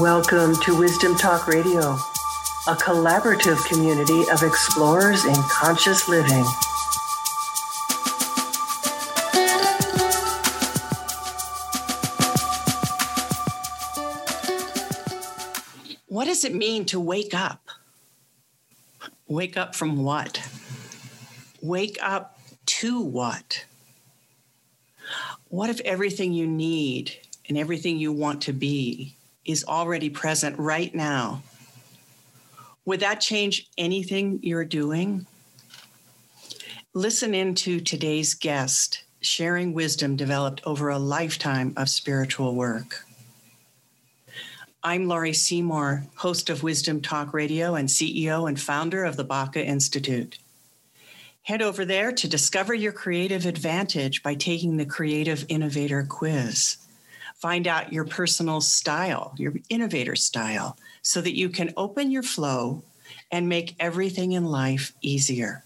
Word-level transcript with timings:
Welcome 0.00 0.56
to 0.62 0.76
Wisdom 0.76 1.14
Talk 1.14 1.46
Radio, 1.46 1.78
a 1.78 2.74
collaborative 2.74 3.64
community 3.68 4.28
of 4.28 4.42
explorers 4.42 5.24
in 5.24 5.36
conscious 5.48 6.08
living. 6.08 6.44
What 16.08 16.24
does 16.24 16.44
it 16.44 16.56
mean 16.56 16.86
to 16.86 16.98
wake 16.98 17.32
up? 17.32 17.68
Wake 19.28 19.56
up 19.56 19.76
from 19.76 20.02
what? 20.02 20.42
Wake 21.62 21.98
up 22.02 22.40
to 22.66 23.00
what? 23.00 23.64
What 25.50 25.70
if 25.70 25.78
everything 25.82 26.32
you 26.32 26.48
need 26.48 27.12
and 27.48 27.56
everything 27.56 27.96
you 27.96 28.12
want 28.12 28.42
to 28.42 28.52
be 28.52 29.14
is 29.44 29.64
already 29.64 30.10
present 30.10 30.58
right 30.58 30.94
now? 30.94 31.42
Would 32.84 33.00
that 33.00 33.20
change 33.20 33.68
anything 33.78 34.40
you're 34.42 34.64
doing? 34.64 35.26
Listen 36.92 37.34
in 37.34 37.54
to 37.56 37.80
today's 37.80 38.34
guest, 38.34 39.04
sharing 39.20 39.72
wisdom 39.72 40.16
developed 40.16 40.60
over 40.64 40.90
a 40.90 40.98
lifetime 40.98 41.72
of 41.76 41.88
spiritual 41.88 42.54
work. 42.54 43.04
I'm 44.82 45.08
Laurie 45.08 45.32
Seymour, 45.32 46.04
host 46.16 46.50
of 46.50 46.62
Wisdom 46.62 47.00
Talk 47.00 47.32
Radio 47.32 47.74
and 47.74 47.88
CEO 47.88 48.46
and 48.46 48.60
founder 48.60 49.04
of 49.04 49.16
the 49.16 49.24
Baca 49.24 49.64
Institute. 49.64 50.38
Head 51.44 51.62
over 51.62 51.86
there 51.86 52.12
to 52.12 52.28
discover 52.28 52.74
your 52.74 52.92
creative 52.92 53.46
advantage 53.46 54.22
by 54.22 54.34
taking 54.34 54.76
the 54.76 54.84
Creative 54.84 55.44
Innovator 55.48 56.06
Quiz. 56.08 56.76
Find 57.44 57.68
out 57.68 57.92
your 57.92 58.06
personal 58.06 58.62
style, 58.62 59.34
your 59.36 59.52
innovator 59.68 60.16
style, 60.16 60.78
so 61.02 61.20
that 61.20 61.36
you 61.36 61.50
can 61.50 61.74
open 61.76 62.10
your 62.10 62.22
flow 62.22 62.82
and 63.30 63.50
make 63.50 63.76
everything 63.78 64.32
in 64.32 64.46
life 64.46 64.94
easier. 65.02 65.62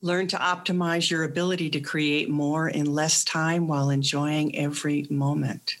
Learn 0.00 0.26
to 0.28 0.38
optimize 0.38 1.10
your 1.10 1.24
ability 1.24 1.68
to 1.68 1.80
create 1.80 2.30
more 2.30 2.66
in 2.66 2.94
less 2.94 3.24
time 3.24 3.68
while 3.68 3.90
enjoying 3.90 4.56
every 4.56 5.06
moment. 5.10 5.76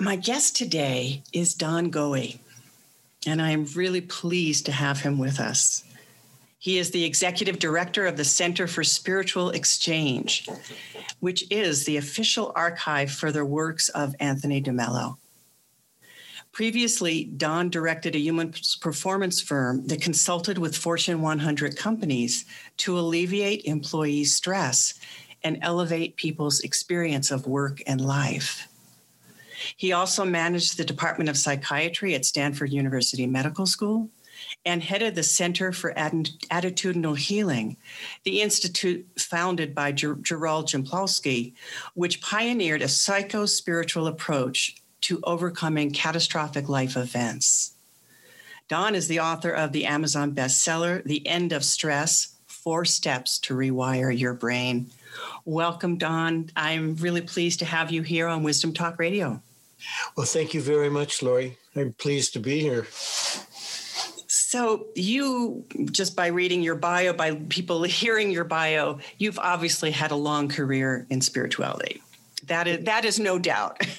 My 0.00 0.16
guest 0.16 0.56
today 0.56 1.22
is 1.32 1.54
Don 1.54 1.92
Goewey, 1.92 2.40
and 3.24 3.40
I 3.40 3.52
am 3.52 3.66
really 3.76 4.00
pleased 4.00 4.66
to 4.66 4.72
have 4.72 5.02
him 5.02 5.16
with 5.16 5.38
us. 5.38 5.84
He 6.58 6.78
is 6.78 6.90
the 6.90 7.04
executive 7.04 7.60
director 7.60 8.06
of 8.06 8.16
the 8.16 8.24
Center 8.24 8.66
for 8.66 8.82
Spiritual 8.82 9.50
Exchange, 9.50 10.48
which 11.20 11.44
is 11.50 11.84
the 11.84 11.96
official 11.96 12.52
archive 12.56 13.12
for 13.12 13.30
the 13.30 13.44
works 13.44 13.88
of 13.90 14.14
Anthony 14.18 14.60
DeMello. 14.60 15.16
Previously, 16.50 17.24
Don 17.24 17.70
directed 17.70 18.16
a 18.16 18.18
human 18.18 18.52
performance 18.80 19.40
firm 19.40 19.86
that 19.86 20.00
consulted 20.00 20.58
with 20.58 20.76
Fortune 20.76 21.22
100 21.22 21.76
companies 21.76 22.44
to 22.78 22.98
alleviate 22.98 23.64
employee 23.64 24.24
stress 24.24 24.94
and 25.44 25.58
elevate 25.62 26.16
people's 26.16 26.60
experience 26.60 27.30
of 27.30 27.46
work 27.46 27.80
and 27.86 28.00
life. 28.00 28.66
He 29.76 29.92
also 29.92 30.24
managed 30.24 30.76
the 30.76 30.84
Department 30.84 31.30
of 31.30 31.36
Psychiatry 31.36 32.16
at 32.16 32.24
Stanford 32.24 32.72
University 32.72 33.26
Medical 33.26 33.66
School 33.66 34.10
and 34.64 34.82
headed 34.82 35.14
the 35.14 35.22
Center 35.22 35.72
for 35.72 35.94
Attitudinal 35.94 37.16
Healing, 37.16 37.76
the 38.24 38.42
institute 38.42 39.06
founded 39.18 39.74
by 39.74 39.92
Gerald 39.92 40.66
Jampolsky, 40.66 41.54
which 41.94 42.20
pioneered 42.20 42.82
a 42.82 42.88
psycho 42.88 43.46
spiritual 43.46 44.06
approach 44.06 44.76
to 45.02 45.20
overcoming 45.24 45.92
catastrophic 45.92 46.68
life 46.68 46.96
events. 46.96 47.74
Don 48.68 48.94
is 48.94 49.08
the 49.08 49.20
author 49.20 49.50
of 49.50 49.72
the 49.72 49.86
Amazon 49.86 50.34
bestseller, 50.34 51.02
The 51.04 51.26
End 51.26 51.52
of 51.52 51.64
Stress 51.64 52.34
Four 52.46 52.84
Steps 52.84 53.38
to 53.40 53.54
Rewire 53.54 54.16
Your 54.16 54.34
Brain. 54.34 54.90
Welcome, 55.46 55.96
Don. 55.96 56.50
I'm 56.54 56.96
really 56.96 57.22
pleased 57.22 57.60
to 57.60 57.64
have 57.64 57.90
you 57.90 58.02
here 58.02 58.28
on 58.28 58.42
Wisdom 58.42 58.74
Talk 58.74 58.98
Radio. 58.98 59.40
Well, 60.16 60.26
thank 60.26 60.52
you 60.52 60.60
very 60.60 60.90
much, 60.90 61.22
Laurie. 61.22 61.56
I'm 61.74 61.94
pleased 61.94 62.34
to 62.34 62.40
be 62.40 62.60
here. 62.60 62.86
So, 64.48 64.86
you 64.94 65.66
just 65.92 66.16
by 66.16 66.28
reading 66.28 66.62
your 66.62 66.74
bio, 66.74 67.12
by 67.12 67.34
people 67.34 67.82
hearing 68.00 68.30
your 68.30 68.44
bio, 68.44 68.98
you've 69.18 69.38
obviously 69.38 69.90
had 69.90 70.10
a 70.10 70.16
long 70.16 70.48
career 70.48 71.06
in 71.10 71.20
spirituality. 71.20 72.00
That 72.46 72.66
is 72.66 72.84
that 72.86 73.04
is 73.04 73.18
no 73.18 73.38
doubt. 73.38 73.76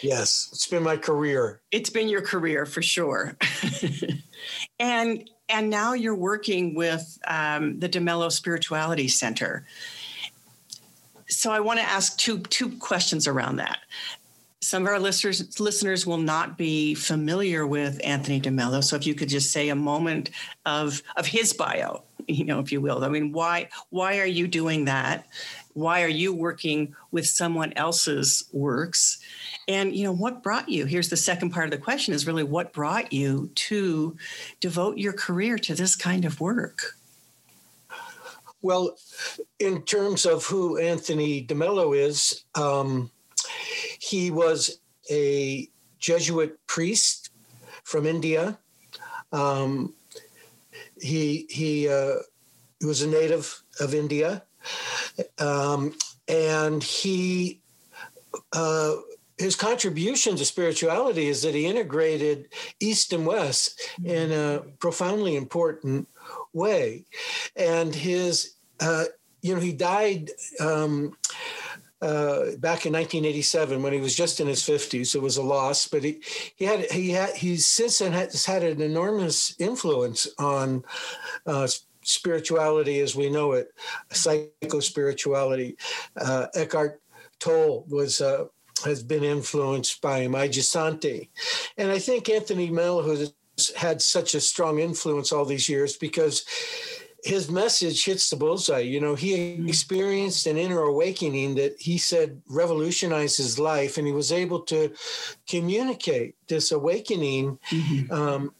yes, 0.00 0.48
it's 0.52 0.68
been 0.68 0.84
my 0.84 0.96
career. 0.96 1.60
It's 1.72 1.90
been 1.90 2.08
your 2.08 2.22
career 2.22 2.66
for 2.66 2.82
sure. 2.82 3.36
and 4.78 5.28
and 5.48 5.70
now 5.70 5.94
you're 5.94 6.14
working 6.14 6.76
with 6.76 7.18
um, 7.26 7.80
the 7.80 7.88
DeMello 7.88 8.30
Spirituality 8.30 9.08
Center. 9.08 9.66
So 11.26 11.50
I 11.50 11.58
want 11.58 11.80
to 11.80 11.84
ask 11.84 12.16
two 12.16 12.38
two 12.42 12.76
questions 12.76 13.26
around 13.26 13.56
that 13.56 13.80
some 14.66 14.82
of 14.82 14.88
our 14.88 14.98
listeners 14.98 15.60
listeners 15.60 16.06
will 16.06 16.18
not 16.18 16.58
be 16.58 16.92
familiar 16.92 17.64
with 17.64 18.00
Anthony 18.02 18.40
DeMello. 18.40 18.82
So 18.82 18.96
if 18.96 19.06
you 19.06 19.14
could 19.14 19.28
just 19.28 19.52
say 19.52 19.68
a 19.68 19.76
moment 19.76 20.30
of 20.64 21.04
of 21.16 21.24
his 21.24 21.52
bio, 21.52 22.02
you 22.26 22.44
know, 22.44 22.58
if 22.58 22.72
you 22.72 22.80
will. 22.80 23.04
I 23.04 23.08
mean, 23.08 23.30
why 23.30 23.68
why 23.90 24.18
are 24.18 24.26
you 24.26 24.48
doing 24.48 24.86
that? 24.86 25.28
Why 25.74 26.02
are 26.02 26.08
you 26.08 26.34
working 26.34 26.96
with 27.12 27.28
someone 27.28 27.74
else's 27.74 28.48
works? 28.52 29.18
And 29.68 29.94
you 29.94 30.02
know, 30.02 30.12
what 30.12 30.42
brought 30.42 30.68
you? 30.68 30.84
Here's 30.84 31.10
the 31.10 31.16
second 31.16 31.50
part 31.50 31.66
of 31.66 31.70
the 31.70 31.84
question 31.84 32.12
is 32.12 32.26
really 32.26 32.42
what 32.42 32.72
brought 32.72 33.12
you 33.12 33.50
to 33.54 34.16
devote 34.58 34.98
your 34.98 35.12
career 35.12 35.58
to 35.58 35.76
this 35.76 35.94
kind 35.94 36.24
of 36.24 36.40
work? 36.40 36.96
Well, 38.62 38.96
in 39.60 39.82
terms 39.82 40.26
of 40.26 40.44
who 40.44 40.76
Anthony 40.78 41.46
DeMello 41.46 41.96
is, 41.96 42.42
um, 42.56 43.12
he 44.06 44.30
was 44.30 44.78
a 45.10 45.68
Jesuit 45.98 46.58
priest 46.66 47.30
from 47.82 48.06
India. 48.06 48.58
Um, 49.32 49.94
he 51.00 51.46
he, 51.50 51.88
uh, 51.88 52.16
was 52.84 53.02
a 53.02 53.08
native 53.08 53.62
of 53.80 53.94
India, 53.94 54.42
um, 55.38 55.94
and 56.28 56.82
he 56.82 57.60
uh, 58.52 58.96
his 59.38 59.56
contribution 59.56 60.36
to 60.36 60.44
spirituality 60.44 61.26
is 61.26 61.42
that 61.42 61.54
he 61.54 61.66
integrated 61.66 62.48
East 62.80 63.12
and 63.12 63.26
West 63.26 63.80
in 64.04 64.32
a 64.32 64.62
profoundly 64.78 65.36
important 65.36 66.08
way, 66.52 67.04
and 67.56 67.94
his 67.94 68.54
uh, 68.80 69.06
you 69.42 69.54
know 69.54 69.60
he 69.60 69.72
died. 69.72 70.30
Um, 70.60 71.16
uh, 72.02 72.56
back 72.58 72.84
in 72.84 72.92
1987 72.92 73.82
when 73.82 73.92
he 73.92 74.00
was 74.00 74.14
just 74.14 74.40
in 74.40 74.46
his 74.46 74.62
50s. 74.62 75.14
It 75.14 75.22
was 75.22 75.36
a 75.36 75.42
loss, 75.42 75.88
but 75.88 76.04
he 76.04 76.20
he 76.54 76.64
had 76.64 76.90
he 76.90 77.10
had 77.10 77.34
he's 77.36 77.66
since 77.66 77.98
then 77.98 78.12
has 78.12 78.44
had 78.44 78.62
an 78.62 78.82
enormous 78.82 79.54
influence 79.58 80.28
on 80.38 80.84
uh, 81.46 81.68
spirituality 82.02 83.00
as 83.00 83.16
we 83.16 83.30
know 83.30 83.52
it, 83.52 83.72
psycho 84.10 84.80
spirituality. 84.80 85.76
Uh, 86.16 86.46
Eckhart 86.54 87.00
Tolle 87.38 87.84
was. 87.88 88.20
Uh, 88.20 88.46
has 88.84 89.02
been 89.02 89.24
influenced 89.24 90.02
by 90.02 90.18
him. 90.18 90.34
And 90.34 91.90
I 91.90 91.98
think 91.98 92.28
Anthony 92.28 92.68
Mel, 92.68 93.02
has 93.02 93.32
had 93.74 94.02
such 94.02 94.34
a 94.34 94.40
strong 94.40 94.80
influence 94.80 95.32
all 95.32 95.46
these 95.46 95.66
years 95.66 95.96
because 95.96 96.44
his 97.26 97.50
message 97.50 98.04
hits 98.04 98.30
the 98.30 98.36
bullseye. 98.36 98.78
You 98.80 99.00
know, 99.00 99.14
he 99.14 99.36
mm-hmm. 99.36 99.68
experienced 99.68 100.46
an 100.46 100.56
inner 100.56 100.82
awakening 100.82 101.56
that 101.56 101.74
he 101.78 101.98
said 101.98 102.40
revolutionized 102.48 103.36
his 103.36 103.58
life, 103.58 103.98
and 103.98 104.06
he 104.06 104.12
was 104.12 104.30
able 104.30 104.60
to 104.60 104.92
communicate 105.48 106.36
this 106.46 106.72
awakening 106.72 107.58
mm-hmm. 107.68 108.12
um, 108.12 108.54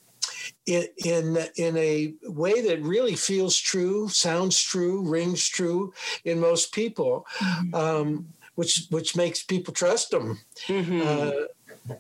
in, 0.67 0.87
in 1.05 1.39
in 1.57 1.77
a 1.77 2.15
way 2.25 2.61
that 2.63 2.83
really 2.83 3.15
feels 3.15 3.57
true, 3.57 4.09
sounds 4.09 4.61
true, 4.61 5.09
rings 5.09 5.49
true 5.49 5.93
in 6.25 6.41
most 6.41 6.75
people, 6.75 7.25
mm-hmm. 7.39 7.75
um, 7.75 8.27
which 8.57 8.87
which 8.91 9.17
makes 9.17 9.45
people 9.45 9.73
trust 9.73 10.13
him. 10.13 10.39
Mm-hmm. 10.67 11.03
Uh, 11.05 11.47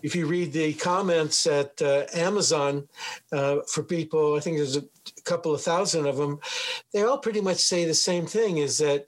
if 0.02 0.16
you 0.16 0.26
read 0.26 0.52
the 0.52 0.74
comments 0.74 1.46
at 1.46 1.80
uh, 1.80 2.06
Amazon 2.12 2.88
uh, 3.30 3.58
for 3.68 3.84
people, 3.84 4.34
I 4.34 4.40
think 4.40 4.56
there's 4.56 4.76
a 4.76 4.84
couple 5.24 5.54
of 5.54 5.62
thousand 5.62 6.06
of 6.06 6.16
them, 6.16 6.38
they 6.92 7.02
all 7.02 7.18
pretty 7.18 7.40
much 7.40 7.58
say 7.58 7.84
the 7.84 7.94
same 7.94 8.26
thing: 8.26 8.58
is 8.58 8.78
that 8.78 9.06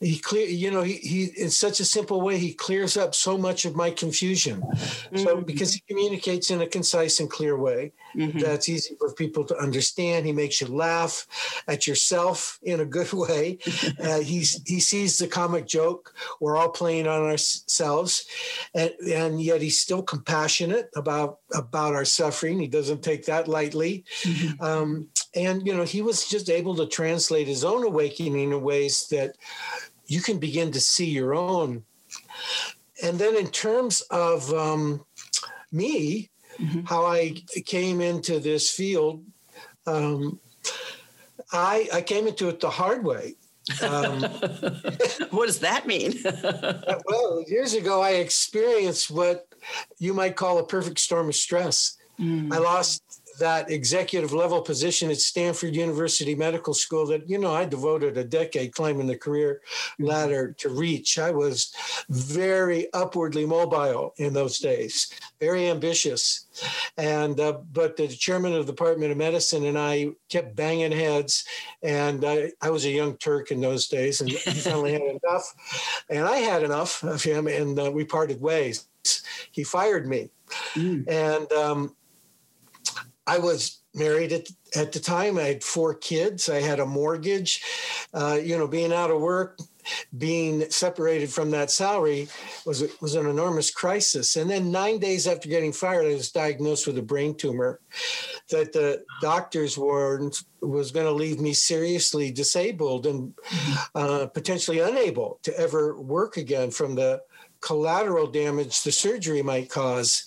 he 0.00 0.18
clear, 0.18 0.46
you 0.46 0.70
know, 0.70 0.82
he, 0.82 0.94
he 0.94 1.24
in 1.36 1.50
such 1.50 1.80
a 1.80 1.84
simple 1.84 2.20
way 2.20 2.38
he 2.38 2.52
clears 2.52 2.96
up 2.96 3.14
so 3.14 3.36
much 3.38 3.64
of 3.64 3.76
my 3.76 3.90
confusion. 3.90 4.60
Mm-hmm. 4.60 5.18
So 5.18 5.40
because 5.40 5.74
he 5.74 5.82
communicates 5.88 6.50
in 6.50 6.60
a 6.60 6.66
concise 6.66 7.20
and 7.20 7.30
clear 7.30 7.56
way, 7.56 7.92
mm-hmm. 8.14 8.38
that's 8.38 8.68
easy 8.68 8.96
for 8.98 9.12
people 9.14 9.44
to 9.44 9.56
understand. 9.58 10.26
He 10.26 10.32
makes 10.32 10.60
you 10.60 10.68
laugh 10.68 11.26
at 11.66 11.86
yourself 11.86 12.58
in 12.62 12.80
a 12.80 12.84
good 12.86 13.12
way. 13.12 13.58
uh, 14.02 14.20
he's 14.20 14.60
he 14.66 14.80
sees 14.80 15.18
the 15.18 15.28
comic 15.28 15.66
joke. 15.66 16.14
We're 16.40 16.56
all 16.56 16.70
playing 16.70 17.06
on 17.06 17.22
ourselves, 17.22 18.26
and 18.74 18.90
and 19.06 19.40
yet 19.40 19.62
he's 19.62 19.80
still 19.80 20.02
compassionate 20.02 20.90
about 20.96 21.38
about 21.54 21.94
our 21.94 22.04
suffering. 22.04 22.58
He 22.58 22.68
doesn't 22.68 23.02
take 23.02 23.26
that 23.26 23.48
lightly. 23.48 24.04
Mm-hmm. 24.22 24.62
Um, 24.62 25.08
and 25.38 25.66
you 25.66 25.74
know 25.74 25.84
he 25.84 26.02
was 26.02 26.28
just 26.28 26.50
able 26.50 26.74
to 26.74 26.86
translate 26.86 27.46
his 27.46 27.64
own 27.64 27.84
awakening 27.84 28.52
in 28.52 28.62
ways 28.62 29.06
that 29.08 29.36
you 30.06 30.20
can 30.20 30.38
begin 30.38 30.70
to 30.72 30.80
see 30.80 31.06
your 31.06 31.34
own 31.34 31.82
and 33.02 33.18
then 33.18 33.36
in 33.36 33.46
terms 33.48 34.00
of 34.10 34.52
um, 34.52 35.04
me 35.72 36.28
mm-hmm. 36.58 36.80
how 36.84 37.04
i 37.06 37.34
came 37.66 38.00
into 38.00 38.40
this 38.40 38.70
field 38.70 39.24
um, 39.86 40.38
I, 41.50 41.88
I 41.94 42.02
came 42.02 42.26
into 42.26 42.48
it 42.48 42.60
the 42.60 42.68
hard 42.68 43.04
way 43.04 43.36
um, 43.82 44.20
what 45.30 45.46
does 45.46 45.60
that 45.60 45.86
mean? 45.86 46.14
well, 47.06 47.44
years 47.46 47.74
ago, 47.74 48.00
I 48.00 48.12
experienced 48.12 49.10
what 49.10 49.46
you 49.98 50.14
might 50.14 50.36
call 50.36 50.58
a 50.58 50.66
perfect 50.66 50.98
storm 50.98 51.28
of 51.28 51.34
stress. 51.34 51.96
Mm. 52.18 52.52
I 52.52 52.58
lost 52.58 53.17
that 53.38 53.70
executive 53.70 54.32
level 54.32 54.60
position 54.60 55.10
at 55.10 55.18
Stanford 55.18 55.74
University 55.74 56.34
Medical 56.34 56.74
School 56.74 57.06
that, 57.06 57.28
you 57.28 57.38
know, 57.38 57.54
I 57.54 57.64
devoted 57.64 58.16
a 58.16 58.24
decade 58.24 58.74
climbing 58.74 59.06
the 59.06 59.16
career 59.16 59.60
ladder 59.98 60.52
to 60.58 60.68
reach. 60.68 61.18
I 61.18 61.30
was 61.30 61.72
very 62.08 62.92
upwardly 62.92 63.46
mobile 63.46 64.14
in 64.16 64.32
those 64.32 64.58
days, 64.58 65.12
very 65.40 65.68
ambitious. 65.68 66.46
And, 66.96 67.38
uh, 67.38 67.58
but 67.72 67.96
the 67.96 68.08
chairman 68.08 68.52
of 68.54 68.66
the 68.66 68.72
Department 68.72 69.12
of 69.12 69.18
Medicine 69.18 69.64
and 69.64 69.78
I 69.78 70.10
kept 70.28 70.56
banging 70.56 70.92
heads. 70.92 71.44
And 71.82 72.24
I, 72.24 72.52
I 72.60 72.70
was 72.70 72.84
a 72.84 72.90
young 72.90 73.16
Turk 73.16 73.50
in 73.50 73.60
those 73.60 73.88
days, 73.88 74.20
and 74.20 74.30
he 74.30 74.36
finally 74.60 74.92
had 74.92 75.02
enough. 75.02 76.04
And 76.10 76.26
I 76.26 76.38
had 76.38 76.62
enough 76.62 77.02
of 77.02 77.22
him, 77.22 77.46
and 77.46 77.78
uh, 77.78 77.90
we 77.90 78.04
parted 78.04 78.40
ways. 78.40 78.88
He 79.52 79.64
fired 79.64 80.06
me. 80.06 80.30
Mm. 80.74 81.08
And, 81.08 81.52
um, 81.52 81.94
I 83.28 83.38
was 83.38 83.80
married 83.94 84.32
at, 84.32 84.48
at 84.74 84.92
the 84.92 85.00
time. 85.00 85.38
I 85.38 85.42
had 85.42 85.64
four 85.64 85.94
kids. 85.94 86.48
I 86.48 86.60
had 86.60 86.80
a 86.80 86.86
mortgage. 86.86 87.62
Uh, 88.14 88.38
you 88.42 88.56
know, 88.56 88.66
being 88.66 88.92
out 88.92 89.10
of 89.10 89.20
work, 89.20 89.58
being 90.16 90.68
separated 90.70 91.30
from 91.30 91.50
that 91.50 91.70
salary 91.70 92.28
was 92.64 92.84
was 93.00 93.14
an 93.14 93.26
enormous 93.26 93.70
crisis. 93.70 94.36
And 94.36 94.50
then 94.50 94.70
nine 94.70 94.98
days 94.98 95.26
after 95.26 95.48
getting 95.48 95.72
fired, 95.72 96.06
I 96.06 96.14
was 96.14 96.30
diagnosed 96.30 96.86
with 96.86 96.98
a 96.98 97.02
brain 97.02 97.34
tumor 97.34 97.80
that 98.50 98.72
the 98.72 99.04
doctors 99.20 99.76
warned 99.76 100.40
was 100.60 100.90
going 100.90 101.06
to 101.06 101.12
leave 101.12 101.40
me 101.40 101.52
seriously 101.52 102.30
disabled 102.30 103.06
and 103.06 103.34
uh, 103.94 104.26
potentially 104.26 104.80
unable 104.80 105.38
to 105.42 105.58
ever 105.58 106.00
work 106.00 106.36
again 106.36 106.70
from 106.70 106.94
the 106.94 107.20
collateral 107.60 108.26
damage 108.26 108.82
the 108.82 108.92
surgery 108.92 109.42
might 109.42 109.64
because 109.64 110.24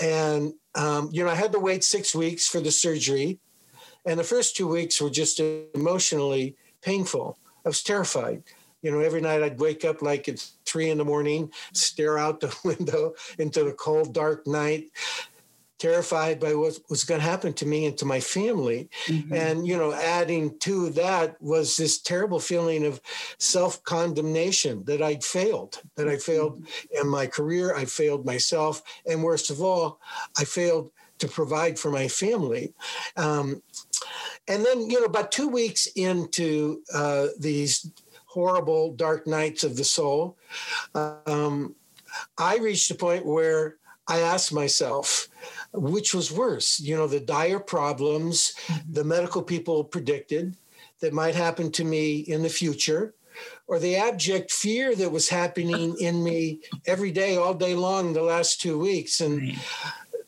And 0.00 0.54
um, 0.74 1.08
you 1.12 1.24
know, 1.24 1.30
I 1.30 1.34
had 1.34 1.52
to 1.52 1.58
wait 1.58 1.84
six 1.84 2.14
weeks 2.14 2.46
for 2.46 2.60
the 2.60 2.70
surgery, 2.70 3.38
and 4.04 4.20
the 4.20 4.24
first 4.24 4.56
two 4.56 4.68
weeks 4.68 5.00
were 5.00 5.10
just 5.10 5.40
emotionally 5.40 6.56
painful. 6.82 7.38
I 7.64 7.68
was 7.68 7.82
terrified. 7.82 8.42
You 8.82 8.90
know, 8.92 9.00
every 9.00 9.20
night 9.20 9.42
I'd 9.42 9.58
wake 9.58 9.84
up 9.84 10.02
like 10.02 10.28
at 10.28 10.46
three 10.64 10.90
in 10.90 10.98
the 10.98 11.04
morning, 11.04 11.50
stare 11.72 12.18
out 12.18 12.40
the 12.40 12.54
window 12.64 13.14
into 13.38 13.64
the 13.64 13.72
cold, 13.72 14.14
dark 14.14 14.46
night, 14.46 14.90
terrified 15.78 16.40
by 16.40 16.54
what 16.54 16.78
was 16.88 17.04
going 17.04 17.20
to 17.20 17.26
happen 17.26 17.52
to 17.54 17.66
me 17.66 17.86
and 17.86 17.96
to 17.98 18.04
my 18.04 18.20
family. 18.20 18.88
Mm-hmm. 19.06 19.34
And, 19.34 19.66
you 19.66 19.76
know, 19.76 19.92
adding 19.92 20.58
to 20.60 20.90
that 20.90 21.40
was 21.40 21.76
this 21.76 22.00
terrible 22.00 22.40
feeling 22.40 22.84
of 22.86 23.00
self 23.38 23.82
condemnation 23.84 24.84
that 24.84 25.02
I'd 25.02 25.24
failed, 25.24 25.82
that 25.96 26.08
I 26.08 26.16
failed 26.16 26.62
mm-hmm. 26.62 27.02
in 27.02 27.08
my 27.08 27.26
career, 27.26 27.74
I 27.74 27.84
failed 27.84 28.24
myself. 28.24 28.82
And 29.06 29.22
worst 29.22 29.50
of 29.50 29.60
all, 29.60 30.00
I 30.38 30.44
failed 30.44 30.90
to 31.18 31.28
provide 31.28 31.78
for 31.78 31.90
my 31.90 32.08
family. 32.08 32.74
Um, 33.16 33.62
and 34.48 34.64
then, 34.64 34.88
you 34.88 35.00
know, 35.00 35.06
about 35.06 35.32
two 35.32 35.48
weeks 35.48 35.86
into 35.96 36.82
uh, 36.94 37.28
these 37.38 37.90
horrible 38.26 38.92
dark 38.92 39.26
nights 39.26 39.64
of 39.64 39.76
the 39.76 39.84
soul, 39.84 40.36
um, 40.94 41.74
I 42.38 42.58
reached 42.58 42.90
a 42.90 42.94
point 42.94 43.26
where 43.26 43.76
I 44.08 44.20
asked 44.20 44.52
myself, 44.52 45.28
which 45.76 46.14
was 46.14 46.32
worse? 46.32 46.80
You 46.80 46.96
know, 46.96 47.06
the 47.06 47.20
dire 47.20 47.60
problems 47.60 48.54
mm-hmm. 48.66 48.92
the 48.92 49.04
medical 49.04 49.42
people 49.42 49.84
predicted 49.84 50.56
that 51.00 51.12
might 51.12 51.34
happen 51.34 51.70
to 51.72 51.84
me 51.84 52.20
in 52.20 52.42
the 52.42 52.48
future, 52.48 53.14
or 53.66 53.78
the 53.78 53.96
abject 53.96 54.50
fear 54.50 54.94
that 54.94 55.12
was 55.12 55.28
happening 55.28 55.94
in 56.00 56.22
me 56.22 56.60
every 56.86 57.12
day, 57.12 57.36
all 57.36 57.54
day 57.54 57.74
long, 57.74 58.12
the 58.12 58.22
last 58.22 58.60
two 58.60 58.78
weeks. 58.78 59.20
And 59.20 59.56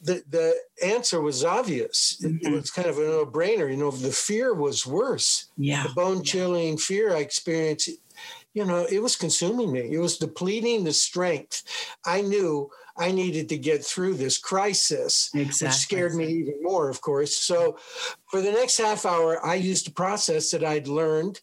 the, 0.03 0.23
the 0.29 0.55
answer 0.85 1.21
was 1.21 1.45
obvious. 1.45 2.21
Mm-hmm. 2.23 2.47
It, 2.47 2.53
was 2.53 2.71
kind 2.71 2.89
of 2.89 2.99
a 2.99 3.03
no 3.03 3.27
brainer. 3.27 3.71
You 3.71 3.77
know, 3.77 3.91
the 3.91 4.12
fear 4.12 4.55
was 4.55 4.87
worse. 4.87 5.47
Yeah. 5.56 5.85
The 5.85 5.95
bone 5.95 6.23
chilling 6.23 6.73
yeah. 6.73 6.85
fear 6.85 7.15
I 7.15 7.21
experienced, 7.21 7.91
you 8.55 8.65
know, 8.65 8.87
it 8.91 9.03
was 9.03 9.17
consuming 9.17 9.73
me. 9.73 9.93
It 9.93 9.99
was 9.99 10.19
depleting 10.19 10.85
the 10.85 10.93
strength. 10.93 11.62
I 12.05 12.21
knew 12.21 12.71
I 12.99 13.12
needed 13.12 13.49
to 13.50 13.59
get 13.59 13.85
through 13.85 14.15
this 14.15 14.39
crisis, 14.39 15.31
exactly. 15.35 15.67
which 15.67 15.75
scared 15.75 16.15
me 16.15 16.27
even 16.27 16.62
more, 16.62 16.89
of 16.89 17.00
course. 17.00 17.39
So, 17.39 17.79
for 18.27 18.41
the 18.41 18.50
next 18.50 18.79
half 18.79 19.06
hour, 19.06 19.45
I 19.45 19.55
used 19.55 19.89
a 19.89 19.93
process 19.93 20.50
that 20.50 20.65
I'd 20.65 20.89
learned 20.89 21.41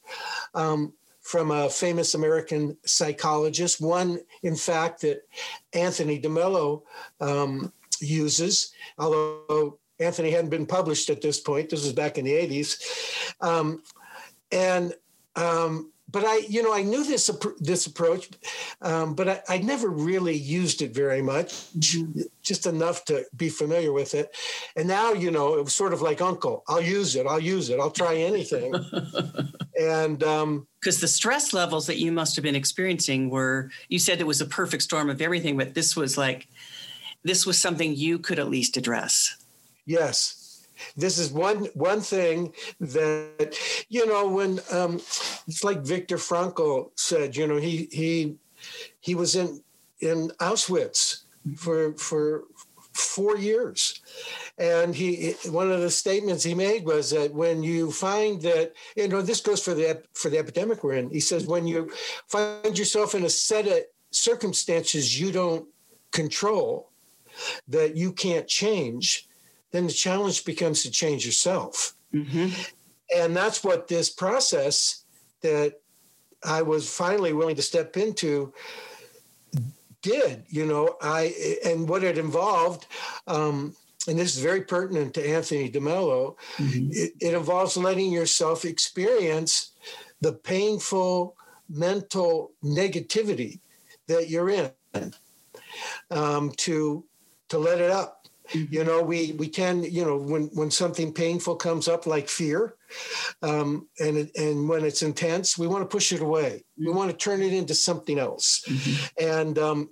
um, 0.54 0.94
from 1.22 1.52
a 1.52 1.70
famous 1.70 2.14
American 2.14 2.78
psychologist, 2.86 3.82
one, 3.82 4.20
in 4.44 4.56
fact, 4.56 5.02
that 5.02 5.22
Anthony 5.74 6.22
DeMello 6.22 6.84
um, 7.20 7.72
uses, 8.00 8.74
although 8.98 9.80
Anthony 10.00 10.32
hadn't 10.32 10.50
been 10.50 10.66
published 10.66 11.10
at 11.10 11.22
this 11.22 11.40
point. 11.40 11.70
This 11.70 11.84
was 11.84 11.94
back 11.94 12.18
in 12.18 12.26
the 12.26 12.34
80s. 12.34 13.34
Um, 13.42 13.82
and 14.52 14.94
um, 15.36 15.92
but 16.16 16.24
I, 16.24 16.38
you 16.48 16.64
know, 16.64 16.74
I 16.74 16.82
knew 16.82 17.04
this 17.04 17.30
this 17.60 17.88
approach, 17.88 18.30
um, 18.82 19.16
but 19.16 19.28
I, 19.28 19.42
I 19.50 19.58
never 19.58 19.90
really 19.90 20.34
used 20.34 20.82
it 20.82 20.94
very 20.94 21.22
much, 21.22 21.50
mm-hmm. 21.78 22.22
just 22.42 22.66
enough 22.66 23.04
to 23.06 23.26
be 23.36 23.50
familiar 23.50 23.92
with 23.92 24.14
it. 24.14 24.34
And 24.78 24.88
now, 24.88 25.12
you 25.12 25.30
know, 25.30 25.58
it 25.58 25.64
was 25.66 25.76
sort 25.76 25.92
of 25.92 26.02
like 26.02 26.22
Uncle. 26.22 26.64
I'll 26.70 26.80
use 26.80 27.18
it. 27.18 27.28
I'll 27.28 27.42
use 27.42 27.70
it. 27.70 27.82
I'll 27.82 27.92
try 27.92 28.16
anything. 28.16 28.74
and 29.78 30.20
because 30.20 30.44
um, 30.44 30.68
the 30.82 31.08
stress 31.10 31.52
levels 31.52 31.86
that 31.88 31.98
you 31.98 32.14
must 32.14 32.38
have 32.38 32.44
been 32.44 32.56
experiencing 32.56 33.30
were, 33.30 33.70
you 33.90 34.00
said 34.00 34.22
it 34.22 34.28
was 34.28 34.40
a 34.40 34.46
perfect 34.46 34.84
storm 34.84 35.10
of 35.10 35.22
everything, 35.22 35.58
but 35.58 35.74
this 35.74 35.98
was 35.98 36.18
like, 36.18 36.48
this 37.26 37.46
was 37.46 37.60
something 37.60 37.94
you 37.94 38.20
could 38.20 38.40
at 38.40 38.48
least 38.48 38.78
address. 38.78 39.36
Yes, 39.86 40.45
this 40.96 41.18
is 41.18 41.32
one 41.32 41.66
one 41.74 42.02
thing 42.02 42.54
that 42.80 43.58
you 43.90 44.06
know 44.06 44.28
when 44.28 44.60
um, 44.72 44.96
it's 45.48 45.64
like 45.64 45.82
Viktor 45.82 46.18
Frankl 46.18 46.92
said. 46.96 47.36
You 47.36 47.48
know, 47.48 47.58
he 47.58 47.88
he 47.92 48.36
he 49.00 49.16
was 49.16 49.36
in 49.36 49.62
in 50.00 50.30
Auschwitz 50.40 51.24
for 51.58 51.94
for 51.94 52.44
four 52.96 53.38
years. 53.38 54.02
And 54.58 54.96
he, 54.96 55.34
one 55.50 55.70
of 55.70 55.82
the 55.82 55.90
statements 55.90 56.44
he 56.44 56.56
made 56.56 56.86
was 56.86 57.10
that 57.12 57.34
when 57.34 57.62
you 57.62 57.92
find 57.92 58.42
that, 58.44 58.74
you 58.96 59.08
know, 59.10 59.22
this 59.22 59.42
goes 59.42 59.62
for 59.62 59.74
the 59.74 60.02
for 60.14 60.30
the 60.30 60.38
epidemic 60.38 60.84
we're 60.84 60.94
in. 60.94 61.10
He 61.10 61.20
says 61.20 61.46
when 61.46 61.68
you 61.68 61.92
find 62.28 62.78
yourself 62.78 63.14
in 63.14 63.26
a 63.26 63.30
set 63.30 63.68
of 63.68 63.80
circumstances 64.12 65.20
you 65.20 65.32
don't 65.32 65.68
control, 66.12 66.90
that 67.68 67.98
you 67.98 68.14
can't 68.14 68.48
change, 68.48 69.28
then 69.76 69.88
the 69.88 69.94
challenge 69.94 70.46
becomes 70.46 70.84
to 70.84 70.92
change 70.92 71.26
yourself. 71.26 71.96
Mm-hmm. 72.14 72.50
And 73.16 73.36
that's 73.36 73.64
what 73.64 73.88
this 73.88 74.10
process 74.10 75.04
that 75.42 75.80
I 76.44 76.62
was 76.62 76.90
finally 76.90 77.34
willing 77.34 77.56
to 77.56 77.62
step 77.62 77.98
into 77.98 78.54
did. 80.02 80.44
You 80.48 80.66
know, 80.66 80.98
I 81.02 81.60
and 81.66 81.90
what 81.90 82.04
it 82.04 82.18
involved. 82.18 82.88
Um, 83.28 83.76
and 84.08 84.20
this 84.20 84.36
is 84.36 84.42
very 84.42 84.62
pertinent 84.62 85.14
to 85.16 85.28
Anthony 85.28 85.70
DeMello, 85.70 86.36
mm-hmm. 86.58 86.92
it, 86.92 87.14
it, 87.20 87.34
involves 87.34 87.76
letting 87.76 88.12
yourself 88.12 88.64
experience 88.64 89.72
the 90.22 90.34
painful 90.34 91.36
mental 91.70 92.52
negativity 92.64 93.60
that 94.08 94.30
you're 94.30 94.50
in 94.52 94.72
um, 96.12 96.52
to 96.58 97.04
to 97.50 97.58
let 97.58 97.80
it 97.80 97.92
up. 97.92 98.25
You 98.54 98.84
know, 98.84 99.02
we 99.02 99.34
we 99.34 99.50
tend, 99.50 99.86
you 99.92 100.06
know, 100.06 100.18
when 100.18 100.44
when 100.54 100.70
something 100.70 101.14
painful 101.14 101.56
comes 101.56 101.88
up 101.88 102.06
like 102.06 102.30
fear, 102.30 102.76
um, 103.42 103.88
and 104.00 104.30
and 104.36 104.70
when 104.70 104.86
it's 104.86 105.02
intense, 105.02 105.58
we 105.58 105.68
want 105.68 105.84
to 105.84 105.88
push 105.88 106.12
it 106.12 106.22
away. 106.22 106.64
We 106.78 106.92
want 106.92 107.12
to 107.12 107.18
turn 107.18 107.42
it 107.42 107.54
into 107.54 107.74
something 107.74 108.20
else, 108.20 108.64
mm-hmm. 108.68 109.26
and 109.26 109.58
um, 109.58 109.90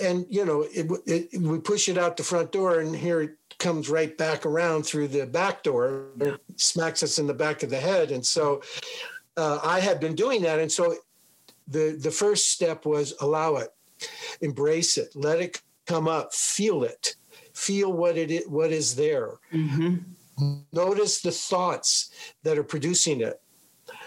and 0.00 0.26
you 0.28 0.44
know, 0.44 0.62
it, 0.62 0.90
it, 1.06 1.40
we 1.40 1.58
push 1.58 1.88
it 1.88 1.98
out 1.98 2.16
the 2.16 2.22
front 2.22 2.52
door, 2.52 2.80
and 2.80 2.94
here 2.96 3.22
it 3.22 3.36
comes 3.58 3.88
right 3.88 4.16
back 4.16 4.46
around 4.46 4.84
through 4.84 5.08
the 5.08 5.26
back 5.26 5.62
door, 5.62 6.06
yeah. 6.18 6.36
smacks 6.56 7.02
us 7.02 7.18
in 7.18 7.26
the 7.26 7.34
back 7.34 7.62
of 7.62 7.70
the 7.70 7.78
head, 7.78 8.10
and 8.10 8.24
so 8.24 8.62
uh, 9.36 9.60
I 9.62 9.80
had 9.80 10.00
been 10.00 10.14
doing 10.14 10.42
that, 10.42 10.58
and 10.58 10.70
so 10.70 10.96
the 11.68 11.98
the 12.00 12.10
first 12.10 12.50
step 12.50 12.86
was 12.86 13.14
allow 13.20 13.56
it, 13.56 13.68
embrace 14.40 14.96
it, 14.98 15.14
let 15.14 15.40
it 15.40 15.60
come 15.86 16.08
up, 16.08 16.32
feel 16.32 16.84
it, 16.84 17.16
feel 17.54 17.92
what 17.92 18.16
it 18.16 18.30
is, 18.30 18.46
what 18.48 18.70
is 18.72 18.94
there. 18.94 19.38
Mm-hmm. 19.52 19.96
Notice 20.72 21.20
the 21.20 21.30
thoughts 21.30 22.10
that 22.42 22.58
are 22.58 22.64
producing 22.64 23.20
it. 23.20 23.40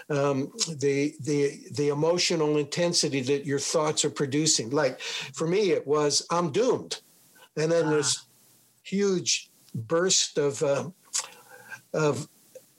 Um, 0.08 0.52
the 0.68 1.14
the 1.20 1.58
the 1.72 1.88
emotional 1.88 2.58
intensity 2.58 3.20
that 3.22 3.44
your 3.44 3.58
thoughts 3.58 4.04
are 4.04 4.10
producing. 4.10 4.70
Like 4.70 5.00
for 5.00 5.46
me, 5.48 5.70
it 5.70 5.86
was 5.86 6.26
I'm 6.30 6.52
doomed, 6.52 7.00
and 7.56 7.72
then 7.72 7.86
ah. 7.86 7.90
there's 7.90 8.26
huge 8.82 9.50
burst 9.74 10.38
of 10.38 10.62
uh, 10.62 10.90
of 11.92 12.28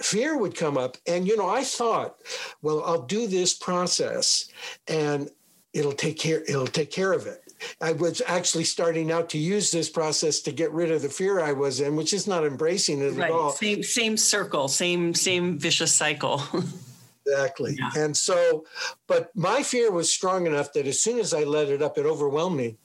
fear 0.01 0.37
would 0.37 0.55
come 0.55 0.77
up. 0.77 0.97
And, 1.07 1.27
you 1.27 1.37
know, 1.37 1.49
I 1.49 1.63
thought, 1.63 2.17
well, 2.61 2.83
I'll 2.85 3.01
do 3.01 3.27
this 3.27 3.53
process 3.53 4.49
and 4.87 5.29
it'll 5.73 5.93
take 5.93 6.17
care, 6.17 6.43
it'll 6.43 6.67
take 6.67 6.91
care 6.91 7.13
of 7.13 7.25
it. 7.25 7.46
I 7.81 7.93
was 7.93 8.21
actually 8.25 8.63
starting 8.63 9.11
out 9.11 9.29
to 9.29 9.37
use 9.37 9.71
this 9.71 9.89
process 9.89 10.41
to 10.41 10.51
get 10.51 10.71
rid 10.71 10.91
of 10.91 11.01
the 11.01 11.09
fear 11.09 11.39
I 11.39 11.53
was 11.53 11.79
in, 11.81 11.95
which 11.95 12.13
is 12.13 12.27
not 12.27 12.45
embracing 12.45 13.01
it 13.01 13.13
right. 13.13 13.29
at 13.29 13.31
all. 13.31 13.51
Same, 13.51 13.83
same 13.83 14.17
circle, 14.17 14.67
same, 14.67 15.13
same 15.13 15.57
vicious 15.57 15.93
cycle. 15.93 16.41
exactly. 17.25 17.77
Yeah. 17.79 17.91
And 17.95 18.15
so, 18.15 18.65
but 19.07 19.35
my 19.35 19.63
fear 19.63 19.91
was 19.91 20.11
strong 20.11 20.45
enough 20.45 20.73
that 20.73 20.87
as 20.87 21.01
soon 21.01 21.19
as 21.19 21.33
I 21.33 21.43
let 21.43 21.69
it 21.69 21.81
up, 21.81 21.97
it 21.97 22.05
overwhelmed 22.05 22.57
me. 22.57 22.77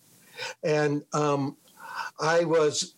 And 0.63 1.03
um, 1.13 1.57
I 2.19 2.45
was 2.45 2.95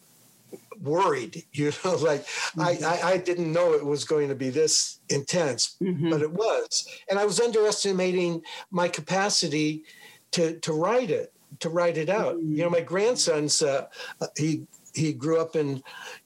worried 0.81 1.45
you 1.52 1.73
know 1.85 1.95
like 1.97 2.25
mm-hmm. 2.26 2.61
I, 2.61 2.78
I, 2.87 3.12
I 3.12 3.16
didn't 3.19 3.52
know 3.52 3.73
it 3.75 3.85
was 3.85 4.04
going 4.04 4.28
to 4.28 4.35
be 4.35 4.50
this 4.50 5.00
intense 5.09 5.76
mm-hmm. 5.83 6.11
but 6.11 6.23
it 6.23 6.31
was 6.31 6.87
and 7.09 7.19
i 7.19 7.25
was 7.25 7.40
underestimating 7.40 8.43
my 8.71 8.88
capacity 8.88 9.85
to 10.33 10.59
to 10.61 10.73
write 10.73 11.11
it 11.11 11.34
to 11.61 11.69
write 11.69 11.97
it 11.97 12.09
out 12.09 12.37
mm-hmm. 12.37 12.53
you 12.53 12.63
know 12.63 12.71
my 12.71 12.81
grandson's 12.81 13.63
uh, 13.63 13.87
he 14.37 14.67
he 14.95 15.13
grew 15.13 15.41
up 15.41 15.57
in 15.57 15.83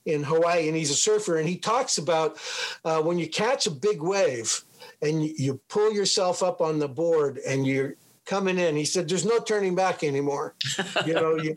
in 0.07 0.23
hawaii 0.23 0.69
and 0.69 0.77
he's 0.77 0.91
a 0.91 0.95
surfer 0.95 1.39
and 1.39 1.49
he 1.49 1.57
talks 1.57 1.99
about 1.99 2.39
uh, 2.85 3.01
when 3.01 3.19
you 3.19 3.29
catch 3.29 3.67
a 3.67 3.71
big 3.71 4.03
wave 4.03 4.63
and 5.03 5.25
you, 5.25 5.35
you 5.37 5.61
pull 5.69 5.93
yourself 5.93 6.43
up 6.43 6.61
on 6.61 6.79
the 6.79 6.89
board 6.89 7.39
and 7.47 7.67
you're 7.67 7.95
coming 8.29 8.59
in. 8.59 8.77
He 8.77 8.85
said, 8.85 9.09
"There's 9.09 9.25
no 9.25 9.41
turning 9.41 9.75
back 9.75 10.05
anymore. 10.05 10.55
you 11.07 11.15
know, 11.15 11.37
you, 11.37 11.55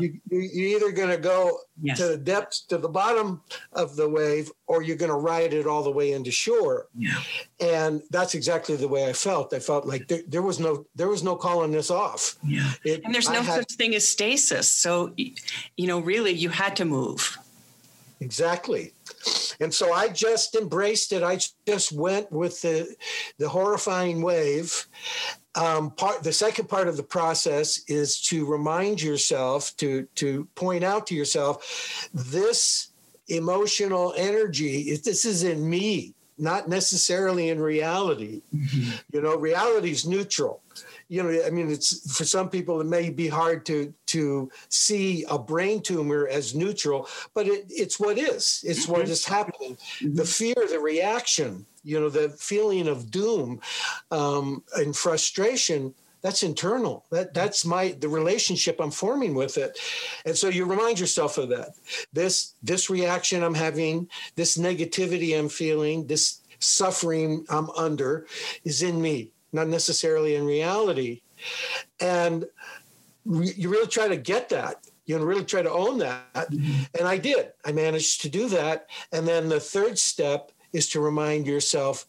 you 0.00 0.18
you're 0.30 0.76
either 0.76 0.90
going 0.90 1.10
to 1.10 1.18
go 1.18 1.58
yes. 1.80 1.98
to 1.98 2.08
the 2.08 2.16
depths, 2.16 2.62
to 2.62 2.78
the 2.78 2.88
bottom 2.88 3.42
of 3.74 3.94
the 3.94 4.08
wave, 4.08 4.50
or 4.66 4.82
you're 4.82 4.96
going 4.96 5.10
to 5.10 5.16
ride 5.16 5.52
it 5.52 5.66
all 5.66 5.82
the 5.82 5.90
way 5.90 6.12
into 6.12 6.32
shore." 6.32 6.88
Yeah. 6.96 7.20
And 7.60 8.02
that's 8.10 8.34
exactly 8.34 8.76
the 8.76 8.88
way 8.88 9.08
I 9.08 9.12
felt. 9.12 9.52
I 9.52 9.58
felt 9.58 9.86
like 9.86 10.08
there, 10.08 10.22
there 10.26 10.42
was 10.42 10.58
no 10.58 10.86
there 10.94 11.08
was 11.08 11.22
no 11.22 11.36
calling 11.36 11.70
this 11.70 11.90
off. 11.90 12.36
Yeah. 12.42 12.72
It, 12.84 13.04
and 13.04 13.14
there's 13.14 13.30
no 13.30 13.42
had, 13.42 13.56
such 13.56 13.72
thing 13.72 13.94
as 13.94 14.08
stasis. 14.08 14.68
So, 14.70 15.12
you 15.16 15.86
know, 15.86 16.00
really, 16.00 16.32
you 16.32 16.48
had 16.48 16.74
to 16.76 16.84
move. 16.84 17.38
Exactly. 18.20 18.94
And 19.60 19.72
so 19.72 19.92
I 19.92 20.08
just 20.08 20.54
embraced 20.54 21.12
it. 21.12 21.22
I 21.22 21.38
just 21.66 21.92
went 21.92 22.32
with 22.32 22.62
the 22.62 22.94
the 23.38 23.48
horrifying 23.48 24.22
wave 24.22 24.86
um, 25.56 25.90
part 25.92 26.22
the 26.22 26.32
second 26.32 26.68
part 26.68 26.88
of 26.88 26.96
the 26.96 27.02
process 27.02 27.80
is 27.88 28.20
to 28.22 28.46
remind 28.46 29.00
yourself 29.00 29.76
to 29.76 30.06
to 30.16 30.46
point 30.54 30.84
out 30.84 31.06
to 31.06 31.14
yourself 31.14 32.08
this 32.12 32.88
emotional 33.28 34.12
energy 34.16 34.96
this 34.96 35.24
is 35.24 35.44
in 35.44 35.68
me 35.68 36.14
not 36.36 36.68
necessarily 36.68 37.48
in 37.48 37.60
reality 37.60 38.42
mm-hmm. 38.54 38.90
you 39.12 39.22
know 39.22 39.36
reality 39.36 39.90
is 39.90 40.06
neutral 40.06 40.60
you 41.08 41.22
know 41.22 41.44
i 41.46 41.50
mean 41.50 41.70
it's 41.70 42.16
for 42.16 42.24
some 42.24 42.50
people 42.50 42.80
it 42.80 42.86
may 42.86 43.08
be 43.08 43.28
hard 43.28 43.64
to 43.64 43.94
to 44.06 44.50
see 44.68 45.24
a 45.30 45.38
brain 45.38 45.80
tumor 45.80 46.26
as 46.28 46.54
neutral 46.54 47.08
but 47.34 47.46
it, 47.46 47.64
it's 47.68 48.00
what 48.00 48.18
is 48.18 48.62
it's 48.66 48.88
what 48.88 49.02
mm-hmm. 49.02 49.12
is 49.12 49.24
happening 49.24 49.76
mm-hmm. 49.76 50.14
the 50.14 50.24
fear 50.24 50.54
the 50.68 50.78
reaction 50.78 51.64
you 51.84 52.00
know 52.00 52.08
the 52.08 52.30
feeling 52.30 52.88
of 52.88 53.10
doom 53.10 53.60
um, 54.10 54.62
and 54.76 54.96
frustration 54.96 55.94
that's 56.24 56.42
internal. 56.42 57.04
That 57.10 57.34
that's 57.34 57.66
my 57.66 57.94
the 58.00 58.08
relationship 58.08 58.80
i'm 58.80 58.90
forming 58.90 59.34
with 59.34 59.58
it. 59.58 59.78
And 60.24 60.34
so 60.34 60.48
you 60.48 60.64
remind 60.64 60.98
yourself 60.98 61.36
of 61.36 61.50
that. 61.50 61.74
This 62.14 62.54
this 62.62 62.88
reaction 62.88 63.42
i'm 63.42 63.54
having 63.54 64.08
this 64.34 64.56
negativity 64.56 65.38
i'm 65.38 65.50
feeling 65.50 66.06
this 66.06 66.40
suffering 66.60 67.44
i'm 67.50 67.68
under 67.72 68.26
is 68.64 68.82
in 68.82 69.02
me 69.02 69.32
not 69.52 69.68
necessarily 69.68 70.34
in 70.36 70.46
reality. 70.46 71.20
And 72.00 72.46
re- 73.26 73.52
you 73.54 73.68
really 73.68 73.86
try 73.86 74.08
to 74.08 74.16
get 74.16 74.48
that. 74.48 74.76
You 75.04 75.18
know 75.18 75.26
really 75.26 75.44
try 75.44 75.60
to 75.60 75.70
own 75.70 75.98
that. 75.98 76.32
Mm-hmm. 76.34 76.84
and 76.98 77.06
i 77.06 77.18
did. 77.18 77.52
I 77.66 77.72
managed 77.72 78.22
to 78.22 78.30
do 78.30 78.48
that. 78.48 78.88
And 79.12 79.28
then 79.28 79.50
the 79.50 79.60
third 79.60 79.98
step 79.98 80.52
is 80.74 80.88
to 80.90 81.00
remind 81.00 81.46
yourself 81.46 82.06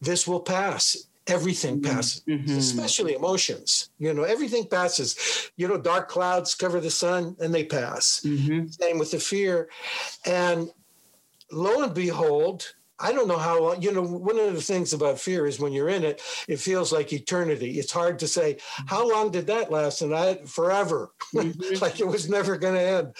this 0.00 0.26
will 0.26 0.40
pass 0.40 1.06
everything 1.28 1.80
mm-hmm. 1.80 1.94
passes 1.94 2.22
mm-hmm. 2.22 2.56
especially 2.56 3.14
emotions 3.14 3.90
you 3.98 4.12
know 4.14 4.22
everything 4.22 4.66
passes 4.66 5.50
you 5.56 5.66
know 5.68 5.78
dark 5.78 6.08
clouds 6.08 6.54
cover 6.54 6.80
the 6.80 6.90
sun 6.90 7.36
and 7.40 7.54
they 7.54 7.64
pass 7.64 8.22
mm-hmm. 8.24 8.66
same 8.68 8.98
with 8.98 9.10
the 9.10 9.18
fear 9.18 9.68
and 10.24 10.70
lo 11.50 11.82
and 11.82 11.94
behold 11.94 12.74
I 12.98 13.12
don't 13.12 13.28
know 13.28 13.36
how 13.36 13.62
long, 13.62 13.82
you 13.82 13.92
know, 13.92 14.02
one 14.02 14.38
of 14.38 14.54
the 14.54 14.62
things 14.62 14.94
about 14.94 15.20
fear 15.20 15.46
is 15.46 15.60
when 15.60 15.72
you're 15.72 15.90
in 15.90 16.02
it, 16.02 16.22
it 16.48 16.58
feels 16.58 16.92
like 16.92 17.12
eternity. 17.12 17.78
It's 17.78 17.92
hard 17.92 18.18
to 18.20 18.26
say, 18.26 18.56
how 18.86 19.06
long 19.06 19.30
did 19.30 19.48
that 19.48 19.70
last? 19.70 20.00
And 20.00 20.14
I, 20.14 20.36
forever, 20.46 21.12
mm-hmm. 21.34 21.82
like 21.82 22.00
it 22.00 22.06
was 22.06 22.30
never 22.30 22.56
going 22.56 22.74
to 22.74 22.80
end. 22.80 23.16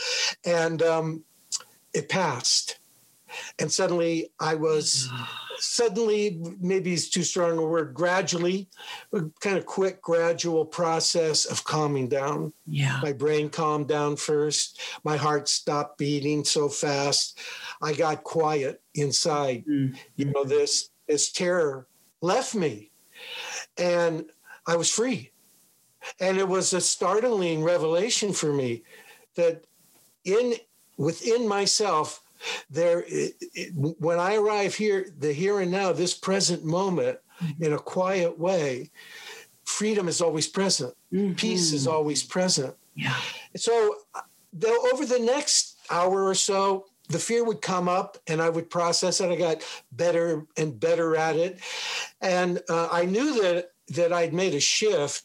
And 0.47 0.83
um, 0.83 1.25
it 1.93 2.09
passed 2.09 2.79
and 3.59 3.71
suddenly 3.71 4.31
I 4.41 4.55
was 4.55 5.09
suddenly 5.59 6.39
maybe 6.61 6.93
it's 6.93 7.09
too 7.09 7.23
strong 7.23 7.57
a 7.59 7.65
word 7.65 7.95
gradually 7.95 8.69
a 9.13 9.23
kind 9.41 9.57
of 9.57 9.65
quick 9.65 10.03
gradual 10.03 10.67
process 10.67 11.47
of 11.47 11.65
calming 11.65 12.09
down. 12.09 12.53
Yeah. 12.67 13.01
My 13.03 13.13
brain 13.13 13.49
calmed 13.49 13.89
down 13.89 14.17
first. 14.17 14.81
My 15.03 15.17
heart 15.17 15.49
stopped 15.49 15.97
beating 15.97 16.45
so 16.45 16.69
fast. 16.69 17.39
I 17.81 17.95
got 17.95 18.23
quiet 18.23 18.83
inside 18.95 19.65
mm-hmm. 19.67 19.95
you 20.17 20.27
know 20.27 20.45
this 20.45 20.91
this 21.07 21.33
terror 21.33 21.87
left 22.21 22.55
me. 22.55 22.91
And 23.79 24.27
i 24.67 24.77
was 24.77 24.91
free. 24.91 25.33
And 26.21 26.39
it 26.39 26.47
was 26.47 26.73
a 26.73 26.81
startling 26.81 27.63
revelation 27.63 28.33
for 28.33 28.53
me 28.53 28.85
that 29.35 29.65
in 30.25 30.55
within 30.97 31.49
myself 31.49 32.23
there 32.71 33.05
it, 33.07 33.35
it, 33.55 33.73
when 33.75 34.19
i 34.19 34.35
arrive 34.37 34.75
here 34.75 35.07
the 35.19 35.33
here 35.33 35.61
and 35.61 35.71
now 35.71 35.93
this 35.93 36.15
present 36.15 36.65
moment 36.65 37.19
mm-hmm. 37.43 37.65
in 37.65 37.73
a 37.73 37.79
quiet 37.79 38.39
way 38.39 38.91
freedom 39.65 40.09
is 40.09 40.21
always 40.21 40.47
present 40.47 40.95
mm-hmm. 41.13 41.35
peace 41.35 41.73
is 41.73 41.87
always 41.87 42.23
present 42.23 42.75
yeah 42.95 43.17
so 43.57 43.97
though 44.53 44.87
over 44.93 45.05
the 45.05 45.19
next 45.19 45.79
hour 45.91 46.25
or 46.25 46.35
so 46.35 46.87
the 47.09 47.19
fear 47.19 47.45
would 47.45 47.61
come 47.61 47.89
up 47.89 48.19
and 48.27 48.41
i 48.41 48.49
would 48.49 48.71
process 48.71 49.21
it 49.21 49.31
i 49.31 49.37
got 49.37 49.63
better 49.93 50.47
and 50.57 50.79
better 50.81 51.17
at 51.17 51.37
it 51.37 51.59
and 52.21 52.63
uh, 52.69 52.89
i 52.91 53.05
knew 53.05 53.41
that 53.43 53.71
that 53.89 54.13
i'd 54.13 54.35
made 54.35 54.55
a 54.55 54.61
shift 54.61 55.25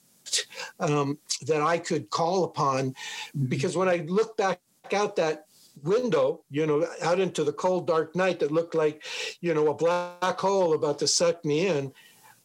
um, 0.80 1.18
that 1.46 1.62
i 1.62 1.78
could 1.78 2.10
call 2.10 2.44
upon 2.44 2.90
mm-hmm. 2.90 3.46
because 3.46 3.76
when 3.76 3.90
i 3.90 3.98
look 4.08 4.38
back 4.38 4.60
out 4.94 5.16
that 5.16 5.46
window, 5.84 6.44
you 6.50 6.66
know, 6.66 6.88
out 7.02 7.20
into 7.20 7.44
the 7.44 7.54
cold, 7.54 7.88
dark 7.88 8.16
night 8.16 8.40
that 8.40 8.52
looked 8.52 8.76
like, 8.76 9.04
you 9.42 9.54
know, 9.54 9.70
a 9.70 9.74
black 9.74 10.40
hole 10.40 10.74
about 10.74 11.00
to 11.00 11.08
suck 11.08 11.44
me 11.46 11.68
in, 11.68 11.92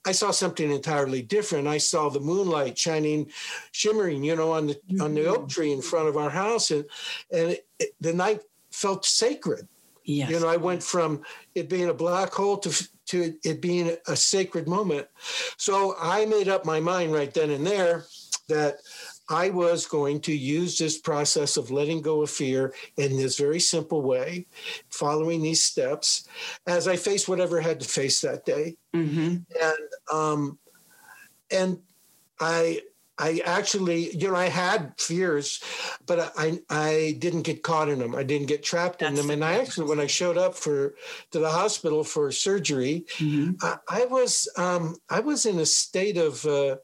I 0.06 0.12
saw 0.12 0.30
something 0.30 0.70
entirely 0.70 1.20
different. 1.20 1.66
I 1.66 1.78
saw 1.78 2.08
the 2.08 2.20
moonlight 2.20 2.78
shining, 2.78 3.30
shimmering, 3.72 4.22
you 4.22 4.36
know, 4.36 4.52
on 4.52 4.68
the 4.68 4.76
on 5.00 5.14
the 5.14 5.26
oak 5.26 5.38
mm-hmm. 5.38 5.46
tree 5.48 5.72
in 5.72 5.82
front 5.82 6.08
of 6.08 6.16
our 6.16 6.30
house, 6.30 6.70
and 6.70 6.84
and 7.32 7.50
it, 7.50 7.66
it, 7.80 7.88
the 8.00 8.12
night 8.12 8.42
felt 8.70 9.04
sacred. 9.04 9.66
Yes. 10.04 10.30
You 10.30 10.38
know, 10.38 10.48
I 10.48 10.56
went 10.56 10.84
from 10.84 11.22
it 11.56 11.68
being 11.68 11.88
a 11.88 11.94
black 11.94 12.32
hole 12.32 12.56
to 12.58 12.88
to 13.06 13.34
it 13.44 13.60
being 13.60 13.96
a 14.06 14.14
sacred 14.14 14.68
moment. 14.68 15.08
So 15.56 15.96
I 16.00 16.24
made 16.26 16.48
up 16.48 16.64
my 16.64 16.78
mind 16.78 17.12
right 17.12 17.32
then 17.34 17.50
and 17.50 17.66
there 17.66 18.04
that 18.48 18.76
I 19.28 19.50
was 19.50 19.87
going 19.87 20.21
to 20.23 20.37
use 20.37 20.78
this 20.78 20.99
process 20.99 21.56
of 21.56 21.71
letting 21.71 22.02
go 22.02 22.23
of 22.23 22.30
fear 22.30 22.75
in 22.97 23.16
this 23.16 23.38
very 23.38 23.61
simple 23.61 24.02
way, 24.02 24.47
following 24.88 25.42
these 25.42 25.64
steps 25.64 26.28
as 26.66 26.87
I 26.87 26.97
faced 26.97 27.28
whatever 27.28 27.61
I 27.61 27.64
had 27.64 27.80
to 27.80 27.88
face 27.88 28.21
that 28.21 28.45
day. 28.45 28.76
Mm-hmm. 28.95 29.37
And 29.62 29.88
um, 30.12 30.59
and 31.50 31.78
I 32.40 32.83
I 33.18 33.40
actually, 33.47 34.14
you 34.14 34.28
know, 34.28 34.37
I 34.37 34.49
had 34.49 34.92
fears, 34.99 35.62
but 36.04 36.33
I 36.37 36.61
I 36.68 37.16
didn't 37.18 37.42
get 37.42 37.62
caught 37.62 37.88
in 37.88 37.99
them. 37.99 38.14
I 38.14 38.23
didn't 38.23 38.49
get 38.49 38.62
trapped 38.62 39.00
in 39.00 39.14
them. 39.14 39.30
And 39.30 39.42
I 39.42 39.59
actually, 39.59 39.88
when 39.88 40.00
I 40.00 40.06
showed 40.06 40.37
up 40.37 40.54
for 40.54 40.95
to 41.30 41.38
the 41.38 41.50
hospital 41.50 42.04
for 42.04 42.30
surgery, 42.30 43.06
Mm-hmm. 43.18 43.52
I, 43.62 43.78
I 43.88 44.04
was 44.06 44.49
um, 44.56 44.97
I 45.09 45.21
was 45.21 45.47
in 45.47 45.59
a 45.59 45.66
state 45.66 46.18
of 46.18 46.45
uh, 46.45 46.76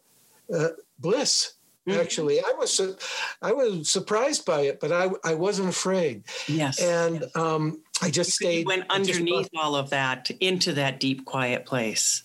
uh, 0.52 0.68
bliss. 0.98 1.54
Mhm. 1.88 1.98
Actually, 2.00 2.40
I 2.40 2.52
was 2.56 2.72
su- 2.72 2.96
I 3.40 3.52
was 3.52 3.90
surprised 3.90 4.44
by 4.44 4.62
it, 4.62 4.78
but 4.80 4.92
I 4.92 5.10
I 5.24 5.34
wasn't 5.34 5.68
afraid, 5.68 6.22
Yes. 6.46 6.80
and 6.80 7.24
um, 7.34 7.82
I 8.00 8.10
just 8.10 8.40
you 8.40 8.46
stayed. 8.46 8.66
went 8.66 8.84
I 8.88 8.98
just- 8.98 9.10
underneath 9.18 9.48
all 9.56 9.74
of 9.74 9.90
that 9.90 10.30
into 10.40 10.72
that 10.74 11.00
deep, 11.00 11.24
quiet 11.24 11.66
place. 11.66 12.22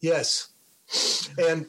Yes. 0.00 0.48
And 1.38 1.66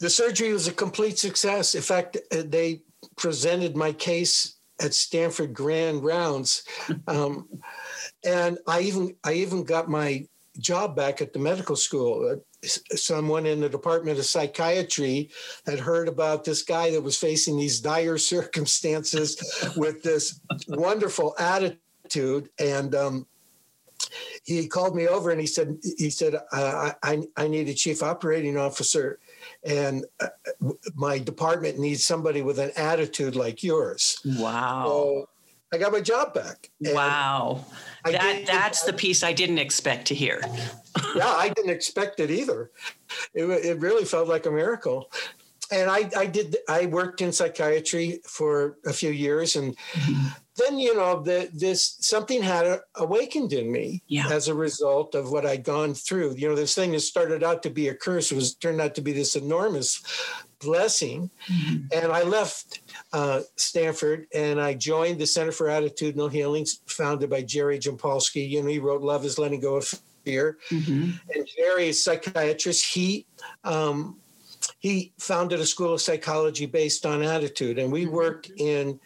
the 0.00 0.10
surgery 0.10 0.52
was 0.52 0.68
a 0.68 0.72
complete 0.72 1.18
success. 1.18 1.74
In 1.74 1.82
fact, 1.82 2.16
uh, 2.30 2.42
they 2.46 2.82
presented 3.16 3.74
my 3.76 3.92
case 3.92 4.56
at 4.80 4.94
Stanford 4.94 5.52
Grand 5.54 6.04
Rounds. 6.04 6.62
Um, 7.08 7.48
and 8.24 8.58
I 8.66 8.82
even 8.82 9.16
I 9.24 9.32
even 9.34 9.64
got 9.64 9.88
my 9.88 10.26
job 10.58 10.94
back 10.94 11.22
at 11.22 11.32
the 11.32 11.38
medical 11.38 11.76
school. 11.76 12.40
Someone 12.62 13.46
in 13.46 13.60
the 13.60 13.68
Department 13.68 14.18
of 14.18 14.24
Psychiatry 14.26 15.30
had 15.66 15.78
heard 15.78 16.08
about 16.08 16.44
this 16.44 16.62
guy 16.62 16.90
that 16.90 17.02
was 17.02 17.16
facing 17.16 17.56
these 17.56 17.80
dire 17.80 18.18
circumstances 18.34 19.36
with 19.76 20.02
this 20.02 20.40
wonderful 20.68 21.34
attitude. 21.38 22.50
And 22.58 22.94
um, 22.94 23.26
he 24.44 24.66
called 24.66 24.96
me 24.96 25.06
over 25.06 25.30
and 25.30 25.40
he 25.40 25.46
said 25.46 25.78
he 25.98 26.10
said 26.10 26.34
uh, 26.52 26.92
I 27.02 27.22
I 27.36 27.48
need 27.48 27.68
a 27.68 27.74
chief 27.74 28.02
operating 28.02 28.56
officer, 28.56 29.18
and 29.64 30.04
uh, 30.20 30.28
my 30.94 31.18
department 31.18 31.78
needs 31.78 32.04
somebody 32.04 32.42
with 32.42 32.58
an 32.58 32.72
attitude 32.76 33.36
like 33.36 33.62
yours. 33.62 34.20
Wow. 34.24 34.84
So 34.86 35.28
I 35.72 35.78
got 35.78 35.92
my 35.92 36.00
job 36.00 36.34
back. 36.34 36.70
And 36.84 36.94
wow. 36.94 37.64
I 38.04 38.12
that 38.12 38.44
that's 38.46 38.82
the 38.82 38.92
piece 38.92 39.22
I 39.22 39.32
didn't 39.32 39.58
expect 39.58 40.06
to 40.08 40.14
hear. 40.14 40.40
yeah, 41.14 41.28
I 41.28 41.52
didn't 41.54 41.70
expect 41.70 42.18
it 42.20 42.30
either. 42.30 42.70
It, 43.34 43.44
it 43.44 43.80
really 43.80 44.04
felt 44.04 44.28
like 44.28 44.46
a 44.46 44.50
miracle. 44.50 45.10
And 45.72 45.88
I, 45.88 46.10
I 46.16 46.26
did, 46.26 46.56
I 46.68 46.86
worked 46.86 47.20
in 47.20 47.30
psychiatry 47.30 48.20
for 48.26 48.78
a 48.84 48.92
few 48.92 49.10
years. 49.10 49.54
And 49.54 49.76
mm-hmm. 49.92 50.26
then, 50.56 50.80
you 50.80 50.96
know, 50.96 51.22
the, 51.22 51.48
this 51.54 51.96
something 52.00 52.42
had 52.42 52.80
awakened 52.96 53.52
in 53.52 53.70
me 53.70 54.02
Yeah. 54.08 54.28
as 54.30 54.48
a 54.48 54.54
result 54.54 55.14
of 55.14 55.30
what 55.30 55.46
I'd 55.46 55.62
gone 55.62 55.94
through. 55.94 56.34
You 56.36 56.48
know, 56.48 56.56
this 56.56 56.74
thing 56.74 56.90
that 56.92 57.00
started 57.00 57.44
out 57.44 57.62
to 57.62 57.70
be 57.70 57.86
a 57.86 57.94
curse 57.94 58.32
was 58.32 58.56
turned 58.56 58.80
out 58.80 58.96
to 58.96 59.00
be 59.00 59.12
this 59.12 59.36
enormous 59.36 60.02
blessing. 60.60 61.30
And 61.92 62.12
I 62.12 62.22
left 62.22 62.80
uh, 63.12 63.40
Stanford 63.56 64.26
and 64.34 64.60
I 64.60 64.74
joined 64.74 65.18
the 65.18 65.26
Center 65.26 65.52
for 65.52 65.66
Attitudinal 65.66 66.30
Healing, 66.30 66.66
founded 66.86 67.30
by 67.30 67.42
Jerry 67.42 67.78
Jampolsky. 67.78 68.48
You 68.48 68.62
know, 68.62 68.68
he 68.68 68.78
wrote 68.78 69.02
Love 69.02 69.24
is 69.24 69.38
Letting 69.38 69.60
Go 69.60 69.76
of 69.76 69.92
Fear. 70.24 70.58
Mhm. 70.70 71.18
And 71.34 71.48
Jerry 71.56 71.88
is 71.88 71.98
a 71.98 72.02
psychiatrist. 72.02 72.84
He 72.84 73.26
um, 73.64 74.20
he 74.78 75.12
founded 75.18 75.60
a 75.60 75.66
school 75.66 75.94
of 75.94 76.00
psychology 76.00 76.66
based 76.66 77.06
on 77.06 77.22
attitude, 77.22 77.78
and 77.78 77.90
we 77.90 78.06
worked 78.06 78.50
in 78.58 79.00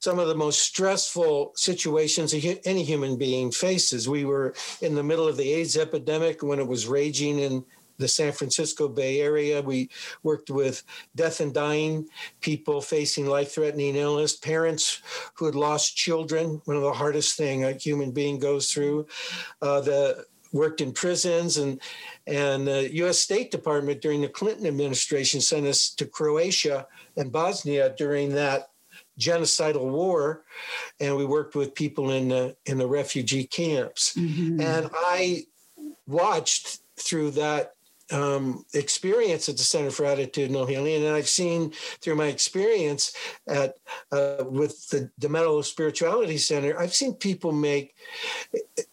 some 0.00 0.18
of 0.18 0.28
the 0.28 0.34
most 0.34 0.60
stressful 0.60 1.52
situations 1.54 2.34
any 2.34 2.82
human 2.82 3.16
being 3.16 3.50
faces. 3.50 4.08
We 4.08 4.24
were 4.24 4.54
in 4.80 4.94
the 4.94 5.02
middle 5.02 5.28
of 5.28 5.36
the 5.36 5.50
AIDS 5.52 5.76
epidemic 5.76 6.42
when 6.42 6.58
it 6.58 6.66
was 6.66 6.86
raging 6.86 7.38
in 7.38 7.64
the 7.98 8.08
San 8.08 8.32
Francisco 8.32 8.88
Bay 8.88 9.20
Area. 9.20 9.62
We 9.62 9.90
worked 10.22 10.50
with 10.50 10.82
death 11.14 11.40
and 11.40 11.52
dying 11.52 12.08
people 12.40 12.80
facing 12.80 13.26
life 13.26 13.52
threatening 13.52 13.96
illness, 13.96 14.36
parents 14.36 15.02
who 15.34 15.46
had 15.46 15.54
lost 15.54 15.96
children, 15.96 16.60
one 16.64 16.76
of 16.76 16.82
the 16.82 16.92
hardest 16.92 17.36
thing 17.36 17.64
a 17.64 17.72
human 17.72 18.10
being 18.10 18.38
goes 18.38 18.70
through. 18.70 19.06
Uh, 19.60 19.80
the 19.80 20.24
worked 20.52 20.80
in 20.80 20.92
prisons 20.92 21.56
and 21.56 21.80
and 22.26 22.66
the 22.66 22.94
U.S. 22.96 23.18
State 23.18 23.50
Department 23.50 24.00
during 24.00 24.20
the 24.20 24.28
Clinton 24.28 24.66
administration 24.66 25.40
sent 25.40 25.66
us 25.66 25.90
to 25.94 26.06
Croatia 26.06 26.86
and 27.16 27.32
Bosnia 27.32 27.94
during 27.96 28.34
that 28.34 28.68
genocidal 29.18 29.90
war, 29.90 30.44
and 31.00 31.16
we 31.16 31.24
worked 31.24 31.54
with 31.54 31.74
people 31.74 32.10
in 32.10 32.28
the 32.28 32.56
in 32.66 32.78
the 32.78 32.86
refugee 32.86 33.44
camps. 33.44 34.14
Mhm. 34.14 34.60
And 34.60 34.90
I 34.92 35.46
watched 36.06 36.80
through 36.96 37.32
that 37.32 37.74
um, 38.12 38.64
experience 38.74 39.48
at 39.48 39.56
the 39.56 39.62
Center 39.62 39.90
for 39.90 40.04
Attitudinal 40.04 40.68
Healing, 40.68 41.04
and 41.04 41.14
I've 41.14 41.28
seen 41.28 41.72
through 42.00 42.16
my 42.16 42.26
experience 42.26 43.14
at 43.46 43.76
uh, 44.12 44.44
with 44.46 44.88
the 44.90 45.10
DeMello 45.20 45.64
Spirituality 45.64 46.38
Center, 46.38 46.78
I've 46.78 46.94
seen 46.94 47.14
people 47.14 47.52
make 47.52 47.94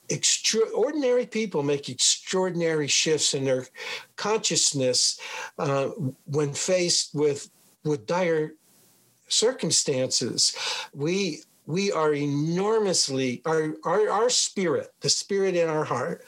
extraordinary 0.10 1.26
people 1.26 1.64
make 1.64 1.90
extraordinary 1.90 2.88
shifts 2.88 3.34
in 3.34 3.46
their 3.46 3.68
consciousness 4.16 5.20
uh, 5.58 5.90
when 6.26 6.54
faced 6.54 7.14
with 7.14 7.50
with 7.84 8.06
dire 8.06 8.54
circumstances. 9.28 10.56
We 10.94 11.44
we 11.66 11.92
are 11.92 12.14
enormously 12.14 13.42
our 13.46 13.76
our, 13.84 14.10
our 14.10 14.30
spirit, 14.30 14.90
the 15.02 15.10
spirit 15.10 15.56
in 15.56 15.70
our 15.70 15.84
heart, 15.84 16.26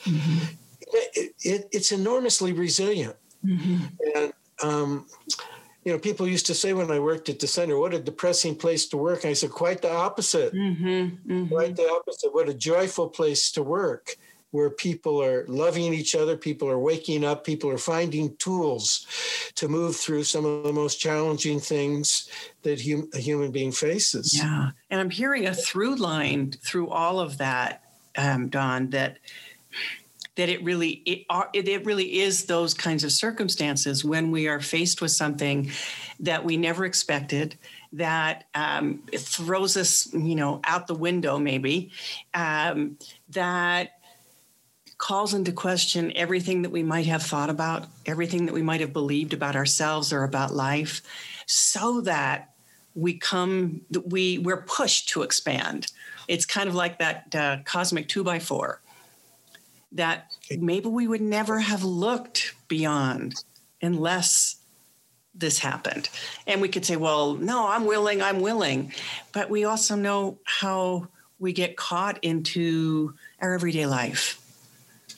it, 1.15 1.30
it, 1.41 1.67
it's 1.71 1.91
enormously 1.91 2.53
resilient. 2.53 3.15
And 3.43 4.33
um, 4.63 5.07
you 5.83 5.91
know, 5.91 5.97
people 5.99 6.27
used 6.27 6.45
to 6.45 6.53
say 6.53 6.73
when 6.73 6.91
I 6.91 6.99
worked 6.99 7.29
at 7.29 7.39
the 7.39 7.47
center, 7.47 7.77
"What 7.77 7.93
a 7.93 7.99
depressing 7.99 8.55
place 8.55 8.85
to 8.89 8.97
work." 8.97 9.23
And 9.23 9.31
I 9.31 9.33
said, 9.33 9.49
"Quite 9.51 9.81
the 9.81 9.91
opposite. 9.91 10.53
Mhm. 10.53 11.17
Mhm. 11.25 11.49
Quite 11.49 11.75
the 11.75 11.89
opposite. 11.89 12.33
What 12.33 12.49
a 12.49 12.53
joyful 12.53 13.09
place 13.09 13.51
to 13.53 13.63
work." 13.63 14.15
Where 14.51 14.69
people 14.69 15.23
are 15.23 15.45
loving 15.47 15.93
each 15.93 16.13
other, 16.13 16.35
people 16.35 16.67
are 16.67 16.77
waking 16.77 17.23
up, 17.23 17.45
people 17.45 17.69
are 17.69 17.77
finding 17.77 18.35
tools 18.35 19.07
to 19.55 19.69
move 19.69 19.95
through 19.95 20.25
some 20.25 20.43
of 20.43 20.63
the 20.65 20.73
most 20.73 20.99
challenging 20.99 21.61
things 21.61 22.27
that 22.63 22.81
hum- 22.81 23.09
a 23.13 23.19
human 23.19 23.51
being 23.51 23.71
faces. 23.71 24.35
Yeah. 24.37 24.71
And 24.89 24.99
I'm 24.99 25.09
hearing 25.09 25.45
a 25.47 25.55
through 25.55 25.95
line 25.95 26.51
through 26.65 26.89
all 26.89 27.21
of 27.21 27.37
that, 27.37 27.81
um, 28.17 28.49
Don, 28.49 28.89
that 28.89 29.19
that 30.35 30.49
it 30.49 30.63
really 30.63 31.01
it, 31.05 31.25
are, 31.29 31.49
it 31.53 31.67
it 31.67 31.85
really 31.85 32.19
is 32.19 32.45
those 32.45 32.73
kinds 32.73 33.03
of 33.03 33.11
circumstances 33.11 34.05
when 34.05 34.31
we 34.31 34.47
are 34.47 34.59
faced 34.59 35.01
with 35.01 35.11
something 35.11 35.69
that 36.19 36.43
we 36.45 36.57
never 36.57 36.85
expected 36.85 37.57
that 37.93 38.45
um, 38.55 39.01
throws 39.17 39.75
us 39.75 40.11
you 40.13 40.35
know 40.35 40.61
out 40.63 40.87
the 40.87 40.95
window 40.95 41.37
maybe 41.37 41.91
um, 42.33 42.97
that 43.29 43.91
calls 44.97 45.33
into 45.33 45.51
question 45.51 46.13
everything 46.15 46.61
that 46.61 46.69
we 46.69 46.83
might 46.83 47.07
have 47.07 47.23
thought 47.23 47.49
about 47.49 47.87
everything 48.05 48.45
that 48.45 48.53
we 48.53 48.61
might 48.61 48.81
have 48.81 48.93
believed 48.93 49.33
about 49.33 49.55
ourselves 49.55 50.13
or 50.13 50.23
about 50.23 50.53
life 50.53 51.01
so 51.47 52.01
that 52.01 52.51
we 52.95 53.13
come 53.13 53.81
we 54.05 54.37
we're 54.37 54.63
pushed 54.63 55.09
to 55.09 55.21
expand. 55.23 55.91
It's 56.27 56.45
kind 56.45 56.69
of 56.69 56.75
like 56.75 56.99
that 56.99 57.35
uh, 57.35 57.57
cosmic 57.65 58.07
two 58.07 58.23
by 58.23 58.39
four 58.39 58.81
that 59.91 60.31
maybe 60.57 60.87
we 60.87 61.07
would 61.07 61.21
never 61.21 61.59
have 61.59 61.83
looked 61.83 62.53
beyond 62.67 63.35
unless 63.81 64.57
this 65.33 65.59
happened. 65.59 66.09
And 66.47 66.61
we 66.61 66.69
could 66.69 66.85
say 66.85 66.95
well 66.97 67.35
no 67.35 67.67
i'm 67.67 67.85
willing 67.85 68.21
i'm 68.21 68.41
willing. 68.41 68.93
But 69.31 69.49
we 69.49 69.63
also 69.63 69.95
know 69.95 70.37
how 70.43 71.07
we 71.39 71.53
get 71.53 71.75
caught 71.75 72.19
into 72.21 73.15
our 73.41 73.53
everyday 73.53 73.85
life. 73.85 74.39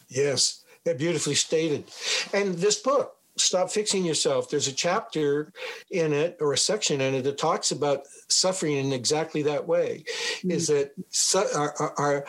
Yes, 0.10 0.64
yeah, 0.86 0.94
beautifully 0.94 1.36
stated. 1.36 1.86
And 2.34 2.56
this 2.56 2.80
book, 2.80 3.18
Stop 3.36 3.72
Fixing 3.72 4.06
Yourself, 4.06 4.50
there's 4.50 4.68
a 4.68 4.74
chapter 4.74 5.52
in 5.90 6.14
it 6.14 6.38
or 6.40 6.54
a 6.54 6.58
section 6.58 7.02
in 7.02 7.16
it 7.16 7.24
that 7.24 7.38
talks 7.38 7.72
about 7.72 8.04
suffering 8.28 8.78
in 8.78 8.94
exactly 8.94 9.42
that 9.44 9.68
way. 9.68 10.06
Is 10.44 10.70
mm. 10.70 10.76
that 10.76 10.92
su- 11.10 11.48
our, 11.56 11.74
our, 11.80 11.94
our, 11.98 12.26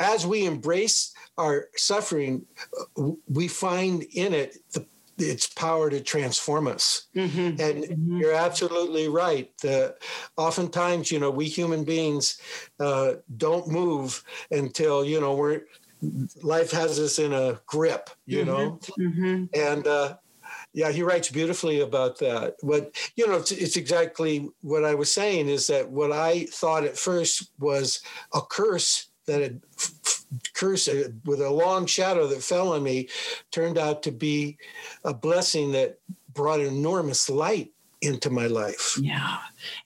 as 0.00 0.26
we 0.26 0.44
embrace 0.44 1.14
our 1.38 1.68
suffering, 1.76 2.46
uh, 2.98 3.12
we 3.28 3.48
find 3.48 4.04
in 4.12 4.34
it 4.34 4.58
the 4.72 4.86
its 5.18 5.48
power 5.48 5.90
to 5.90 6.00
transform 6.00 6.68
us. 6.68 7.08
Mhm. 7.16 7.58
And 7.60 7.84
Mhm. 7.84 8.20
you're 8.20 8.34
absolutely 8.34 9.08
right. 9.08 9.50
The, 9.62 9.96
oftentimes, 10.36 11.10
you 11.10 11.18
know, 11.18 11.30
we 11.30 11.46
human 11.48 11.82
beings 11.84 12.40
uh, 12.78 13.14
don't 13.36 13.66
move 13.68 14.22
until, 14.52 15.04
you 15.04 15.20
know, 15.20 15.34
we're 15.34 15.62
life 16.42 16.70
has 16.70 17.00
us 17.00 17.18
in 17.18 17.32
a 17.32 17.60
grip, 17.66 18.10
you 18.26 18.44
know, 18.44 18.78
Mhm. 18.98 19.48
and 19.54 19.86
uh, 19.86 20.16
Yeah, 20.74 20.92
he 20.92 21.02
writes 21.02 21.30
beautifully 21.30 21.80
about 21.80 22.18
that. 22.20 22.56
What 22.60 22.96
you 23.16 23.26
know, 23.26 23.36
it's, 23.36 23.52
it's, 23.52 23.76
exactly 23.76 24.48
what 24.62 24.84
I 24.84 24.94
was 24.94 25.12
saying. 25.12 25.48
Is 25.48 25.66
that 25.68 25.90
what 25.90 26.12
I 26.12 26.46
thought 26.46 26.84
at 26.84 26.98
first 26.98 27.50
was 27.58 28.00
a 28.34 28.40
curse 28.42 29.10
that 29.26 29.42
had 29.42 29.62
curse 30.54 30.88
uh, 30.88 31.08
with 31.24 31.40
a 31.40 31.50
long 31.50 31.86
shadow 31.86 32.26
that 32.26 32.42
fell 32.42 32.72
on 32.72 32.82
me, 32.82 33.08
turned 33.50 33.78
out 33.78 34.02
to 34.02 34.10
be 34.10 34.58
a 35.04 35.14
blessing 35.14 35.72
that 35.72 35.98
brought 36.32 36.60
enormous 36.60 37.28
light 37.28 37.72
into 38.00 38.30
my 38.30 38.46
life. 38.46 38.96
Yeah. 39.00 39.38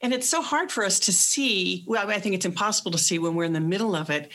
And 0.03 0.13
it's 0.13 0.29
so 0.29 0.43
hard 0.43 0.71
for 0.71 0.85
us 0.85 1.01
to 1.01 1.13
see. 1.13 1.85
Well, 1.87 2.11
I 2.11 2.21
think 2.21 2.35
it's 2.35 2.45
impossible 2.45 2.91
to 2.93 2.99
see 2.99 3.19
when 3.19 3.35
we're 3.35 3.45
in 3.45 3.55
the 3.55 3.61
middle 3.61 3.97
of 3.97 4.11
it. 4.11 4.31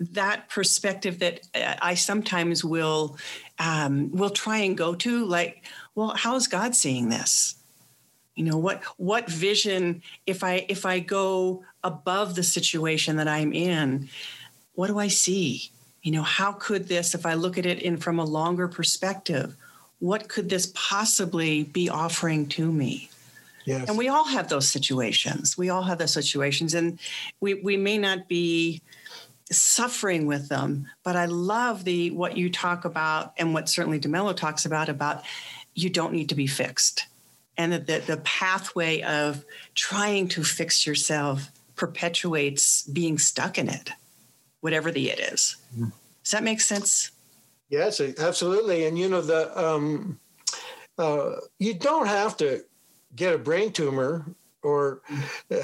That 0.00 0.48
perspective 0.48 1.18
that 1.18 1.40
uh, 1.54 1.76
I 1.80 1.94
sometimes 1.94 2.64
will 2.64 3.18
um, 3.58 4.10
will 4.12 4.30
try 4.30 4.58
and 4.58 4.76
go 4.76 4.94
to, 4.94 5.24
like, 5.26 5.66
well, 5.94 6.14
how 6.16 6.36
is 6.36 6.48
God 6.48 6.74
seeing 6.74 7.10
this? 7.10 7.56
You 8.34 8.44
know 8.44 8.56
what 8.56 8.82
what 8.96 9.28
vision 9.28 10.02
if 10.26 10.42
I 10.42 10.64
if 10.70 10.86
I 10.86 11.00
go 11.00 11.64
above 11.84 12.34
the 12.34 12.42
situation 12.42 13.16
that 13.16 13.28
I'm 13.28 13.52
in, 13.52 14.08
what 14.74 14.86
do 14.88 14.98
I 14.98 15.08
see? 15.08 15.70
You 16.02 16.12
know, 16.12 16.22
how 16.22 16.52
could 16.52 16.88
this, 16.88 17.14
if 17.14 17.26
I 17.26 17.34
look 17.34 17.58
at 17.58 17.66
it 17.66 17.82
in 17.82 17.96
from 17.98 18.18
a 18.18 18.24
longer 18.24 18.68
perspective, 18.68 19.56
what 19.98 20.28
could 20.28 20.48
this 20.48 20.72
possibly 20.74 21.64
be 21.64 21.88
offering 21.88 22.48
to 22.48 22.72
me? 22.72 23.10
Yes. 23.66 23.88
And 23.88 23.98
we 23.98 24.08
all 24.08 24.24
have 24.24 24.48
those 24.48 24.68
situations. 24.68 25.56
We 25.58 25.68
all 25.68 25.82
have 25.82 25.98
those 25.98 26.12
situations, 26.12 26.74
and 26.74 26.98
we 27.40 27.54
we 27.54 27.76
may 27.76 27.98
not 27.98 28.26
be 28.26 28.80
suffering 29.50 30.26
with 30.26 30.48
them, 30.48 30.88
but 31.02 31.16
I 31.16 31.26
love 31.26 31.84
the 31.84 32.10
what 32.10 32.36
you 32.36 32.50
talk 32.50 32.84
about 32.84 33.34
and 33.36 33.52
what 33.52 33.68
certainly 33.68 34.00
DeMello 34.00 34.34
talks 34.34 34.64
about 34.64 34.88
about 34.88 35.22
you 35.74 35.90
don't 35.90 36.12
need 36.12 36.30
to 36.30 36.34
be 36.34 36.46
fixed, 36.46 37.06
and 37.58 37.72
that 37.72 37.86
the, 37.86 37.98
the 37.98 38.16
pathway 38.22 39.02
of 39.02 39.44
trying 39.74 40.28
to 40.28 40.42
fix 40.42 40.86
yourself 40.86 41.50
perpetuates 41.76 42.82
being 42.82 43.18
stuck 43.18 43.58
in 43.58 43.68
it, 43.68 43.90
whatever 44.60 44.90
the 44.90 45.10
it 45.10 45.18
is. 45.18 45.56
Mm. 45.76 45.92
Does 46.22 46.32
that 46.32 46.42
make 46.42 46.60
sense? 46.60 47.10
Yes, 47.68 48.00
absolutely. 48.00 48.86
And 48.86 48.98
you 48.98 49.08
know 49.08 49.20
the 49.20 49.58
um, 49.58 50.18
uh, 50.98 51.36
you 51.58 51.74
don't 51.74 52.08
have 52.08 52.36
to 52.38 52.62
get 53.14 53.34
a 53.34 53.38
brain 53.38 53.72
tumor 53.72 54.26
or 54.62 55.02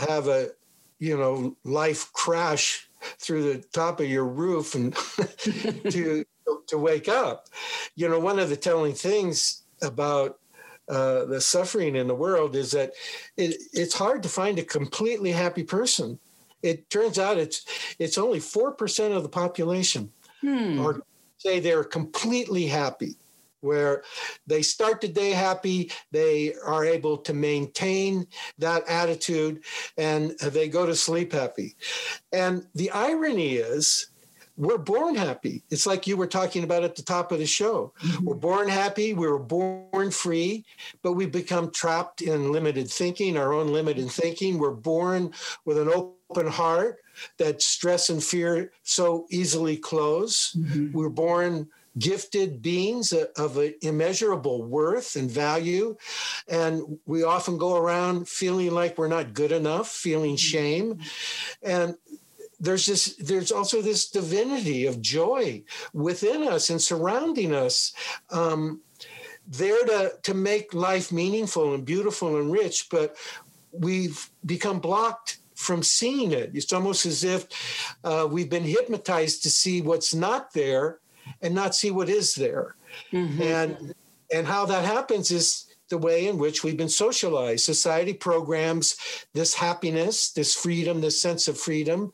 have 0.09 0.29
a 0.29 0.51
you 0.99 1.17
know 1.17 1.57
life 1.65 2.13
crash 2.13 2.89
through 3.19 3.53
the 3.53 3.59
top 3.73 4.01
of 4.01 4.09
your 4.09 4.25
roof 4.25 4.75
and 4.75 4.95
to 5.91 6.25
to 6.69 6.79
wake 6.79 7.09
up. 7.09 7.49
You 7.95 8.09
know, 8.09 8.21
one 8.21 8.39
of 8.39 8.49
the 8.49 8.57
telling 8.57 8.95
things 8.95 9.63
about 9.83 10.39
uh, 10.89 11.25
the 11.25 11.41
suffering 11.41 11.97
in 11.97 12.07
the 12.07 12.15
world 12.15 12.55
is 12.55 12.71
that 12.71 12.93
it, 13.37 13.57
it's 13.73 13.95
hard 13.95 14.23
to 14.23 14.29
find 14.29 14.59
a 14.59 14.65
completely 14.65 15.33
happy 15.33 15.65
person. 15.65 16.19
It 16.63 16.91
turns 16.91 17.19
out 17.19 17.39
it's 17.39 17.65
it's 17.99 18.19
only 18.19 18.41
four 18.41 18.73
percent 18.73 19.15
of 19.15 19.23
the 19.23 19.29
population, 19.29 20.13
hmm. 20.41 20.81
or 20.81 21.03
say 21.39 21.61
they're 21.61 21.85
completely 21.85 22.67
happy 22.67 23.17
where 23.61 24.03
they 24.47 24.63
start 24.63 25.01
the 25.01 25.09
day 25.09 25.31
happy, 25.31 25.91
they 26.13 26.55
are 26.65 26.85
able 26.85 27.17
to 27.19 27.35
maintain 27.35 28.27
that 28.59 28.89
attitude, 28.89 29.65
and 29.99 30.31
they 30.39 30.69
go 30.69 30.87
to 30.87 30.95
sleep 30.95 31.33
happy. 31.33 31.75
And 32.33 32.67
the 32.75 32.91
irony 32.91 33.57
is, 33.57 34.09
we're 34.57 34.79
born 34.79 35.15
happy. 35.15 35.63
It's 35.71 35.87
like 35.87 36.07
you 36.07 36.17
were 36.17 36.27
talking 36.27 36.65
about 36.65 36.83
at 36.83 36.97
the 36.97 37.03
top 37.03 37.31
of 37.31 37.39
the 37.39 37.47
show. 37.47 37.93
Mm-hmm. 38.03 38.25
We're 38.25 38.35
born 38.37 38.69
happy, 38.69 39.13
we 39.13 39.27
were 39.27 39.39
born 39.39 40.11
free, 40.11 40.65
but 41.03 41.13
we 41.13 41.27
become 41.27 41.71
trapped 41.71 42.23
in 42.23 42.53
limited 42.53 42.89
thinking, 42.89 43.37
our 43.37 43.53
own 43.53 43.69
limited 43.69 44.11
thinking. 44.11 44.59
We're 44.59 44.71
born 44.71 45.33
with 45.67 45.77
an 45.77 45.89
open 45.89 46.16
heart 46.35 46.99
that 47.39 47.63
stress 47.63 48.11
and 48.11 48.23
fear 48.23 48.73
so 48.83 49.27
easily 49.31 49.77
close. 49.77 50.53
Mm-hmm. 50.53 50.93
We're 50.93 51.09
born 51.09 51.69
gifted 51.99 52.61
beings 52.61 53.13
of 53.13 53.57
an 53.57 53.75
immeasurable 53.81 54.63
worth 54.63 55.17
and 55.17 55.31
value. 55.31 55.97
And 56.49 56.99
we 57.07 57.23
often 57.23 57.57
go 57.57 57.77
around 57.77 58.29
feeling 58.29 58.73
like 58.73 58.99
we're 58.99 59.09
not 59.09 59.35
good 59.35 59.53
enough, 59.53 59.89
feeling 59.89 60.33
mm-hmm. 60.33 60.37
shame. 60.37 60.99
And 61.63 61.97
there's 62.59 62.87
this 62.87 63.17
there's 63.17 63.53
also 63.53 63.83
this 63.83 64.09
divinity 64.11 64.87
of 64.87 65.03
joy 65.03 65.63
within 65.93 66.43
us 66.43 66.71
and 66.71 66.81
surrounding 66.81 67.55
us 67.55 67.93
um, 68.31 68.81
there 69.47 69.85
to 69.85 70.13
to 70.23 70.35
make 70.35 70.73
life 70.73 71.13
meaningful 71.13 71.75
and 71.75 71.85
beautiful 71.85 72.39
and 72.39 72.51
rich 72.51 72.89
but 72.91 73.15
we've 73.73 74.31
become 74.47 74.79
blocked 74.79 75.37
from 75.57 75.83
seeing 75.83 76.33
it 76.33 76.51
it's 76.55 76.73
almost 76.73 77.07
as 77.07 77.25
if 77.25 77.47
uh, 78.05 78.29
we've 78.31 78.51
been 78.51 78.63
hypnotized 78.63 79.43
to 79.43 79.51
see 79.51 79.83
what's 79.83 80.15
not 80.15 80.53
there 80.53 81.01
and 81.43 81.55
not 81.55 81.75
see 81.75 81.91
what 81.91 82.09
is 82.09 82.35
there. 82.35 82.77
Mm-hmm. 83.13 83.43
And 83.43 83.95
and 84.33 84.47
how 84.47 84.67
that 84.67 84.85
happens 84.85 85.31
is 85.31 85.67
the 85.89 85.99
way 85.99 86.27
in 86.27 86.37
which 86.37 86.65
we've 86.65 86.77
been 86.77 86.89
socialized. 86.89 87.65
Society 87.65 88.13
programs 88.13 88.97
this 89.35 89.55
happiness, 89.55 90.33
this 90.33 90.53
freedom, 90.53 91.01
this 91.01 91.23
sense 91.23 91.47
of 91.47 91.57
freedom, 91.57 92.13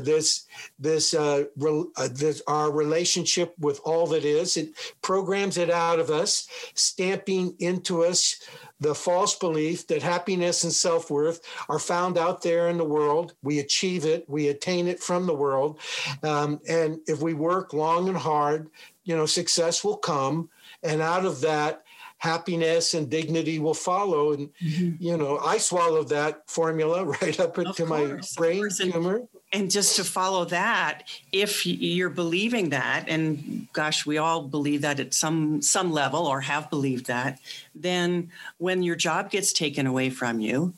this 0.00 0.46
this, 0.78 1.12
uh, 1.12 1.44
re, 1.58 1.84
uh, 1.96 2.08
this 2.10 2.40
our 2.46 2.70
relationship 2.70 3.54
with 3.58 3.78
all 3.84 4.06
that 4.06 4.24
is. 4.24 4.56
It 4.56 4.70
programs 5.02 5.58
it 5.58 5.70
out 5.70 5.98
of 5.98 6.08
us, 6.08 6.48
stamping 6.74 7.54
into 7.58 8.04
us 8.04 8.40
the 8.80 8.94
false 8.94 9.36
belief 9.36 9.86
that 9.86 10.02
happiness 10.02 10.64
and 10.64 10.72
self 10.72 11.10
worth 11.10 11.40
are 11.68 11.78
found 11.78 12.18
out 12.18 12.42
there 12.42 12.68
in 12.68 12.76
the 12.76 12.84
world. 12.84 13.34
We 13.42 13.60
achieve 13.60 14.04
it, 14.04 14.28
we 14.28 14.48
attain 14.48 14.88
it 14.88 15.00
from 15.00 15.26
the 15.26 15.34
world. 15.34 15.78
Um, 16.22 16.60
and 16.68 16.98
if 17.06 17.20
we 17.20 17.34
work 17.34 17.72
long 17.72 18.08
and 18.08 18.18
hard, 18.18 18.70
you 19.04 19.16
know, 19.16 19.26
success 19.26 19.84
will 19.84 19.96
come. 19.96 20.50
And 20.82 21.00
out 21.00 21.24
of 21.24 21.40
that, 21.42 21.84
happiness 22.24 22.94
and 22.94 23.10
dignity 23.10 23.58
will 23.58 23.74
follow. 23.74 24.32
And, 24.32 24.48
mm-hmm. 24.54 24.90
you 24.98 25.16
know, 25.16 25.38
I 25.38 25.58
swallowed 25.58 26.08
that 26.08 26.48
formula 26.48 27.04
right 27.22 27.38
up 27.38 27.58
into 27.58 27.84
my 27.86 28.18
brain 28.36 28.68
tumor 28.70 29.20
and 29.54 29.70
just 29.70 29.94
to 29.96 30.04
follow 30.04 30.44
that 30.46 31.04
if 31.30 31.64
you're 31.64 32.10
believing 32.10 32.70
that 32.70 33.04
and 33.08 33.68
gosh 33.72 34.04
we 34.04 34.18
all 34.18 34.42
believe 34.42 34.82
that 34.82 34.98
at 34.98 35.14
some 35.14 35.62
some 35.62 35.92
level 35.92 36.26
or 36.26 36.40
have 36.40 36.68
believed 36.68 37.06
that 37.06 37.38
then 37.74 38.30
when 38.58 38.82
your 38.82 38.96
job 38.96 39.30
gets 39.30 39.52
taken 39.52 39.86
away 39.86 40.10
from 40.10 40.40
you 40.40 40.74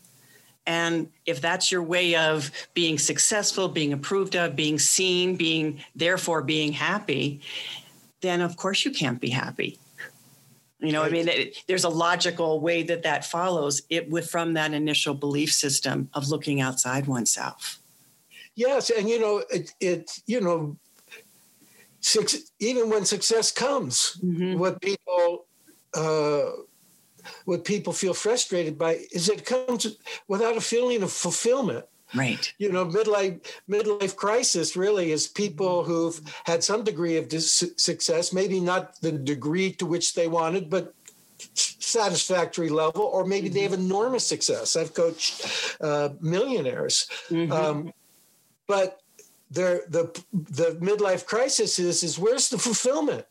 and 0.66 1.08
if 1.24 1.40
that's 1.40 1.72
your 1.72 1.82
way 1.82 2.16
of 2.16 2.50
being 2.74 2.98
successful 2.98 3.66
being 3.66 3.94
approved 3.94 4.36
of 4.36 4.54
being 4.54 4.78
seen 4.78 5.36
being 5.36 5.80
therefore 5.94 6.42
being 6.42 6.72
happy 6.72 7.40
then 8.20 8.42
of 8.42 8.56
course 8.56 8.84
you 8.84 8.90
can't 8.90 9.20
be 9.20 9.30
happy 9.30 9.78
you 10.80 10.92
know, 10.92 11.02
right. 11.02 11.10
I 11.10 11.12
mean, 11.12 11.28
it, 11.28 11.64
there's 11.66 11.84
a 11.84 11.88
logical 11.88 12.60
way 12.60 12.82
that 12.82 13.02
that 13.04 13.24
follows 13.24 13.82
it 13.88 14.10
with 14.10 14.28
from 14.28 14.54
that 14.54 14.74
initial 14.74 15.14
belief 15.14 15.52
system 15.52 16.10
of 16.12 16.28
looking 16.28 16.60
outside 16.60 17.06
oneself. 17.06 17.80
Yes, 18.54 18.90
and 18.90 19.08
you 19.08 19.20
know 19.20 19.42
it. 19.50 19.72
it 19.80 20.10
you 20.26 20.40
know, 20.40 20.76
six, 22.00 22.36
even 22.58 22.90
when 22.90 23.04
success 23.04 23.52
comes, 23.52 24.18
mm-hmm. 24.22 24.58
what 24.58 24.80
people 24.80 25.46
uh, 25.94 26.50
what 27.44 27.64
people 27.64 27.92
feel 27.92 28.14
frustrated 28.14 28.78
by 28.78 28.98
is 29.12 29.28
it 29.28 29.44
comes 29.44 29.96
without 30.28 30.56
a 30.56 30.60
feeling 30.60 31.02
of 31.02 31.12
fulfillment. 31.12 31.84
Right. 32.14 32.52
You 32.58 32.70
know, 32.70 32.86
midlife 32.86 33.40
midlife 33.68 34.14
crisis 34.16 34.76
really 34.76 35.10
is 35.10 35.26
people 35.26 35.82
mm-hmm. 35.82 35.90
who've 35.90 36.20
had 36.44 36.62
some 36.62 36.84
degree 36.84 37.16
of 37.16 37.28
dis- 37.28 37.72
success, 37.76 38.32
maybe 38.32 38.60
not 38.60 39.00
the 39.00 39.12
degree 39.12 39.72
to 39.72 39.86
which 39.86 40.14
they 40.14 40.28
wanted, 40.28 40.70
but 40.70 40.94
satisfactory 41.54 42.68
level, 42.68 43.02
or 43.02 43.24
maybe 43.24 43.48
mm-hmm. 43.48 43.54
they 43.54 43.62
have 43.62 43.72
enormous 43.72 44.24
success. 44.24 44.76
I've 44.76 44.94
coached 44.94 45.76
uh, 45.80 46.10
millionaires. 46.20 47.08
Mm-hmm. 47.28 47.52
Um, 47.52 47.92
but 48.66 49.00
the 49.50 49.82
the 49.88 50.22
the 50.32 50.78
midlife 50.80 51.26
crisis 51.26 51.78
is 51.78 52.02
is 52.02 52.18
where's 52.18 52.48
the 52.48 52.58
fulfillment? 52.58 53.26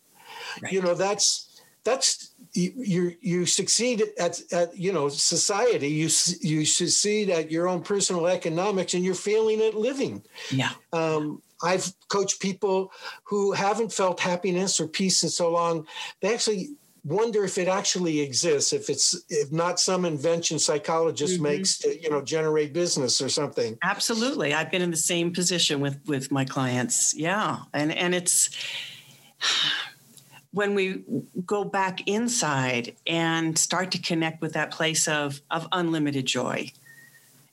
Right. 0.61 0.73
You 0.73 0.81
know, 0.81 0.95
that's 0.95 1.61
that's 1.83 2.24
you 2.55 3.15
you 3.21 3.45
succeed 3.45 4.03
at, 4.19 4.39
at 4.51 4.77
you 4.77 4.91
know 4.91 5.09
society 5.09 5.87
you 5.87 6.09
you 6.41 6.65
succeed 6.65 7.29
at 7.29 7.51
your 7.51 7.67
own 7.67 7.81
personal 7.81 8.27
economics 8.27 8.93
and 8.93 9.03
you're 9.03 9.13
failing 9.13 9.61
at 9.61 9.75
living 9.75 10.23
yeah 10.51 10.71
um, 10.93 11.41
i've 11.63 11.93
coached 12.07 12.39
people 12.39 12.91
who 13.23 13.51
haven't 13.51 13.91
felt 13.91 14.19
happiness 14.19 14.79
or 14.79 14.87
peace 14.87 15.23
in 15.23 15.29
so 15.29 15.51
long 15.51 15.85
they 16.21 16.33
actually 16.33 16.69
wonder 17.05 17.43
if 17.45 17.59
it 17.59 17.67
actually 17.67 18.19
exists, 18.19 18.73
if 18.73 18.89
it's 18.89 19.15
if 19.29 19.51
not 19.51 19.79
some 19.79 20.05
invention 20.05 20.57
psychologist 20.57 21.35
mm-hmm. 21.35 21.43
makes 21.43 21.77
to 21.77 22.01
you 22.01 22.09
know 22.09 22.21
generate 22.21 22.73
business 22.73 23.21
or 23.21 23.29
something. 23.29 23.77
Absolutely, 23.83 24.53
I've 24.53 24.71
been 24.71 24.81
in 24.81 24.91
the 24.91 24.97
same 24.97 25.31
position 25.31 25.79
with 25.79 25.99
with 26.07 26.31
my 26.31 26.43
clients. 26.43 27.13
Yeah, 27.15 27.59
and 27.73 27.93
and 27.93 28.15
it's 28.15 28.49
when 30.55 30.73
we 30.73 31.03
go 31.45 31.65
back 31.65 32.07
inside 32.07 32.95
and 33.05 33.57
start 33.57 33.91
to 33.91 33.99
connect 33.99 34.41
with 34.41 34.53
that 34.53 34.71
place 34.71 35.05
of, 35.05 35.41
of 35.51 35.67
unlimited 35.73 36.25
joy 36.25 36.71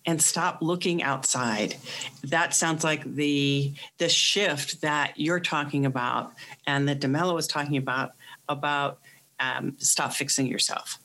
and 0.06 0.22
stop 0.22 0.62
looking 0.62 1.02
outside 1.02 1.74
that 2.22 2.54
sounds 2.54 2.84
like 2.84 3.02
the 3.14 3.72
the 3.98 4.08
shift 4.08 4.80
that 4.80 5.12
you're 5.16 5.40
talking 5.40 5.84
about 5.84 6.32
and 6.66 6.88
that 6.88 7.00
DeMello 7.00 7.34
was 7.34 7.48
talking 7.48 7.76
about 7.76 8.12
about 8.48 8.98
um, 9.40 9.74
stop 9.78 10.12
fixing 10.12 10.46
yourself 10.46 10.98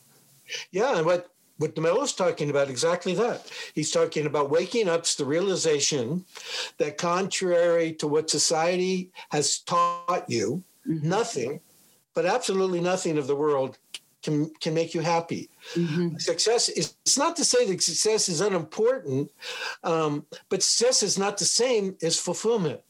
yeah 0.70 0.96
and 0.96 1.04
what 1.04 1.30
what 1.58 1.74
DeMello's 1.74 2.12
talking 2.12 2.50
about 2.50 2.70
exactly 2.70 3.14
that. 3.14 3.50
He's 3.74 3.90
talking 3.90 4.26
about 4.26 4.48
waking 4.48 4.88
up 4.88 5.02
to 5.02 5.18
the 5.18 5.24
realization 5.24 6.24
that 6.78 6.98
contrary 6.98 7.94
to 7.94 8.06
what 8.06 8.30
society 8.30 9.10
has 9.30 9.58
taught 9.58 10.24
you, 10.28 10.62
mm-hmm. 10.86 11.08
nothing 11.08 11.60
but 12.14 12.26
absolutely 12.26 12.80
nothing 12.80 13.18
of 13.18 13.26
the 13.26 13.36
world 13.36 13.78
can 14.22 14.50
can 14.60 14.74
make 14.74 14.94
you 14.94 15.00
happy. 15.00 15.48
Mm-hmm. 15.74 16.16
Success 16.16 16.68
is 16.68 16.94
it's 17.04 17.18
not 17.18 17.36
to 17.36 17.44
say 17.44 17.66
that 17.66 17.82
success 17.82 18.28
is 18.28 18.40
unimportant, 18.40 19.30
um, 19.84 20.26
but 20.48 20.62
success 20.62 21.02
is 21.02 21.18
not 21.18 21.38
the 21.38 21.44
same 21.44 21.96
as 22.02 22.18
fulfillment. 22.18 22.80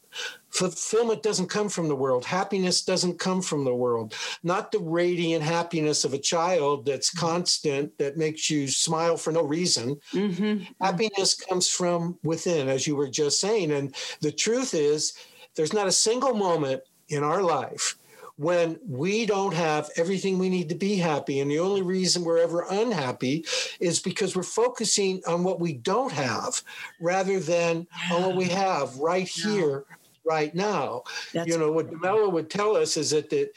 Fulfillment 0.49 1.21
doesn't 1.21 1.47
come 1.47 1.69
from 1.69 1.87
the 1.87 1.95
world. 1.95 2.25
Happiness 2.25 2.83
doesn't 2.83 3.19
come 3.19 3.43
from 3.43 3.63
the 3.63 3.75
world. 3.75 4.15
Not 4.41 4.71
the 4.71 4.79
radiant 4.79 5.43
happiness 5.43 6.03
of 6.03 6.13
a 6.15 6.17
child 6.17 6.87
that's 6.87 7.11
constant, 7.11 7.95
that 7.99 8.17
makes 8.17 8.49
you 8.49 8.67
smile 8.67 9.15
for 9.17 9.31
no 9.31 9.43
reason. 9.43 9.99
Mm-hmm. 10.11 10.63
Happiness 10.81 11.35
comes 11.35 11.69
from 11.69 12.17
within, 12.23 12.67
as 12.67 12.87
you 12.87 12.95
were 12.95 13.07
just 13.07 13.39
saying. 13.39 13.71
And 13.71 13.95
the 14.21 14.31
truth 14.31 14.73
is, 14.73 15.13
there's 15.55 15.73
not 15.73 15.87
a 15.87 15.91
single 15.91 16.33
moment 16.33 16.81
in 17.09 17.23
our 17.23 17.43
life 17.43 17.98
when 18.39 18.79
we 18.87 19.25
don't 19.25 19.53
have 19.53 19.89
everything 19.97 20.39
we 20.39 20.47
need 20.47 20.69
to 20.69 20.75
be 20.75 20.95
happy. 20.95 21.41
And 21.41 21.51
the 21.51 21.59
only 21.59 21.81
reason 21.81 22.23
we're 22.23 22.37
ever 22.37 22.65
unhappy 22.69 23.45
is 23.81 23.99
because 23.99 24.33
we're 24.33 24.43
focusing 24.43 25.21
on 25.27 25.43
what 25.43 25.59
we 25.59 25.73
don't 25.73 26.13
have 26.13 26.61
rather 27.01 27.41
than 27.41 27.85
yeah. 28.09 28.15
on 28.15 28.23
what 28.23 28.37
we 28.37 28.45
have 28.45 28.95
right 28.95 29.29
yeah. 29.35 29.51
here, 29.51 29.85
right 30.23 30.55
now. 30.55 31.03
That's 31.33 31.49
you 31.49 31.57
know, 31.57 31.69
what 31.73 31.91
DeMello 31.91 32.31
would 32.31 32.49
tell 32.49 32.77
us 32.77 32.95
is 32.95 33.09
that 33.09 33.29
the, 33.29 33.49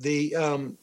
the, 0.00 0.34
um, 0.34 0.78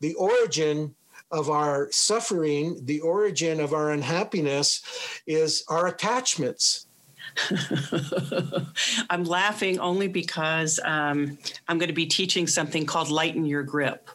the 0.00 0.14
origin 0.14 0.94
of 1.30 1.50
our 1.50 1.92
suffering, 1.92 2.80
the 2.86 3.00
origin 3.00 3.60
of 3.60 3.74
our 3.74 3.90
unhappiness 3.90 5.20
is 5.26 5.64
our 5.68 5.88
attachments 5.88 6.85
I'm 9.10 9.24
laughing 9.24 9.78
only 9.78 10.08
because 10.08 10.80
um, 10.84 11.38
I'm 11.68 11.78
going 11.78 11.88
to 11.88 11.94
be 11.94 12.06
teaching 12.06 12.46
something 12.46 12.86
called 12.86 13.10
Lighten 13.10 13.44
Your 13.44 13.62
Grip. 13.62 14.10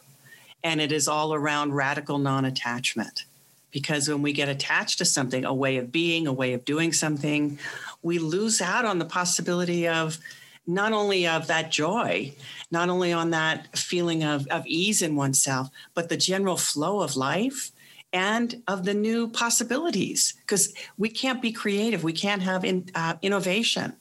And 0.64 0.80
it 0.80 0.92
is 0.92 1.08
all 1.08 1.34
around 1.34 1.72
radical 1.72 2.18
non 2.18 2.44
attachment. 2.44 3.24
Because 3.70 4.08
when 4.08 4.22
we 4.22 4.32
get 4.32 4.48
attached 4.48 4.98
to 4.98 5.04
something, 5.04 5.44
a 5.44 5.54
way 5.54 5.78
of 5.78 5.90
being, 5.90 6.26
a 6.26 6.32
way 6.32 6.52
of 6.52 6.64
doing 6.64 6.92
something, 6.92 7.58
we 8.02 8.18
lose 8.18 8.60
out 8.60 8.84
on 8.84 8.98
the 8.98 9.04
possibility 9.04 9.88
of 9.88 10.18
not 10.66 10.92
only 10.92 11.26
of 11.26 11.46
that 11.46 11.72
joy, 11.72 12.32
not 12.70 12.88
only 12.88 13.12
on 13.12 13.30
that 13.30 13.76
feeling 13.76 14.22
of, 14.22 14.46
of 14.48 14.66
ease 14.66 15.02
in 15.02 15.16
oneself, 15.16 15.68
but 15.94 16.08
the 16.08 16.16
general 16.16 16.56
flow 16.56 17.00
of 17.00 17.16
life 17.16 17.72
and 18.12 18.62
of 18.68 18.84
the 18.84 18.94
new 18.94 19.28
possibilities 19.28 20.34
because 20.40 20.74
we 20.98 21.08
can't 21.08 21.40
be 21.40 21.52
creative. 21.52 22.04
We 22.04 22.12
can't 22.12 22.42
have 22.42 22.64
in, 22.64 22.88
uh, 22.94 23.14
innovation 23.22 23.94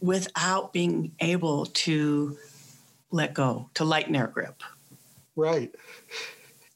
without 0.00 0.72
being 0.72 1.12
able 1.20 1.66
to 1.66 2.36
let 3.10 3.34
go 3.34 3.70
to 3.74 3.84
lighten 3.84 4.16
our 4.16 4.26
grip. 4.26 4.62
Right. 5.34 5.74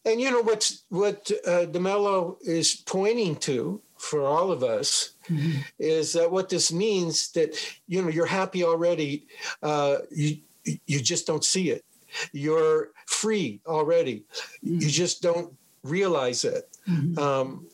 And 0.05 0.21
you 0.21 0.31
know 0.31 0.41
what's 0.41 0.85
what 0.89 1.31
uh, 1.47 1.67
DeMello 1.67 2.37
is 2.43 2.75
pointing 2.75 3.37
to 3.37 3.83
for 3.99 4.23
all 4.23 4.51
of 4.51 4.65
us 4.65 5.13
mm-hmm. 5.29 5.61
is 5.79 6.15
that 6.15 6.31
what 6.31 6.49
this 6.49 6.73
means 6.73 7.33
that 7.33 7.55
you 7.87 8.01
know 8.01 8.09
you're 8.09 8.25
happy 8.25 8.65
already 8.65 9.27
uh, 9.63 9.99
you 10.11 10.39
you 10.87 11.01
just 11.01 11.27
don't 11.27 11.45
see 11.45 11.71
it. 11.71 11.85
You're 12.33 12.91
free 13.07 13.61
already. 13.67 14.25
Mm-hmm. 14.65 14.81
you 14.81 14.89
just 14.89 15.23
don't 15.23 15.55
realize 15.85 16.45
it. 16.45 16.69
Mm-hmm. 16.89 17.19
Um, 17.19 17.67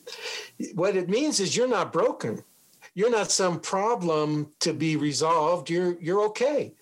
what 0.75 0.97
it 0.97 1.09
means 1.09 1.41
is 1.41 1.57
you're 1.57 1.69
not 1.69 1.93
broken. 1.93 2.43
You're 2.95 3.11
not 3.11 3.31
some 3.31 3.61
problem 3.61 4.53
to 4.61 4.73
be 4.73 4.97
resolved. 4.97 5.69
You're 5.69 6.01
you're 6.01 6.23
okay. 6.29 6.73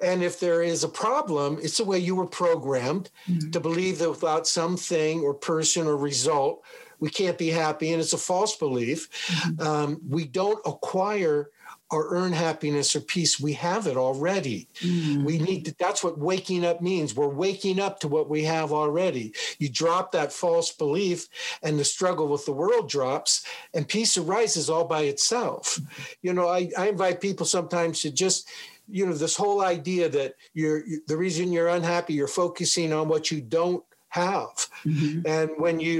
And 0.00 0.22
if 0.22 0.38
there 0.38 0.62
is 0.62 0.84
a 0.84 0.88
problem, 0.88 1.58
it's 1.60 1.78
the 1.78 1.84
way 1.84 1.98
you 1.98 2.14
were 2.14 2.28
programmed 2.28 3.10
mm-hmm. 3.28 3.50
to 3.50 3.58
believe 3.58 3.98
that 3.98 4.10
without 4.10 4.46
something 4.46 5.20
or 5.22 5.34
person 5.34 5.88
or 5.88 5.96
result, 5.96 6.62
we 7.00 7.10
can't 7.10 7.36
be 7.36 7.48
happy. 7.48 7.92
And 7.92 8.00
it's 8.00 8.12
a 8.12 8.18
false 8.18 8.56
belief. 8.56 9.10
Mm-hmm. 9.26 9.66
Um, 9.66 10.00
we 10.08 10.26
don't 10.26 10.60
acquire 10.64 11.50
or 11.94 12.08
earn 12.12 12.32
happiness 12.32 12.96
or 12.96 13.00
peace. 13.00 13.38
We 13.38 13.52
have 13.52 13.86
it 13.86 13.96
already. 13.96 14.66
Mm. 14.80 15.22
We 15.22 15.38
need 15.38 15.66
to, 15.66 15.76
that's 15.78 16.02
what 16.02 16.18
waking 16.18 16.66
up 16.66 16.80
means. 16.80 17.14
We're 17.14 17.28
waking 17.28 17.78
up 17.78 18.00
to 18.00 18.08
what 18.08 18.28
we 18.28 18.42
have 18.42 18.72
already. 18.72 19.32
You 19.60 19.68
drop 19.68 20.10
that 20.10 20.32
false 20.32 20.72
belief 20.72 21.28
and 21.62 21.78
the 21.78 21.84
struggle 21.84 22.26
with 22.26 22.46
the 22.46 22.52
world 22.52 22.88
drops 22.88 23.46
and 23.74 23.86
peace 23.86 24.18
arises 24.18 24.68
all 24.68 24.86
by 24.86 25.02
itself. 25.02 25.78
You 26.20 26.32
know, 26.32 26.48
I, 26.48 26.68
I 26.76 26.88
invite 26.88 27.20
people 27.20 27.46
sometimes 27.46 28.00
to 28.00 28.10
just 28.10 28.48
you 28.88 29.06
know 29.06 29.14
this 29.14 29.36
whole 29.36 29.62
idea 29.62 30.08
that 30.08 30.34
you're 30.52 30.82
the 31.06 31.16
reason 31.16 31.52
you're 31.52 31.68
unhappy 31.68 32.12
you're 32.12 32.28
focusing 32.28 32.92
on 32.92 33.08
what 33.08 33.30
you 33.30 33.40
don't 33.40 33.82
have. 34.14 34.68
Mm-hmm. 34.86 35.26
And 35.26 35.50
when 35.56 35.80
you, 35.80 35.98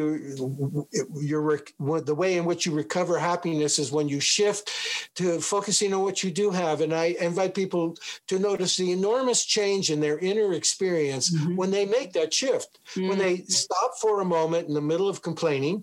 you're, 1.21 1.61
the 1.81 2.15
way 2.15 2.37
in 2.37 2.45
which 2.45 2.65
you 2.65 2.73
recover 2.73 3.19
happiness 3.19 3.81
is 3.81 3.91
when 3.91 4.09
you 4.09 4.21
shift 4.21 4.71
to 5.17 5.41
focusing 5.41 5.93
on 5.93 6.03
what 6.03 6.23
you 6.23 6.31
do 6.31 6.53
have. 6.53 6.81
And 6.81 6.95
I 6.95 7.17
invite 7.21 7.57
people 7.57 7.97
to 8.29 8.39
notice 8.39 8.77
the 8.77 8.93
enormous 8.93 9.45
change 9.45 9.91
in 9.91 9.99
their 9.99 10.19
inner 10.21 10.53
experience 10.53 11.35
mm-hmm. 11.35 11.57
when 11.57 11.73
they 11.73 11.87
make 11.87 12.13
that 12.13 12.33
shift, 12.33 12.79
mm-hmm. 12.95 13.09
when 13.09 13.19
they 13.19 13.39
stop 13.49 13.99
for 14.01 14.21
a 14.21 14.25
moment 14.25 14.69
in 14.69 14.75
the 14.75 14.81
middle 14.81 15.09
of 15.09 15.21
complaining, 15.21 15.83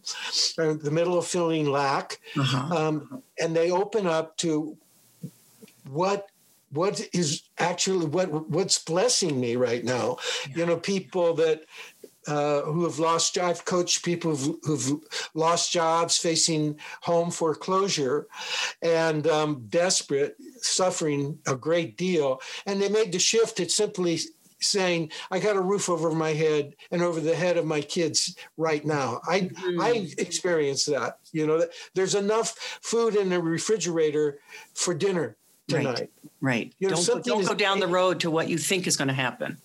or 0.58 0.74
the 0.74 0.90
middle 0.90 1.18
of 1.18 1.28
feeling 1.28 1.70
lack, 1.70 2.22
uh-huh. 2.38 2.74
um, 2.74 3.22
and 3.42 3.54
they 3.54 3.72
open 3.72 4.08
up 4.08 4.38
to 4.38 4.78
what 5.90 6.28
what 6.72 7.02
is 7.14 7.42
actually 7.58 8.06
what 8.06 8.50
what's 8.50 8.80
blessing 8.80 9.40
me 9.40 9.56
right 9.56 9.84
now 9.84 10.18
you 10.56 10.66
know 10.66 10.78
people 10.78 11.34
that 11.34 11.64
uh, 12.28 12.62
who 12.62 12.84
have 12.84 13.00
lost 13.00 13.38
I've 13.38 13.66
coached 13.66 14.06
people 14.06 14.36
who've, 14.36 14.58
who've, 14.64 15.02
lost 15.34 15.72
jobs, 15.72 16.18
facing 16.18 16.78
home 17.02 17.32
foreclosure, 17.32 18.28
and 18.82 19.26
um, 19.28 19.66
desperate, 19.70 20.36
suffering 20.62 21.40
a 21.48 21.56
great 21.56 21.98
deal. 21.98 22.42
And 22.66 22.82
they 22.82 22.90
made 22.90 23.12
the 23.12 23.20
shift 23.20 23.58
to 23.58 23.70
simply 23.70 24.20
saying, 24.60 25.12
"I 25.32 25.40
got 25.40 25.56
a 25.56 25.62
roof 25.62 25.90
over 25.90 26.12
my 26.12 26.34
head 26.34 26.76
and 26.92 27.02
over 27.02 27.20
the 27.20 27.36
head 27.36 27.58
of 27.58 27.66
my 27.66 27.82
kids 27.82 28.36
right 28.58 28.86
now." 28.86 29.22
I 29.28 29.42
mm-hmm. 29.42 29.82
I 29.82 30.08
experienced 30.18 30.88
that. 30.88 31.20
You 31.32 31.48
know, 31.48 31.66
there's 31.96 32.16
enough 32.16 32.80
food 32.82 33.16
in 33.16 33.30
the 33.30 33.42
refrigerator 33.42 34.40
for 34.74 34.94
dinner 34.94 35.38
tonight. 35.68 36.00
Right. 36.00 36.10
Right. 36.42 36.74
You 36.80 36.90
know, 36.90 37.02
don't, 37.04 37.24
don't 37.24 37.48
go 37.48 37.54
down 37.54 37.80
the 37.80 37.88
road 37.88 38.20
to 38.22 38.32
what 38.32 38.50
you 38.50 38.58
think 38.58 38.88
is 38.88 38.98
going 38.98 39.08
to 39.08 39.14
happen 39.14 39.58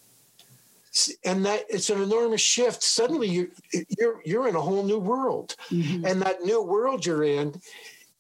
and 1.25 1.45
that 1.45 1.65
it's 1.69 1.91
an 1.91 2.03
enormous 2.03 2.41
shift 2.41 2.83
suddenly 2.83 3.29
you're 3.29 3.49
you're, 3.99 4.21
you're 4.25 4.49
in 4.49 4.57
a 4.57 4.61
whole 4.61 4.83
new 4.83 4.99
world 4.99 5.57
mm-hmm. 5.71 6.05
and 6.05 6.23
that 6.23 6.43
new 6.43 6.63
world 6.63 7.05
you're 7.05 7.25
in 7.25 7.61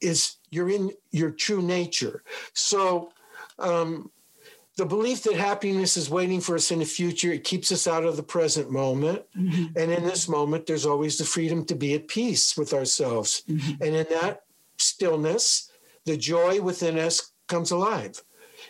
is 0.01 0.37
you're 0.51 0.71
in 0.71 0.91
your 1.11 1.31
true 1.31 1.63
nature 1.63 2.23
so 2.53 3.11
um, 3.59 4.11
the 4.77 4.85
belief 4.85 5.23
that 5.23 5.35
happiness 5.35 5.97
is 5.97 6.11
waiting 6.11 6.41
for 6.41 6.55
us 6.55 6.71
in 6.71 6.81
the 6.81 6.85
future 6.85 7.33
it 7.33 7.45
keeps 7.45 7.73
us 7.73 7.87
out 7.87 8.05
of 8.05 8.17
the 8.17 8.23
present 8.23 8.71
moment 8.71 9.23
mm-hmm. 9.37 9.67
and 9.77 9.91
in 9.91 10.05
this 10.05 10.29
moment 10.29 10.67
there's 10.67 10.87
always 10.87 11.19
the 11.19 11.25
freedom 11.25 11.65
to 11.65 11.75
be 11.75 11.95
at 11.95 12.09
peace 12.09 12.57
with 12.57 12.75
ourselves 12.75 13.43
mm-hmm. 13.49 13.83
and 13.83 13.95
in 13.95 14.07
that 14.11 14.43
stillness 14.77 15.71
the 16.05 16.17
joy 16.17 16.61
within 16.61 16.99
us 16.99 17.33
comes 17.49 17.71
alive 17.71 18.23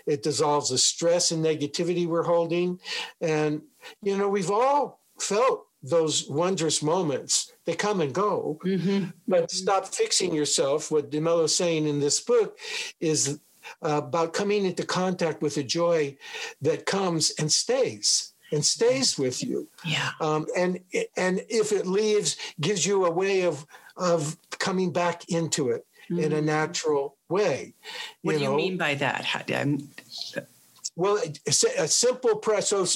it 0.07 0.23
dissolves 0.23 0.71
the 0.71 0.79
stress 0.79 1.31
and 1.31 1.45
negativity 1.45 2.07
we're 2.07 2.23
holding 2.23 2.79
and 3.21 3.62
you 4.03 4.16
know, 4.16 4.29
we've 4.29 4.51
all 4.51 5.01
felt 5.19 5.66
those 5.83 6.29
wondrous 6.29 6.83
moments. 6.83 7.53
They 7.64 7.75
come 7.75 8.01
and 8.01 8.12
go. 8.12 8.59
Mm-hmm. 8.64 9.11
But 9.29 9.51
stop 9.51 9.87
fixing 9.87 10.35
yourself. 10.35 10.90
What 10.90 11.12
is 11.12 11.57
saying 11.57 11.87
in 11.87 12.01
this 12.01 12.21
book 12.21 12.59
is 13.01 13.40
uh, 13.83 14.01
about 14.05 14.33
coming 14.33 14.64
into 14.64 14.85
contact 14.85 15.42
with 15.42 15.57
the 15.57 15.64
joy 15.64 16.16
that 16.62 16.87
comes 16.87 17.33
and 17.38 17.51
stays 17.51 18.33
and 18.53 18.64
stays 18.64 19.19
with 19.19 19.42
you. 19.42 19.69
Yeah. 19.85 20.11
Um, 20.21 20.47
and 20.57 20.81
and 21.16 21.42
if 21.49 21.73
it 21.73 21.87
leaves, 21.87 22.37
gives 22.61 22.87
you 22.87 23.07
a 23.07 23.11
way 23.11 23.42
of 23.42 23.66
of 23.97 24.37
coming 24.51 24.92
back 24.92 25.29
into 25.29 25.71
it 25.71 25.85
mm-hmm. 26.11 26.23
in 26.23 26.33
a 26.33 26.37
mm-hmm. 26.37 26.47
natural 26.47 27.16
way. 27.29 27.75
What 28.23 28.33
do 28.33 28.38
know? 28.45 28.51
you 28.53 28.57
mean 28.57 28.77
by 28.77 28.95
that? 28.95 29.25
How, 29.25 29.42
well, 30.97 31.19
a, 31.47 31.89
simple 31.89 32.37
press. 32.37 32.69
So 32.69 32.87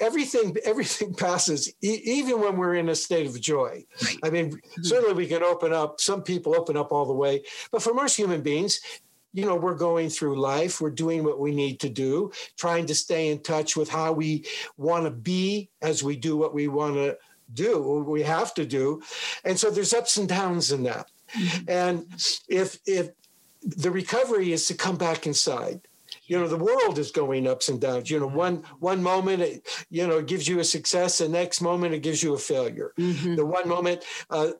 everything 0.00 0.56
everything 0.64 1.14
passes 1.26 1.68
e- 1.82 2.00
even 2.04 2.40
when 2.40 2.56
we're 2.56 2.74
in 2.74 2.88
a 2.88 2.94
state 2.94 3.26
of 3.26 3.40
joy 3.40 3.84
Right. 4.02 4.18
i 4.24 4.30
mean 4.30 4.60
certainly 4.82 5.14
we 5.14 5.26
can 5.26 5.42
open 5.42 5.72
up 5.72 6.00
some 6.00 6.22
people 6.22 6.56
open 6.56 6.76
up 6.76 6.92
all 6.92 7.06
the 7.06 7.12
way 7.12 7.42
but 7.70 7.82
for 7.82 7.94
most 7.94 8.16
human 8.16 8.40
beings 8.40 8.80
you 9.32 9.44
know 9.44 9.56
we're 9.56 9.76
going 9.76 10.08
through 10.08 10.40
life 10.40 10.80
we're 10.80 10.90
doing 10.90 11.22
what 11.24 11.38
we 11.38 11.54
need 11.54 11.80
to 11.80 11.88
do 11.88 12.32
trying 12.56 12.86
to 12.86 12.94
stay 12.94 13.30
in 13.30 13.40
touch 13.42 13.76
with 13.76 13.88
how 13.88 14.12
we 14.12 14.44
want 14.76 15.04
to 15.04 15.10
be 15.10 15.68
as 15.82 16.02
we 16.02 16.16
do 16.16 16.36
what 16.36 16.54
we 16.54 16.68
want 16.68 16.94
to 16.94 17.16
do 17.52 17.80
what 17.80 18.06
we 18.06 18.22
have 18.22 18.52
to 18.54 18.64
do 18.64 19.00
and 19.44 19.58
so 19.58 19.70
there's 19.70 19.94
ups 19.94 20.16
and 20.16 20.28
downs 20.28 20.72
in 20.72 20.82
that 20.82 21.10
mm-hmm. 21.34 21.70
and 21.70 22.06
if 22.48 22.78
if 22.86 23.10
the 23.62 23.90
recovery 23.90 24.52
is 24.52 24.66
to 24.66 24.74
come 24.74 24.96
back 24.96 25.26
inside 25.26 25.87
you 26.28 26.38
know 26.38 26.46
the 26.46 26.56
world 26.56 26.98
is 26.98 27.10
going 27.10 27.46
ups 27.46 27.68
and 27.68 27.80
downs. 27.80 28.10
You 28.10 28.20
know 28.20 28.28
one 28.28 28.62
one 28.78 29.02
moment 29.02 29.42
it 29.42 29.66
you 29.90 30.06
know 30.06 30.22
gives 30.22 30.46
you 30.46 30.60
a 30.60 30.64
success 30.64 31.18
the 31.18 31.28
next 31.28 31.60
moment 31.60 31.94
it 31.94 32.00
gives 32.02 32.22
you 32.22 32.34
a 32.34 32.38
failure. 32.38 32.92
Mhm. 32.98 33.36
the 33.36 33.44
one 33.46 33.68
moment 33.68 34.04
uh, 34.30 34.52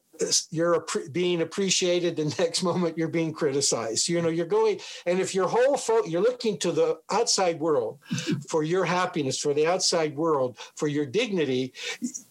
you're 0.50 0.84
being 1.12 1.42
appreciated 1.42 2.16
the 2.16 2.24
next 2.42 2.62
moment 2.64 2.98
you're 2.98 3.08
being 3.08 3.32
criticized. 3.32 4.08
You 4.08 4.20
know 4.22 4.28
you're 4.28 4.46
going 4.46 4.80
and 5.06 5.20
if 5.20 5.34
your 5.34 5.46
whole 5.46 5.76
fo- 5.76 6.04
you're 6.04 6.22
looking 6.22 6.58
to 6.58 6.72
the 6.72 6.98
outside 7.10 7.60
world 7.60 7.98
for 8.48 8.62
your 8.62 8.84
happiness 8.84 9.38
for 9.38 9.54
the 9.54 9.66
outside 9.66 10.16
world 10.16 10.58
for 10.76 10.88
your 10.88 11.06
dignity 11.06 11.72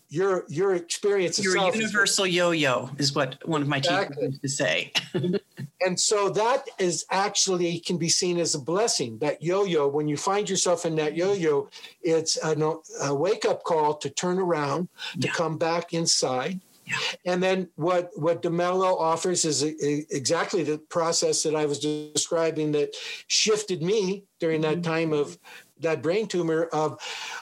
your 0.10 0.46
your 0.48 0.76
experience 0.76 1.38
Your 1.40 1.56
itself 1.56 1.76
is- 1.76 1.82
universal 1.82 2.26
yo-yo 2.26 2.90
is 2.98 3.14
what 3.14 3.46
one 3.48 3.62
of 3.62 3.68
my 3.68 3.80
teachers 3.80 4.16
used 4.22 4.42
to 4.42 4.50
say. 4.50 4.94
and 5.82 6.00
so 6.00 6.30
that 6.30 6.66
is 6.80 7.06
actually 7.12 7.80
can 7.80 7.98
be 7.98 8.08
seen 8.10 8.38
as 8.38 8.56
a 8.56 8.60
blessing 8.60 9.18
that 9.20 9.42
yo-yo 9.42 9.88
when 9.88 10.08
you 10.08 10.16
find 10.16 10.50
yourself 10.50 10.86
in 10.86 10.96
that 10.96 11.16
yo-yo 11.16 11.68
it's 12.02 12.38
a, 12.44 12.56
a 13.02 13.14
wake-up 13.14 13.64
call 13.64 13.96
to 13.96 14.10
turn 14.10 14.40
around 14.40 14.88
to 15.20 15.28
Yeah. 15.28 15.34
come 15.34 15.58
back 15.58 15.94
inside 15.94 16.62
Yeah. 16.86 16.96
and 17.26 17.44
then 17.44 17.68
what 17.76 18.12
what 18.16 18.42
DeMello 18.42 18.98
offers 18.98 19.44
is 19.44 19.64
e- 19.66 19.76
e- 19.84 20.06
exactly 20.10 20.64
the 20.64 20.78
process 20.78 21.44
that 21.44 21.56
I 21.56 21.66
was 21.66 21.80
describing 21.80 22.72
that 22.72 22.96
shifted 23.28 23.82
me 23.82 24.24
during 24.40 24.62
that 24.62 24.76
mm-hmm. 24.82 24.92
time 24.94 25.14
of 25.14 25.38
that 25.82 26.02
brain 26.02 26.28
tumor 26.28 26.64
of 26.72 26.98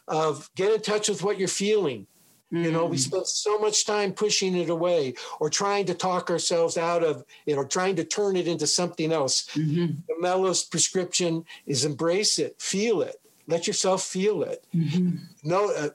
of 0.07 0.49
get 0.55 0.73
in 0.73 0.81
touch 0.81 1.09
with 1.09 1.21
what 1.21 1.37
you're 1.37 1.47
feeling 1.47 2.07
you 2.55 2.71
know, 2.71 2.85
we 2.85 2.97
Mm. 2.97 2.99
spend 2.99 3.27
so 3.27 3.59
much 3.59 3.85
time 3.85 4.13
pushing 4.13 4.55
it 4.55 4.69
away 4.69 5.13
or 5.39 5.49
trying 5.49 5.85
to 5.87 5.93
talk 5.93 6.29
ourselves 6.29 6.77
out 6.77 7.03
of 7.03 7.25
it 7.45 7.57
or 7.57 7.65
trying 7.65 7.95
to 7.97 8.03
turn 8.03 8.35
it 8.35 8.47
into 8.47 8.67
something 8.67 9.11
else. 9.11 9.47
Mhm. 9.53 9.97
DeMello's 10.09 10.63
prescription 10.63 11.45
is 11.65 11.85
embrace 11.85 12.39
it, 12.39 12.55
feel 12.61 13.01
it, 13.01 13.19
let 13.47 13.67
yourself 13.67 14.03
feel 14.03 14.43
it. 14.43 14.63
Mhm. 14.73 15.19
No, 15.43 15.69
uh, 15.71 15.89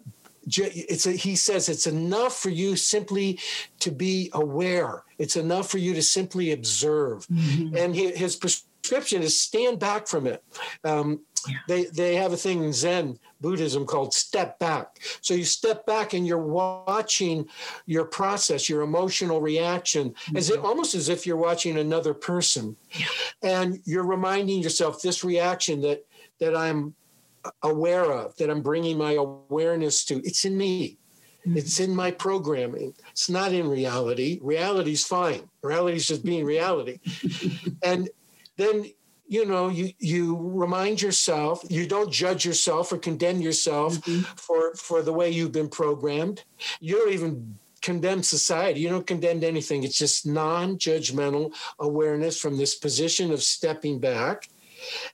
it's 0.46 1.06
a, 1.06 1.12
he 1.12 1.36
says 1.36 1.68
it's 1.68 1.86
enough 1.86 2.36
for 2.38 2.50
you 2.50 2.74
simply 2.76 3.38
to 3.78 3.90
be 3.90 4.30
aware. 4.32 5.04
It's 5.18 5.36
enough 5.36 5.70
for 5.70 5.78
you 5.78 5.94
to 5.94 6.02
simply 6.02 6.50
observe. 6.52 7.26
Mhm. 7.28 7.76
And 7.76 7.94
he, 7.94 8.10
his 8.12 8.36
prescription 8.36 9.22
is 9.22 9.38
stand 9.38 9.78
back 9.78 10.06
from 10.08 10.26
it. 10.26 10.42
Um, 10.84 11.20
Yeah. 11.48 11.56
They 11.68 11.84
they 11.84 12.16
have 12.16 12.34
a 12.34 12.36
thing 12.36 12.62
in 12.62 12.72
Zen 12.74 13.18
Buddhism 13.40 13.86
called 13.86 14.12
step 14.12 14.58
back. 14.58 14.98
So 15.20 15.34
you 15.34 15.44
step 15.44 15.86
back 15.86 16.12
and 16.12 16.26
you're 16.26 16.38
watching 16.38 17.48
your 17.86 18.04
process, 18.04 18.68
your 18.68 18.82
emotional 18.82 19.40
reaction, 19.40 20.14
as 20.34 20.50
mm-hmm. 20.50 20.60
it 20.60 20.66
almost 20.66 20.94
as 20.94 21.08
if 21.08 21.26
you're 21.26 21.36
watching 21.36 21.78
another 21.78 22.14
person, 22.14 22.76
Yeah. 22.92 23.06
and 23.42 23.80
you're 23.84 24.06
reminding 24.06 24.60
yourself 24.60 25.02
this 25.02 25.24
reaction 25.24 25.80
that 25.82 26.04
that 26.38 26.56
I'm 26.56 26.94
aware 27.62 28.12
of, 28.12 28.36
that 28.36 28.50
I'm 28.50 28.62
bringing 28.62 28.98
my 28.98 29.12
awareness 29.12 30.04
to. 30.06 30.16
It's 30.24 30.44
in 30.44 30.56
me. 30.56 30.98
Mm-hmm. 31.46 31.56
It's 31.56 31.80
in 31.80 31.94
my 31.94 32.10
programming. 32.10 32.94
It's 33.12 33.30
not 33.30 33.52
in 33.52 33.68
reality. 33.68 34.38
Reality's 34.42 35.06
fine. 35.06 35.48
Reality's 35.62 36.06
just 36.06 36.24
being 36.24 36.44
reality. 36.44 36.98
and 37.82 38.10
then 38.56 38.90
you 39.34 39.46
know 39.46 39.64
you 39.68 39.86
you 40.12 40.22
remind 40.64 41.00
yourself 41.00 41.62
you 41.78 41.86
don't 41.94 42.10
judge 42.22 42.42
yourself 42.44 42.92
or 42.92 42.98
condemn 42.98 43.40
yourself 43.48 43.92
Mhm. 44.00 44.24
for 44.46 44.74
for 44.74 44.98
the 45.02 45.12
way 45.18 45.28
you've 45.30 45.52
been 45.60 45.68
programmed. 45.82 46.38
You 46.80 46.94
don't 46.98 47.14
even 47.18 47.32
condemn 47.80 48.22
society. 48.22 48.80
You 48.80 48.90
don't 48.94 49.06
condemn 49.06 49.42
anything. 49.42 49.84
It's 49.84 49.96
just 50.04 50.26
non-judgmental 50.26 51.44
awareness 51.78 52.36
from 52.38 52.56
this 52.58 52.74
position 52.74 53.32
of 53.32 53.40
stepping 53.42 53.98
back. 54.00 54.48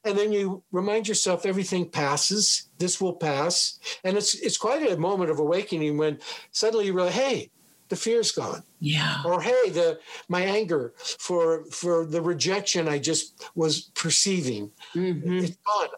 And 0.05 0.17
then 0.19 0.33
you 0.33 0.63
remind 0.73 1.07
yourself 1.09 1.45
everything 1.45 1.85
passes 1.91 2.69
this 2.79 3.01
will 3.01 3.17
pass. 3.31 3.79
And 4.05 4.17
it's 4.17 4.33
it's 4.47 4.59
quite 4.67 4.83
a 4.91 4.97
moment 5.09 5.31
of 5.31 5.39
awakening 5.39 5.99
when 5.99 6.19
suddenly 6.53 6.87
you 6.87 6.95
realize 6.95 7.15
hey 7.15 7.51
the 7.89 7.97
fear's 7.97 8.33
gone 8.33 8.63
Yeah. 8.81 9.23
or 9.25 9.41
hey 9.41 9.71
the 9.71 9.99
my 10.29 10.43
anger 10.43 10.93
for 11.19 11.65
for 11.71 12.07
the 12.07 12.21
rejection 12.21 12.89
i 12.89 12.99
just 12.99 13.45
was 13.55 13.91
perceiving 13.95 14.71
Mhm. 14.95 15.43
it's 15.43 15.57
gone 15.67 15.89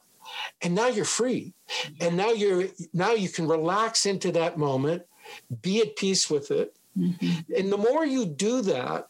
and 0.62 0.74
now 0.74 0.88
you're 0.88 1.04
free 1.04 1.54
and 2.00 2.16
now 2.16 2.30
you're 2.32 2.68
now 2.92 3.12
you 3.12 3.28
can 3.28 3.46
relax 3.48 4.06
into 4.06 4.32
that 4.32 4.58
moment 4.58 5.02
be 5.62 5.80
at 5.80 5.96
peace 5.96 6.28
with 6.30 6.50
it 6.50 6.76
Mhm. 6.96 7.44
and 7.56 7.72
the 7.72 7.76
more 7.78 8.04
you 8.04 8.26
do 8.26 8.60
that 8.62 9.08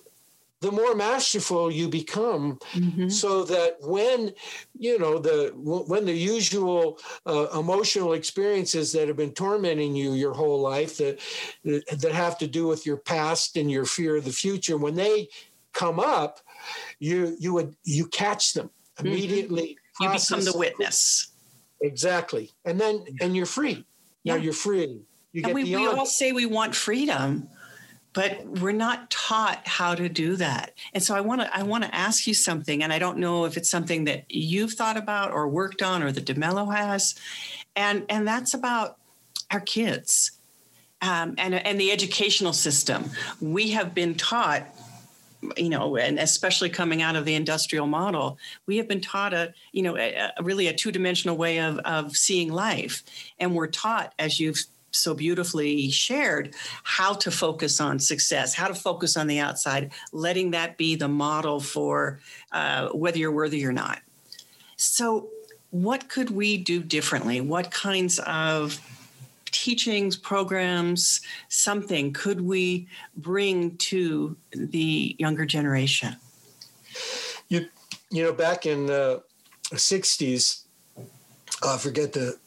the 0.60 0.72
more 0.72 0.94
masterful 0.94 1.70
you 1.70 1.88
become. 1.88 2.58
Mhm. 2.74 3.10
so 3.12 3.44
that 3.44 3.76
when 3.80 4.32
you 4.78 4.98
know 4.98 5.18
the 5.18 5.52
when 5.54 6.04
the 6.04 6.12
usual 6.12 6.98
uh, 7.26 7.46
emotional 7.58 8.12
experiences 8.14 8.92
that 8.92 9.08
have 9.08 9.16
been 9.16 9.32
tormenting 9.32 9.94
you 9.94 10.14
your 10.14 10.34
whole 10.34 10.60
life 10.60 10.96
that 10.98 11.20
that 11.64 12.12
have 12.12 12.38
to 12.38 12.46
do 12.46 12.66
with 12.66 12.86
your 12.86 12.96
past 12.96 13.56
and 13.56 13.70
your 13.70 13.84
fear 13.84 14.16
of 14.16 14.24
the 14.24 14.32
future 14.32 14.76
when 14.76 14.94
they 14.94 15.28
come 15.72 16.00
up 16.00 16.40
you 16.98 17.36
you 17.38 17.52
would 17.52 17.76
you 17.84 18.06
catch 18.06 18.52
them 18.52 18.70
immediately. 19.00 19.76
Mm-hmm. 20.00 20.04
You 20.04 20.18
become 20.18 20.44
the 20.44 20.56
witness. 20.56 21.32
exactly. 21.80 22.50
And 22.64 22.80
then 22.80 23.04
and 23.20 23.36
you're 23.36 23.46
free. 23.46 23.84
Now 24.24 24.34
you're 24.34 24.52
free. 24.52 25.00
You 25.32 25.42
And 25.44 25.54
we, 25.54 25.64
we 25.64 25.86
all 25.86 26.06
say 26.06 26.32
we 26.32 26.46
want 26.46 26.74
freedom, 26.74 27.48
but 28.12 28.44
we're 28.60 28.72
not 28.72 29.10
taught 29.10 29.66
how 29.66 29.94
to 29.94 30.08
do 30.08 30.36
that. 30.36 30.74
And 30.92 31.02
so 31.02 31.14
I 31.14 31.20
want 31.20 31.42
to 31.42 31.56
I 31.56 31.62
want 31.62 31.84
to 31.84 31.94
ask 31.94 32.26
you 32.26 32.34
something, 32.34 32.82
and 32.82 32.92
I 32.92 32.98
don't 32.98 33.18
know 33.18 33.44
if 33.44 33.56
it's 33.56 33.70
something 33.70 34.04
that 34.04 34.24
you've 34.28 34.72
thought 34.72 34.96
about 34.96 35.32
or 35.32 35.48
worked 35.48 35.82
on 35.82 36.02
or 36.02 36.12
that 36.12 36.24
DeMello 36.24 36.74
has, 36.74 37.14
and 37.76 38.04
and 38.08 38.26
that's 38.26 38.54
about 38.54 38.96
our 39.50 39.60
kids. 39.60 40.32
Um, 41.00 41.36
and, 41.38 41.54
and 41.54 41.80
the 41.80 41.92
educational 41.92 42.52
system. 42.52 43.10
We 43.40 43.70
have 43.70 43.94
been 43.94 44.16
taught 44.16 44.66
you 45.56 45.68
know, 45.68 45.96
and 45.96 46.18
especially 46.18 46.68
coming 46.68 47.02
out 47.02 47.14
of 47.14 47.24
the 47.24 47.34
industrial 47.34 47.86
model, 47.86 48.38
we 48.66 48.76
have 48.78 48.88
been 48.88 49.00
taught 49.00 49.32
a, 49.32 49.54
you 49.72 49.82
know, 49.82 49.96
a, 49.96 50.32
a 50.36 50.42
really 50.42 50.66
a 50.66 50.72
two-dimensional 50.72 51.36
way 51.36 51.60
of 51.60 51.78
of 51.78 52.16
seeing 52.16 52.52
life, 52.52 53.04
and 53.38 53.54
we're 53.54 53.68
taught, 53.68 54.12
as 54.18 54.40
you've 54.40 54.64
so 54.90 55.14
beautifully 55.14 55.90
shared, 55.90 56.54
how 56.82 57.12
to 57.14 57.30
focus 57.30 57.80
on 57.80 57.98
success, 57.98 58.54
how 58.54 58.68
to 58.68 58.74
focus 58.74 59.16
on 59.16 59.26
the 59.26 59.38
outside, 59.38 59.92
letting 60.12 60.50
that 60.52 60.76
be 60.76 60.96
the 60.96 61.08
model 61.08 61.60
for 61.60 62.20
uh, 62.52 62.88
whether 62.88 63.18
you're 63.18 63.32
worthy 63.32 63.64
or 63.64 63.72
not. 63.72 64.00
So, 64.76 65.28
what 65.70 66.08
could 66.08 66.30
we 66.30 66.56
do 66.56 66.82
differently? 66.82 67.42
What 67.42 67.70
kinds 67.70 68.18
of 68.20 68.80
teachings, 69.50 70.16
programs, 70.16 71.20
something 71.48 72.12
could 72.12 72.40
we 72.40 72.88
bring 73.16 73.76
to 73.76 74.36
the 74.52 75.14
younger 75.18 75.44
generation? 75.44 76.16
you 77.48 77.66
you 78.10 78.22
know 78.22 78.32
back 78.32 78.66
in 78.66 78.86
the 78.86 79.22
60s 79.72 80.62
i 81.66 81.76
forget 81.76 82.12
the 82.12 82.38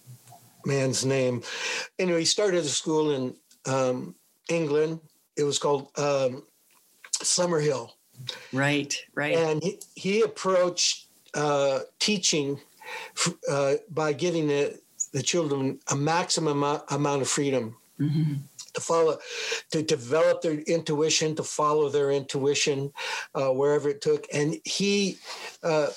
man's 0.65 1.05
name 1.05 1.41
anyway 1.99 2.19
he 2.19 2.25
started 2.25 2.59
a 2.63 2.67
school 2.67 3.11
in 3.11 3.35
um, 3.65 4.15
england 4.49 4.99
it 5.37 5.43
was 5.43 5.59
called 5.59 5.87
um, 5.97 6.43
summerhill 7.23 7.91
Right, 8.53 8.95
right. 9.15 9.35
and 9.35 9.63
he, 9.63 9.79
he 9.95 10.21
approached 10.21 11.07
uh, 11.33 11.79
teaching 11.99 12.59
f- 13.17 13.33
uh, 13.49 13.75
by 13.89 14.13
giving 14.13 14.47
the, 14.47 14.79
the 15.13 15.23
children 15.23 15.79
a 15.89 15.95
maximum 15.95 16.61
amount 16.89 17.21
of 17.21 17.27
freedom 17.27 17.75
Mhm. 17.99 18.39
to 18.73 18.81
follow, 18.81 19.17
to 19.71 19.81
develop 19.83 20.41
their 20.41 20.59
intuition, 20.59 21.35
to 21.35 21.43
follow 21.43 21.89
their 21.89 22.11
intuition 22.11 22.91
uh, 23.35 23.49
wherever 23.49 23.89
it 23.89 24.01
took. 24.01 24.25
And 24.33 24.59
he, 24.65 25.17
uh, 25.63 25.87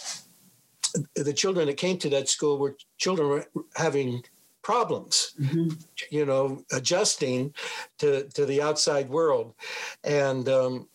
the 1.17 1.33
children 1.33 1.67
that 1.67 1.77
came 1.77 1.99
to 1.99 2.09
that 2.11 2.29
school 2.29 2.59
were 2.59 2.77
children 2.99 3.45
having 3.77 4.23
problems, 4.65 5.35
Mhm. 5.39 5.77
you 6.11 6.25
know, 6.27 6.65
adjusting 6.73 7.55
to 7.99 8.25
to 8.35 8.47
the 8.47 8.61
outside 8.63 9.09
world, 9.11 9.55
and 10.03 10.49
um, 10.49 10.89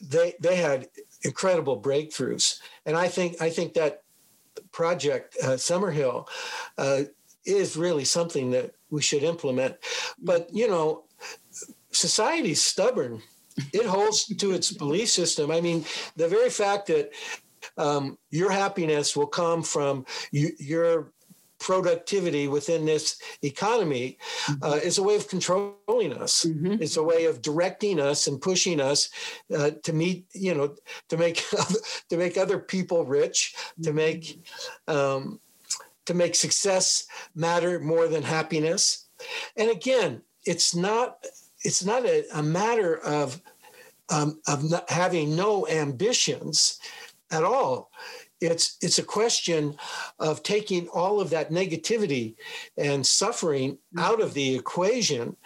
they 0.00 0.34
they 0.40 0.56
had 0.56 0.88
incredible 1.22 1.80
breakthroughs. 1.80 2.58
And 2.84 2.96
I 2.96 3.08
think 3.08 3.40
I 3.40 3.50
think 3.50 3.74
that 3.74 4.02
project 4.72 5.36
uh, 5.42 5.56
Summerhill 5.56 6.26
uh, 6.76 7.04
is 7.44 7.76
really 7.76 8.04
something 8.04 8.50
that 8.50 8.74
we 8.90 9.00
should 9.02 9.22
implement. 9.22 9.76
But 10.18 10.48
you 10.52 10.68
know, 10.68 11.04
society's 11.92 12.62
stubborn. 12.62 13.22
It 13.72 13.86
holds 13.86 14.24
to 14.36 14.52
its 14.52 14.72
belief 14.72 15.08
system. 15.10 15.50
I 15.50 15.60
mean, 15.60 15.84
the 16.16 16.28
very 16.28 16.50
fact 16.50 16.86
that 16.86 17.10
um, 17.76 18.16
your 18.30 18.50
happiness 18.50 19.16
will 19.16 19.26
come 19.26 19.62
from 19.62 20.06
you, 20.32 20.52
your 20.58 21.12
productivity 21.60 22.48
within 22.48 22.84
this 22.84 23.20
economy 23.42 24.18
uh, 24.62 24.80
is 24.82 24.98
a 24.98 25.02
way 25.02 25.14
of 25.14 25.28
controlling 25.28 26.12
us. 26.14 26.44
Mm-hmm. 26.44 26.82
It's 26.82 26.96
a 26.96 27.02
way 27.02 27.26
of 27.26 27.42
directing 27.42 28.00
us 28.00 28.26
and 28.26 28.40
pushing 28.40 28.80
us 28.80 29.10
uh, 29.56 29.70
to 29.82 29.92
meet, 29.92 30.26
you 30.32 30.54
know, 30.54 30.74
to 31.10 31.16
make 31.16 31.44
to 32.08 32.16
make 32.16 32.36
other 32.36 32.58
people 32.58 33.04
rich, 33.04 33.54
mm-hmm. 33.54 33.82
to 33.84 33.92
make 33.92 34.44
um, 34.88 35.40
to 36.06 36.14
make 36.14 36.34
success 36.34 37.06
matter 37.36 37.78
more 37.78 38.08
than 38.08 38.22
happiness. 38.22 39.06
And 39.56 39.70
again, 39.70 40.22
it's 40.44 40.74
not 40.74 41.24
it's 41.62 41.84
not 41.84 42.04
a, 42.04 42.24
a 42.34 42.42
matter 42.42 42.96
of 42.98 43.40
um, 44.08 44.40
of 44.48 44.64
having 44.88 45.36
no 45.36 45.68
ambitions 45.68 46.80
at 47.30 47.44
all. 47.44 47.90
It's 48.40 48.76
it's 48.80 48.98
a 48.98 49.02
question 49.02 49.76
of 50.18 50.42
taking 50.42 50.88
all 50.88 51.20
of 51.20 51.30
that 51.30 51.50
negativity 51.50 52.36
and 52.76 53.06
suffering 53.06 53.72
mm-hmm. 53.72 53.98
out 53.98 54.20
of 54.20 54.34
the 54.34 54.56
equation, 54.56 55.36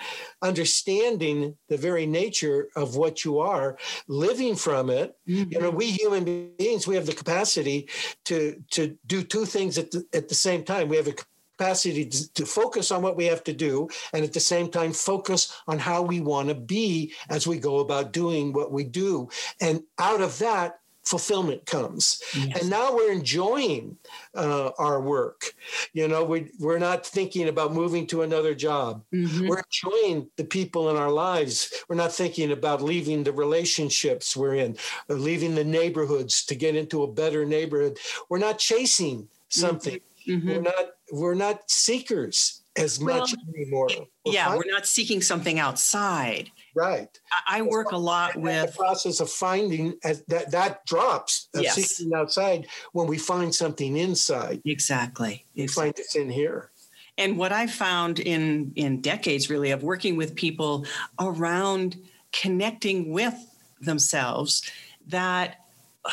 understanding 0.43 1.57
the 1.69 1.77
very 1.77 2.07
nature 2.07 2.69
of 2.77 2.97
what 2.97 3.25
you 3.25 3.39
are, 3.41 3.77
living 4.07 4.55
from 4.55 4.91
it. 4.91 5.17
Mm-hmm. 5.29 5.53
You 5.53 5.61
know, 5.61 5.71
we 5.71 5.91
human 5.91 6.53
beings 6.57 6.87
we 6.87 6.95
have 6.95 7.07
the 7.07 7.15
capacity 7.15 7.89
to 8.27 8.63
to 8.71 8.97
do 9.07 9.23
two 9.23 9.45
things 9.45 9.79
at 9.79 9.91
the, 9.91 10.07
at 10.13 10.29
the 10.29 10.35
same 10.35 10.63
time. 10.65 10.89
We 10.89 10.97
have 10.97 11.09
a 11.09 11.15
capacity 11.57 12.07
to, 12.07 12.33
to, 12.35 12.47
focus 12.47 12.91
on 12.91 13.01
what 13.03 13.17
we 13.17 13.27
have 13.27 13.45
to 13.45 13.53
do 13.53 13.89
and 14.13 14.25
at 14.25 14.33
the 14.33 14.41
same 14.41 14.69
time 14.69 14.93
focus 14.93 15.55
on 15.69 15.79
how 15.79 16.03
we 16.03 16.21
want 16.21 16.49
to 16.49 16.55
be 16.55 17.13
as 17.31 17.47
we 17.47 17.59
go 17.59 17.79
about 17.79 18.13
doing 18.13 18.53
what 18.53 18.73
we 18.73 18.83
do 18.83 19.29
and 19.61 19.83
out 19.99 20.21
of 20.21 20.37
that 20.39 20.81
fulfillment 21.05 21.67
comes. 21.67 22.23
Yes. 22.35 22.61
And 22.61 22.71
now 22.71 22.95
we're 22.95 23.13
enjoying 23.13 23.97
uh, 24.35 24.71
our 24.79 25.01
work. 25.01 25.55
You 25.93 26.09
know, 26.09 26.25
we, 26.25 26.51
we're 26.59 26.79
not 26.79 27.07
thinking 27.07 27.49
about 27.49 27.75
moving 27.75 28.07
to 28.09 28.23
another 28.23 28.55
job. 28.55 29.03
Mm-hmm. 29.13 29.49
We're 29.49 29.63
enjoying 29.63 30.31
the 30.37 30.45
people 30.45 30.91
in 30.91 30.97
our 30.97 31.11
lives. 31.11 31.85
We're 31.89 31.97
not 31.97 32.13
thinking 32.13 32.53
about 32.53 32.83
leaving 32.83 33.25
the 33.25 33.33
relationships 33.33 34.37
we're 34.37 34.55
in, 34.55 34.77
or 35.09 35.17
leaving 35.17 35.55
the 35.55 35.65
neighborhoods 35.65 36.45
to 36.47 36.55
get 36.55 36.75
into 36.75 37.03
a 37.03 37.13
better 37.13 37.45
neighborhood. 37.45 37.99
We're 38.29 38.39
not 38.39 38.59
chasing 38.59 39.29
something. 39.49 40.01
Mm-hmm. 40.27 40.49
We're 40.49 40.63
not 40.63 40.87
we're 41.13 41.35
not 41.35 41.71
seekers 41.71 42.63
as 42.77 42.99
well, 42.99 43.21
much 43.21 43.35
anymore. 43.55 43.89
We're 44.25 44.33
yeah, 44.33 44.47
finding, 44.47 44.63
we're 44.67 44.73
not 44.73 44.87
seeking 44.87 45.21
something 45.21 45.59
outside. 45.59 46.51
Right. 46.75 47.09
I, 47.47 47.59
I 47.59 47.63
work 47.63 47.93
a 47.93 47.97
lot 47.97 48.37
with 48.37 48.73
the 48.73 48.77
process 48.77 49.21
of 49.21 49.31
finding 49.31 49.95
as 50.03 50.23
that 50.29 50.51
that 50.51 50.85
drops 50.87 51.49
of 51.55 51.63
yes. 51.63 51.75
seeking 51.75 52.15
outside 52.15 52.67
when 52.93 53.07
we 53.07 53.19
find 53.19 53.55
something 53.55 53.97
inside. 53.97 54.61
Exactly. 54.65 55.45
We 55.55 55.63
exactly. 55.63 55.85
find 55.85 55.99
it's 55.99 56.17
in 56.17 56.31
here. 56.31 56.71
And 57.17 57.39
what 57.39 57.53
I 57.53 57.67
found 57.67 58.19
in 58.19 58.73
in 58.75 59.01
decades 59.01 59.49
really 59.49 59.71
of 59.71 59.83
working 59.83 60.17
with 60.17 60.35
people 60.35 60.87
around 61.21 61.97
connecting 62.33 63.13
with 63.13 63.35
themselves 63.81 64.69
that 65.07 65.65
uh, 66.05 66.11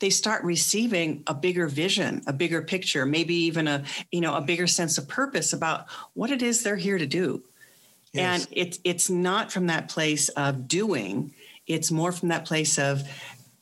they 0.00 0.10
start 0.10 0.42
receiving 0.42 1.22
a 1.26 1.34
bigger 1.34 1.68
vision, 1.68 2.22
a 2.26 2.32
bigger 2.32 2.62
picture, 2.62 3.06
maybe 3.06 3.34
even 3.34 3.68
a 3.68 3.84
you 4.10 4.20
know 4.20 4.34
a 4.34 4.40
bigger 4.40 4.66
sense 4.66 4.98
of 4.98 5.08
purpose 5.08 5.52
about 5.52 5.86
what 6.14 6.30
it 6.30 6.42
is 6.42 6.62
they're 6.62 6.76
here 6.76 6.98
to 6.98 7.06
do. 7.06 7.42
Yes. 8.14 8.44
And 8.46 8.48
it's 8.56 8.78
it's 8.84 9.10
not 9.10 9.52
from 9.52 9.66
that 9.66 9.88
place 9.88 10.28
of 10.30 10.68
doing, 10.68 11.34
it's 11.66 11.90
more 11.90 12.12
from 12.12 12.28
that 12.30 12.44
place 12.44 12.78
of 12.78 13.02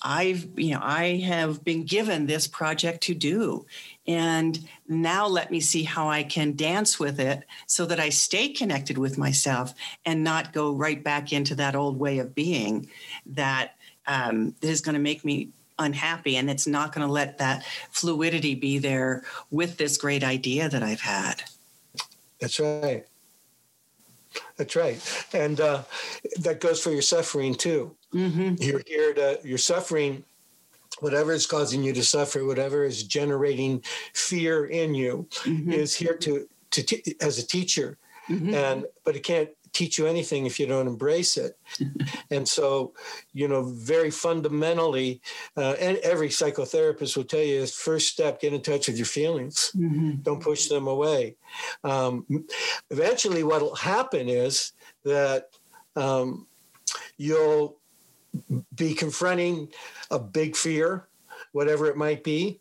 I've, 0.02 0.48
you 0.58 0.74
know, 0.74 0.80
I 0.82 1.18
have 1.18 1.64
been 1.64 1.84
given 1.84 2.26
this 2.26 2.46
project 2.46 3.04
to 3.04 3.14
do. 3.14 3.66
And 4.06 4.58
now 4.88 5.28
let 5.28 5.50
me 5.50 5.60
see 5.60 5.84
how 5.84 6.08
I 6.08 6.24
can 6.24 6.56
dance 6.56 6.98
with 6.98 7.20
it 7.20 7.44
so 7.66 7.86
that 7.86 8.00
I 8.00 8.08
stay 8.08 8.48
connected 8.48 8.98
with 8.98 9.16
myself 9.16 9.74
and 10.04 10.24
not 10.24 10.52
go 10.52 10.72
right 10.72 11.02
back 11.02 11.32
into 11.32 11.54
that 11.54 11.76
old 11.76 11.98
way 11.98 12.18
of 12.18 12.34
being 12.34 12.88
that 13.26 13.76
um, 14.08 14.56
is 14.60 14.80
going 14.80 14.94
to 14.94 15.00
make 15.00 15.24
me 15.24 15.50
unhappy 15.78 16.36
and 16.36 16.50
it's 16.50 16.66
not 16.66 16.92
going 16.92 17.06
to 17.06 17.12
let 17.12 17.38
that 17.38 17.64
fluidity 17.90 18.54
be 18.54 18.78
there 18.78 19.22
with 19.50 19.76
this 19.76 19.96
great 19.96 20.24
idea 20.24 20.68
that 20.68 20.82
I've 20.82 21.00
had. 21.00 21.42
That's 22.40 22.58
right. 22.58 23.06
That's 24.56 24.76
right. 24.76 25.26
And 25.32 25.60
uh, 25.60 25.82
that 26.40 26.60
goes 26.60 26.80
for 26.80 26.90
your 26.90 27.02
suffering 27.02 27.54
too. 27.54 27.96
Mm-hmm. 28.14 28.54
You're 28.58 28.82
here 28.86 29.14
to, 29.14 29.40
you're 29.44 29.58
suffering 29.58 30.24
whatever 31.00 31.32
is 31.32 31.46
causing 31.46 31.82
you 31.82 31.92
to 31.92 32.04
suffer, 32.04 32.44
whatever 32.44 32.84
is 32.84 33.02
generating 33.02 33.82
fear 34.14 34.66
in 34.66 34.94
you, 34.94 35.26
mm-hmm. 35.44 35.72
is 35.72 35.94
here 35.94 36.16
to 36.18 36.48
to 36.70 36.82
t- 36.82 37.16
as 37.20 37.38
a 37.38 37.46
teacher, 37.46 37.98
mm-hmm. 38.28 38.54
and 38.54 38.86
but 39.04 39.16
it 39.16 39.22
can't 39.22 39.50
teach 39.72 39.98
you 39.98 40.06
anything 40.06 40.46
if 40.46 40.60
you 40.60 40.66
don't 40.66 40.86
embrace 40.86 41.36
it. 41.36 41.58
and 42.30 42.46
so, 42.46 42.92
you 43.32 43.48
know, 43.48 43.62
very 43.62 44.10
fundamentally, 44.10 45.20
uh, 45.56 45.74
and 45.80 45.98
every 45.98 46.28
psychotherapist 46.28 47.16
will 47.16 47.24
tell 47.24 47.40
you 47.40 47.60
is 47.60 47.74
first 47.74 48.08
step, 48.08 48.40
get 48.40 48.52
in 48.52 48.62
touch 48.62 48.88
with 48.88 48.96
your 48.96 49.06
feelings. 49.06 49.72
Mm-hmm. 49.76 50.22
Don't 50.22 50.42
push 50.42 50.68
them 50.68 50.86
away. 50.86 51.36
Um, 51.84 52.26
eventually, 52.90 53.42
what 53.42 53.62
will 53.62 53.74
happen 53.74 54.28
is 54.28 54.72
that 55.04 55.48
um, 55.96 56.46
you'll 57.16 57.78
be 58.74 58.94
confronting 58.94 59.68
a 60.10 60.18
big 60.18 60.56
fear, 60.56 61.08
whatever 61.52 61.86
it 61.86 61.96
might 61.96 62.24
be. 62.24 62.60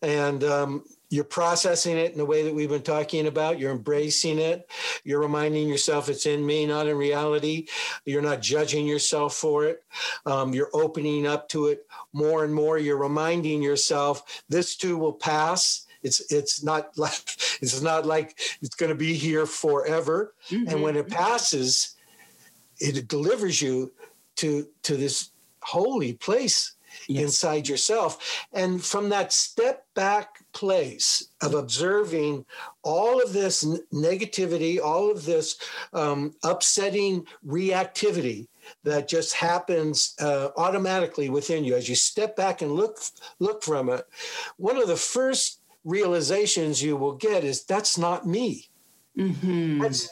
And 0.00 0.42
um, 0.44 0.84
you're 1.12 1.24
processing 1.24 1.98
it 1.98 2.10
in 2.12 2.16
the 2.16 2.24
way 2.24 2.42
that 2.42 2.54
we've 2.54 2.70
been 2.70 2.80
talking 2.80 3.26
about. 3.26 3.58
You're 3.58 3.70
embracing 3.70 4.38
it. 4.38 4.70
You're 5.04 5.20
reminding 5.20 5.68
yourself 5.68 6.08
it's 6.08 6.24
in 6.24 6.44
me, 6.44 6.64
not 6.64 6.86
in 6.86 6.96
reality. 6.96 7.66
You're 8.06 8.22
not 8.22 8.40
judging 8.40 8.86
yourself 8.86 9.34
for 9.34 9.66
it. 9.66 9.84
Um, 10.24 10.54
you're 10.54 10.70
opening 10.72 11.26
up 11.26 11.50
to 11.50 11.66
it 11.66 11.86
more 12.14 12.44
and 12.44 12.54
more. 12.54 12.78
You're 12.78 12.96
reminding 12.96 13.62
yourself 13.62 14.42
this 14.48 14.74
too 14.74 14.96
will 14.96 15.12
pass. 15.12 15.86
It's 16.02 16.32
it's 16.32 16.62
not 16.62 16.88
like 16.96 17.20
it's 17.60 17.82
not 17.82 18.06
like 18.06 18.40
it's 18.62 18.74
going 18.74 18.88
to 18.88 18.96
be 18.96 19.12
here 19.12 19.44
forever. 19.44 20.32
Mm-hmm. 20.48 20.68
And 20.70 20.82
when 20.82 20.96
it 20.96 21.08
passes, 21.08 21.94
it 22.80 23.06
delivers 23.06 23.60
you 23.60 23.92
to 24.36 24.66
to 24.84 24.96
this 24.96 25.28
holy 25.60 26.14
place 26.14 26.72
yes. 27.08 27.22
inside 27.22 27.68
yourself. 27.68 28.46
And 28.52 28.82
from 28.82 29.08
that 29.10 29.32
step 29.32 29.86
back 29.94 30.44
place 30.52 31.28
of 31.42 31.54
observing 31.54 32.44
all 32.82 33.22
of 33.22 33.32
this 33.32 33.64
negativity, 33.92 34.80
all 34.80 35.10
of 35.10 35.24
this 35.24 35.58
um, 35.92 36.34
upsetting 36.42 37.26
reactivity 37.46 38.46
that 38.84 39.08
just 39.08 39.34
happens 39.34 40.14
uh, 40.20 40.48
automatically 40.56 41.28
within 41.28 41.64
you 41.64 41.74
as 41.74 41.88
you 41.88 41.94
step 41.94 42.36
back 42.36 42.62
and 42.62 42.72
look 42.72 42.98
look 43.38 43.62
from 43.62 43.88
it 43.88 44.06
one 44.56 44.76
of 44.76 44.88
the 44.88 44.96
first 44.96 45.60
realizations 45.84 46.82
you 46.82 46.96
will 46.96 47.14
get 47.14 47.44
is 47.44 47.64
that's 47.64 47.98
not 47.98 48.26
me 48.26 48.68
mm-hmm. 49.16 49.80
that's, 49.80 50.08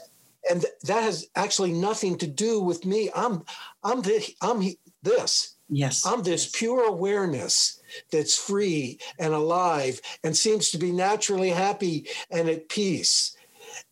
and 0.51 0.65
that 0.83 1.03
has 1.03 1.29
actually 1.37 1.73
nothing 1.73 2.17
to 2.19 2.27
do 2.27 2.61
with 2.61 2.85
me 2.85 3.11
i'm 3.15 3.45
i'm 3.85 4.03
the, 4.03 4.35
i'm 4.43 4.63
this 5.03 5.57
Yes. 5.71 6.05
I'm 6.05 6.23
this 6.23 6.51
pure 6.51 6.85
awareness 6.85 7.81
that's 8.11 8.37
free 8.37 8.99
and 9.19 9.33
alive 9.33 10.01
and 10.25 10.37
seems 10.37 10.71
to 10.71 10.79
be 10.79 10.93
naturally 10.93 11.51
happy 11.51 12.09
and 12.31 12.49
at 12.49 12.69
peace. 12.69 13.37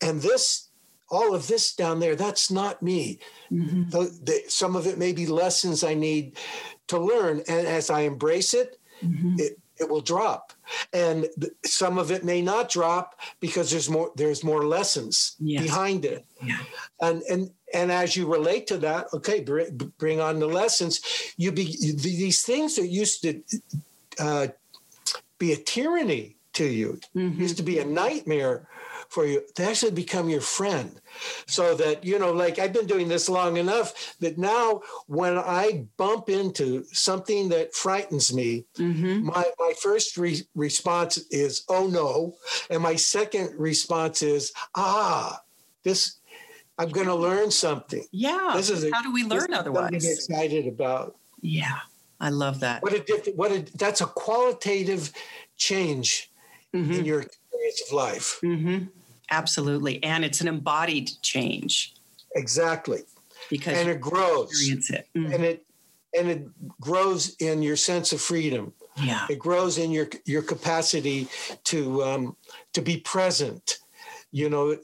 And 0.00 0.20
this, 0.20 0.68
all 1.08 1.34
of 1.34 1.46
this 1.46 1.74
down 1.74 2.00
there, 2.00 2.16
that's 2.16 2.50
not 2.50 2.82
me. 2.82 3.20
Mm-hmm. 3.50 3.90
The, 3.90 4.18
the, 4.24 4.42
some 4.48 4.76
of 4.76 4.86
it 4.86 4.98
may 4.98 5.12
be 5.12 5.26
lessons 5.26 5.84
I 5.84 5.94
need 5.94 6.36
to 6.88 6.98
learn. 6.98 7.42
And 7.48 7.66
as 7.66 7.90
I 7.90 8.00
embrace 8.00 8.54
it, 8.54 8.78
mm-hmm. 9.02 9.36
it, 9.38 9.58
it 9.80 9.88
will 9.88 10.00
drop 10.00 10.52
and 10.92 11.26
some 11.64 11.98
of 11.98 12.10
it 12.10 12.24
may 12.24 12.42
not 12.42 12.68
drop 12.68 13.18
because 13.40 13.70
there's 13.70 13.88
more 13.88 14.10
there's 14.16 14.44
more 14.44 14.66
lessons 14.66 15.36
yes. 15.38 15.62
behind 15.62 16.04
it 16.04 16.24
yeah. 16.42 16.58
and 17.00 17.22
and 17.22 17.50
and 17.74 17.92
as 17.92 18.16
you 18.16 18.26
relate 18.26 18.66
to 18.66 18.78
that 18.78 19.06
okay 19.12 19.40
bring, 19.40 19.92
bring 19.98 20.20
on 20.20 20.38
the 20.38 20.46
lessons 20.46 21.00
you 21.36 21.52
be 21.52 21.76
these 21.96 22.42
things 22.42 22.76
that 22.76 22.88
used 22.88 23.22
to 23.22 23.42
uh, 24.18 24.46
be 25.38 25.52
a 25.52 25.56
tyranny 25.56 26.36
to 26.52 26.64
you 26.66 26.98
mm-hmm. 27.14 27.40
used 27.40 27.56
to 27.56 27.62
be 27.62 27.78
a 27.78 27.84
nightmare 27.84 28.66
for 29.08 29.26
you 29.26 29.42
to 29.54 29.64
actually 29.64 29.92
become 29.92 30.28
your 30.28 30.40
friend. 30.40 31.00
So 31.46 31.74
that, 31.76 32.04
you 32.04 32.18
know, 32.18 32.32
like 32.32 32.58
I've 32.58 32.72
been 32.72 32.86
doing 32.86 33.08
this 33.08 33.28
long 33.28 33.56
enough 33.56 34.16
that 34.20 34.38
now 34.38 34.82
when 35.06 35.38
I 35.38 35.86
bump 35.96 36.28
into 36.28 36.84
something 36.92 37.48
that 37.48 37.74
frightens 37.74 38.32
me, 38.32 38.66
mm-hmm. 38.76 39.26
my, 39.26 39.44
my 39.58 39.72
first 39.80 40.16
re- 40.16 40.42
response 40.54 41.18
is, 41.30 41.64
oh 41.68 41.86
no. 41.86 42.36
And 42.70 42.82
my 42.82 42.96
second 42.96 43.58
response 43.58 44.22
is, 44.22 44.52
ah, 44.74 45.40
this, 45.84 46.18
I'm 46.78 46.90
going 46.90 47.06
to 47.08 47.14
learn 47.14 47.50
something. 47.50 48.04
Yeah. 48.12 48.52
This 48.54 48.70
is 48.70 48.84
a, 48.84 48.90
how 48.92 49.02
do 49.02 49.12
we 49.12 49.24
learn 49.24 49.52
otherwise? 49.54 50.04
Excited 50.04 50.66
about. 50.66 51.16
Yeah. 51.40 51.78
I 52.20 52.30
love 52.30 52.60
that. 52.60 52.82
What 52.82 52.94
a 52.94 53.32
what 53.36 53.52
a 53.52 53.64
that's 53.76 54.00
a 54.00 54.06
qualitative 54.06 55.12
change 55.56 56.32
mm-hmm. 56.74 56.92
in 56.92 57.04
your 57.04 57.20
experience 57.20 57.82
of 57.86 57.92
life. 57.92 58.40
Mm-hmm. 58.42 58.86
Absolutely, 59.30 60.02
and 60.02 60.24
it's 60.24 60.40
an 60.40 60.48
embodied 60.48 61.10
change. 61.22 61.94
Exactly, 62.34 63.02
because 63.50 63.78
and 63.78 63.88
it 63.88 64.00
grows. 64.00 64.50
Experience 64.50 64.90
it, 64.90 65.08
mm-hmm. 65.14 65.32
and 65.32 65.44
it 65.44 65.66
and 66.18 66.28
it 66.28 66.46
grows 66.80 67.36
in 67.36 67.62
your 67.62 67.76
sense 67.76 68.12
of 68.12 68.20
freedom. 68.20 68.72
Yeah, 68.96 69.26
it 69.30 69.38
grows 69.38 69.78
in 69.78 69.90
your 69.90 70.08
your 70.24 70.42
capacity 70.42 71.28
to 71.64 72.02
um, 72.02 72.36
to 72.72 72.82
be 72.82 72.98
present. 72.98 73.78
You 74.30 74.50
know, 74.50 74.76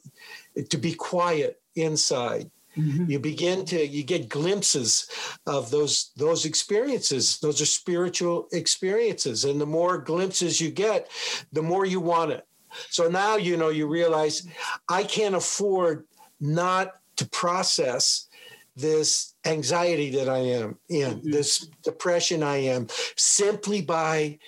to 0.71 0.79
be 0.79 0.95
quiet 0.95 1.61
inside 1.77 2.51
Mm-hmm. 2.77 3.11
You 3.11 3.19
begin 3.19 3.65
to 3.67 3.87
you 3.87 4.03
get 4.03 4.29
glimpses 4.29 5.09
of 5.47 5.71
those 5.71 6.11
those 6.17 6.45
experiences. 6.45 7.39
Those 7.39 7.61
are 7.61 7.67
spiritual 7.67 8.49
experiences, 8.53 9.45
and 9.45 9.61
the 9.61 9.67
more 9.67 9.99
glimpses 9.99 10.61
you 10.61 10.71
get, 10.71 11.09
the 11.53 11.63
more 11.63 11.87
you 11.87 12.01
want 12.01 12.33
it. 12.33 12.47
So 12.91 13.09
now 13.09 13.37
you 13.37 13.57
know 13.57 13.69
you 13.69 13.87
realize 13.87 14.47
I 14.89 15.05
can't 15.05 15.35
afford 15.35 16.05
not 16.41 16.95
to 17.17 17.27
process 17.29 18.29
this 18.77 19.35
anxiety 19.45 20.11
that 20.11 20.29
I 20.29 20.39
am 20.39 20.79
in, 20.89 21.15
mm-hmm. 21.15 21.31
this 21.31 21.69
depression 21.83 22.43
I 22.43 22.57
am, 22.57 22.89
simply 23.17 23.83
by 23.83 24.39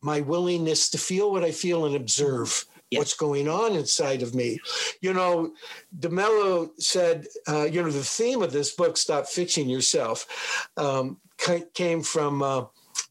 my 0.00 0.20
willingness 0.20 0.90
to 0.90 0.98
feel 0.98 1.30
what 1.30 1.44
I 1.44 1.52
feel 1.52 1.84
and 1.84 1.94
observe 1.94 2.64
yes. 2.90 2.98
what's 2.98 3.14
going 3.14 3.48
on 3.48 3.74
inside 3.74 4.22
of 4.22 4.34
me. 4.34 4.58
You 5.00 5.12
know, 5.12 5.52
DeMello 5.98 6.70
said, 6.78 7.26
uh, 7.48 7.64
you 7.64 7.82
know, 7.82 7.90
the 7.90 8.02
theme 8.02 8.42
of 8.42 8.52
this 8.52 8.74
book, 8.74 8.96
Stop 8.96 9.26
Fixing 9.26 9.68
Yourself, 9.68 10.68
um, 10.76 11.18
came 11.74 12.02
from 12.02 12.42
uh, 12.42 12.64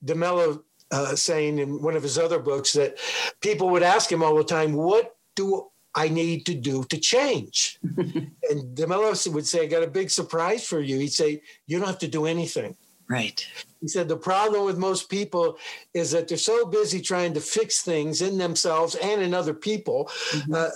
DeMello 0.03 0.63
uh, 0.95 1.15
saying 1.15 1.59
in 1.59 1.81
one 1.81 1.95
of 1.95 2.03
his 2.03 2.17
other 2.17 2.39
books 2.39 2.71
that 2.73 2.97
people 3.41 3.69
would 3.69 3.83
ask 3.83 4.11
him 4.11 4.23
all 4.23 4.35
the 4.35 4.43
time, 4.43 4.73
What 4.73 5.15
do 5.35 5.67
I 5.93 6.07
need 6.07 6.45
to 6.45 6.53
do 6.55 6.83
to 6.85 6.97
change? 6.97 7.79
and 7.83 8.75
DeMello 8.75 9.33
would 9.33 9.45
say, 9.45 9.63
I 9.63 9.65
got 9.65 9.83
a 9.83 9.87
big 9.87 10.09
surprise 10.09 10.65
for 10.65 10.79
you. 10.79 10.99
He'd 10.99 11.13
say, 11.13 11.41
You 11.67 11.77
don't 11.77 11.87
have 11.87 11.99
to 11.99 12.07
do 12.07 12.25
anything. 12.25 12.77
Right. 13.07 13.45
He 13.81 13.87
said 13.87 14.07
the 14.07 14.17
problem 14.17 14.65
with 14.65 14.77
most 14.77 15.09
people 15.09 15.57
is 15.93 16.11
that 16.11 16.27
they're 16.27 16.37
so 16.37 16.65
busy 16.65 17.01
trying 17.01 17.33
to 17.35 17.41
fix 17.41 17.83
things 17.83 18.21
in 18.21 18.37
themselves 18.37 18.95
and 18.95 19.21
in 19.21 19.33
other 19.33 19.53
people. 19.53 20.09
Mm-hmm. 20.31 20.53
Uh, 20.55 20.69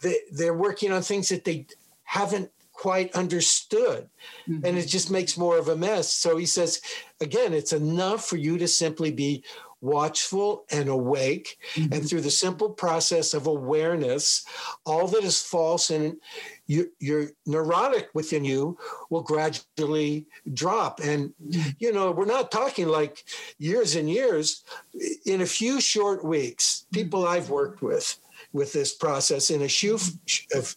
they, 0.00 0.16
they're 0.32 0.54
working 0.54 0.92
on 0.92 1.02
things 1.02 1.28
that 1.28 1.44
they 1.44 1.66
haven't 2.04 2.50
quite 2.74 3.14
understood. 3.14 4.08
Mm-hmm. 4.48 4.66
And 4.66 4.76
it 4.76 4.86
just 4.86 5.10
makes 5.10 5.38
more 5.38 5.56
of 5.56 5.68
a 5.68 5.76
mess. 5.76 6.12
So 6.12 6.36
he 6.36 6.44
says, 6.44 6.82
again, 7.20 7.54
it's 7.54 7.72
enough 7.72 8.26
for 8.26 8.36
you 8.36 8.58
to 8.58 8.68
simply 8.68 9.10
be 9.10 9.42
watchful 9.84 10.64
and 10.70 10.88
awake. 10.88 11.58
Mm-hmm. 11.74 11.92
And 11.92 12.08
through 12.08 12.22
the 12.22 12.30
simple 12.30 12.70
process 12.70 13.34
of 13.34 13.46
awareness, 13.46 14.44
all 14.86 15.06
that 15.08 15.22
is 15.22 15.42
false 15.42 15.90
and 15.90 16.16
you, 16.66 16.90
your 16.98 17.28
neurotic 17.44 18.08
within 18.14 18.44
you 18.44 18.78
will 19.10 19.22
gradually 19.22 20.26
drop. 20.52 21.00
And, 21.00 21.34
mm-hmm. 21.46 21.70
you 21.78 21.92
know, 21.92 22.10
we're 22.10 22.24
not 22.24 22.50
talking 22.50 22.88
like 22.88 23.24
years 23.58 23.94
and 23.94 24.08
years. 24.08 24.64
In 25.26 25.42
a 25.42 25.46
few 25.46 25.80
short 25.80 26.24
weeks, 26.24 26.86
people 26.90 27.28
I've 27.28 27.50
worked 27.50 27.82
with, 27.82 28.18
with 28.54 28.72
this 28.72 28.94
process 28.94 29.50
in 29.50 29.62
a 29.62 29.68
few, 29.68 29.98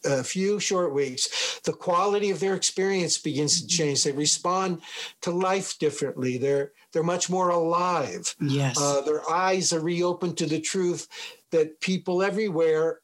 a 0.04 0.24
few 0.24 0.60
short 0.60 0.94
weeks, 0.94 1.62
the 1.64 1.72
quality 1.72 2.32
of 2.32 2.40
their 2.40 2.56
experience 2.56 3.18
begins 3.18 3.62
to 3.62 3.68
change. 3.68 4.04
They 4.04 4.12
respond 4.12 4.82
to 5.22 5.32
life 5.32 5.78
differently. 5.80 6.38
They're 6.38 6.74
they're 6.92 7.04
much 7.04 7.30
more 7.30 7.50
alive. 7.50 8.36
Yes, 8.42 8.82
uh, 8.82 9.02
their 9.02 9.22
eyes 9.30 9.72
are 9.72 9.80
reopened 9.80 10.38
to 10.38 10.48
the 10.48 10.60
truth 10.60 11.08
that 11.52 11.80
people 11.80 12.24
everywhere 12.24 13.00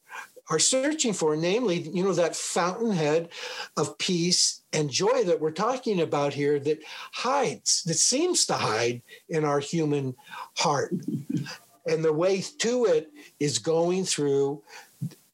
are 0.50 0.58
searching 0.58 1.12
for, 1.14 1.36
namely, 1.36 1.78
you 1.78 2.02
know, 2.02 2.12
that 2.12 2.36
fountainhead 2.36 3.30
of 3.76 3.96
peace 3.96 4.62
and 4.72 4.90
joy 4.90 5.24
that 5.24 5.40
we're 5.40 5.50
talking 5.50 6.00
about 6.00 6.34
here 6.34 6.58
that 6.58 6.82
hides, 7.12 7.82
that 7.84 7.94
seems 7.94 8.44
to 8.46 8.54
hide 8.54 9.00
in 9.28 9.44
our 9.44 9.60
human 9.60 10.14
heart. 10.58 10.94
And 11.86 12.04
the 12.04 12.12
way 12.12 12.40
to 12.58 12.84
it 12.86 13.10
is 13.40 13.58
going 13.58 14.04
through 14.04 14.62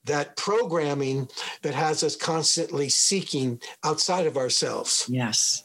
that 0.04 0.36
programming 0.36 1.28
that 1.62 1.74
has 1.74 2.02
us 2.02 2.16
constantly 2.16 2.88
seeking 2.88 3.60
outside 3.84 4.26
of 4.26 4.36
ourselves. 4.36 5.06
Yes. 5.08 5.64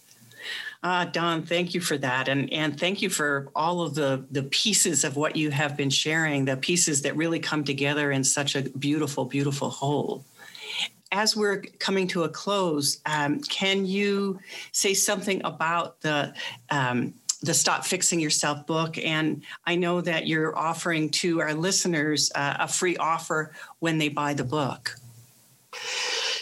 Uh, 0.84 1.06
Don, 1.06 1.42
thank 1.42 1.74
you 1.74 1.82
for 1.82 1.98
that. 1.98 2.28
And, 2.28 2.52
and 2.54 2.80
thank 2.80 3.02
you 3.02 3.10
for 3.10 3.50
all 3.56 3.82
of 3.82 3.96
the, 3.96 4.24
the 4.30 4.44
pieces 4.44 5.04
of 5.04 5.16
what 5.16 5.36
you 5.36 5.50
have 5.50 5.76
been 5.76 5.90
sharing, 5.90 6.46
the 6.46 6.58
pieces 6.58 7.02
that 7.02 7.16
really 7.16 7.40
come 7.40 7.64
together 7.64 8.12
in 8.12 8.24
such 8.24 8.56
a 8.56 8.62
beautiful, 8.62 9.26
beautiful 9.26 9.70
whole. 9.70 10.24
As 11.12 11.36
we're 11.36 11.62
coming 11.80 12.08
to 12.10 12.24
a 12.24 12.30
close, 12.30 13.02
um, 13.08 13.40
can 13.40 13.88
you 13.88 14.40
say 14.74 14.94
something 14.94 15.42
about 15.44 16.02
the 16.02 16.36
um, 16.70 17.16
the 17.46 17.54
Stop 17.54 17.86
Fixing 17.86 18.20
Yourself 18.20 18.66
book. 18.66 18.98
And 18.98 19.44
I 19.66 19.76
know 19.76 20.02
that 20.02 20.28
you're 20.28 20.58
offering 20.58 21.10
to 21.12 21.42
our 21.42 21.54
listeners 21.54 22.32
uh, 22.34 22.58
a 22.60 22.68
free 22.68 22.98
offer 22.98 23.54
when 23.80 23.98
they 23.98 24.10
buy 24.10 24.34
the 24.34 24.44
book. 24.44 24.96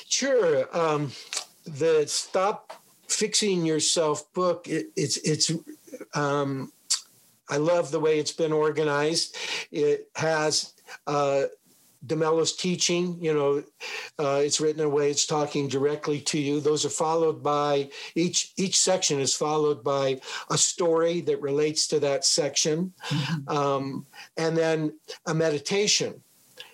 Sure. 0.07 0.67
Um, 0.77 1.11
the 1.65 2.05
Stop 2.07 2.81
Fixing 3.07 3.65
Yourself 3.65 4.31
book, 4.33 4.67
it, 4.67 4.87
it's, 4.95 5.17
it's, 5.17 5.51
um, 6.13 6.71
I 7.49 7.57
love 7.57 7.91
the 7.91 7.99
way 7.99 8.19
it's 8.19 8.31
been 8.31 8.53
organized. 8.53 9.35
It 9.71 10.09
has 10.15 10.73
uh, 11.05 11.43
DeMello's 12.05 12.55
teaching, 12.55 13.17
you 13.21 13.33
know, 13.33 13.63
uh, 14.19 14.41
it's 14.43 14.59
written 14.59 14.81
in 14.81 14.87
a 14.87 14.89
way 14.89 15.09
it's 15.09 15.25
talking 15.25 15.67
directly 15.67 16.19
to 16.21 16.39
you. 16.39 16.59
Those 16.59 16.85
are 16.85 16.89
followed 16.89 17.41
by 17.41 17.89
each 18.15 18.53
each 18.57 18.77
section 18.77 19.19
is 19.19 19.33
followed 19.33 19.83
by 19.83 20.19
a 20.49 20.57
story 20.57 21.21
that 21.21 21.41
relates 21.41 21.87
to 21.87 21.99
that 22.01 22.25
section, 22.25 22.93
mm-hmm. 23.07 23.57
um, 23.57 24.05
and 24.37 24.57
then 24.57 24.99
a 25.27 25.33
meditation 25.33 26.21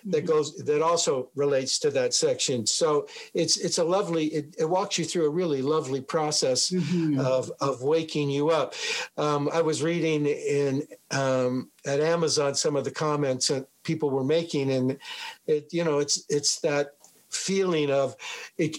that 0.06 0.26
goes 0.26 0.56
that 0.56 0.82
also 0.82 1.30
relates 1.34 1.78
to 1.80 1.90
that 1.90 2.14
section. 2.14 2.66
So 2.66 3.06
it's 3.34 3.56
it's 3.56 3.78
a 3.78 3.84
lovely 3.84 4.26
it, 4.26 4.56
it 4.58 4.68
walks 4.68 4.98
you 4.98 5.04
through 5.04 5.26
a 5.26 5.30
really 5.30 5.62
lovely 5.62 6.00
process 6.00 6.70
mm-hmm. 6.70 7.20
of 7.20 7.50
of 7.60 7.82
waking 7.82 8.30
you 8.30 8.50
up. 8.50 8.74
Um, 9.16 9.50
I 9.52 9.62
was 9.62 9.82
reading 9.82 10.26
in 10.26 10.86
um, 11.10 11.70
at 11.86 12.00
Amazon 12.00 12.54
some 12.54 12.76
of 12.76 12.84
the 12.84 12.90
comments 12.90 13.48
that 13.48 13.68
people 13.82 14.10
were 14.10 14.24
making, 14.24 14.70
and 14.70 14.98
it 15.46 15.72
you 15.72 15.84
know 15.84 15.98
it's 15.98 16.24
it's 16.28 16.60
that 16.60 16.92
feeling 17.30 17.90
of 17.90 18.16
it 18.58 18.78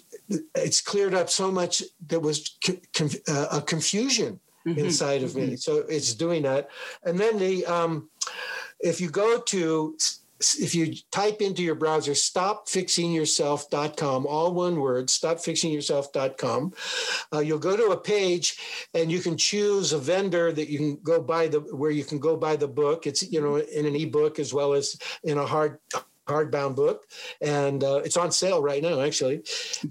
it's 0.55 0.81
cleared 0.81 1.13
up 1.13 1.29
so 1.29 1.49
much 1.49 1.83
that 2.07 2.19
was 2.19 2.57
uh, 3.29 3.47
a 3.51 3.61
confusion 3.61 4.39
mm-hmm. 4.67 4.77
inside 4.77 5.23
of 5.23 5.35
me 5.35 5.43
mm-hmm. 5.43 5.55
so 5.55 5.77
it's 5.87 6.13
doing 6.13 6.43
that 6.43 6.69
and 7.05 7.17
then 7.17 7.39
the 7.39 7.65
um, 7.65 8.09
if 8.81 8.99
you 8.99 9.09
go 9.09 9.39
to 9.39 9.95
if 10.59 10.75
you 10.75 10.93
type 11.11 11.41
into 11.41 11.63
your 11.63 11.75
browser 11.75 12.13
stopfixingyourself.com 12.13 14.25
all 14.25 14.53
one 14.53 14.79
word 14.79 15.07
stopfixingyourself.com 15.07 16.73
uh, 17.33 17.39
you'll 17.39 17.59
go 17.59 17.77
to 17.77 17.91
a 17.91 17.97
page 17.97 18.57
and 18.93 19.11
you 19.11 19.19
can 19.19 19.37
choose 19.37 19.93
a 19.93 19.97
vendor 19.97 20.51
that 20.51 20.69
you 20.69 20.77
can 20.77 20.95
go 21.03 21.21
buy 21.21 21.47
the 21.47 21.59
where 21.59 21.91
you 21.91 22.03
can 22.03 22.19
go 22.19 22.35
buy 22.35 22.55
the 22.55 22.67
book. 22.67 23.07
It's 23.07 23.29
you 23.31 23.41
know 23.41 23.57
in 23.57 23.85
an 23.85 23.95
ebook 23.95 24.39
as 24.39 24.53
well 24.53 24.73
as 24.73 24.97
in 25.23 25.37
a 25.37 25.45
hard 25.45 25.77
hardbound 26.27 26.75
book. 26.75 27.03
And 27.41 27.83
uh, 27.83 28.01
it's 28.05 28.17
on 28.17 28.31
sale 28.31 28.61
right 28.61 28.81
now 28.81 29.01
actually. 29.01 29.43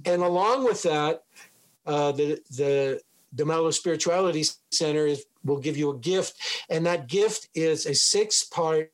And 0.05 0.23
along 0.23 0.65
with 0.65 0.83
that 0.83 1.23
uh, 1.87 2.13
the 2.13 2.41
the 2.51 3.01
DeMello 3.35 3.73
Spirituality 3.73 4.45
Center 4.73 5.07
is, 5.07 5.25
will 5.45 5.61
give 5.61 5.77
you 5.77 5.91
a 5.91 5.99
gift, 5.99 6.37
and 6.69 6.85
that 6.87 7.07
gift 7.07 7.49
is 7.55 7.87
a 7.87 7.95
six-part 7.95 8.93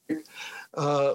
uh, 0.74 1.14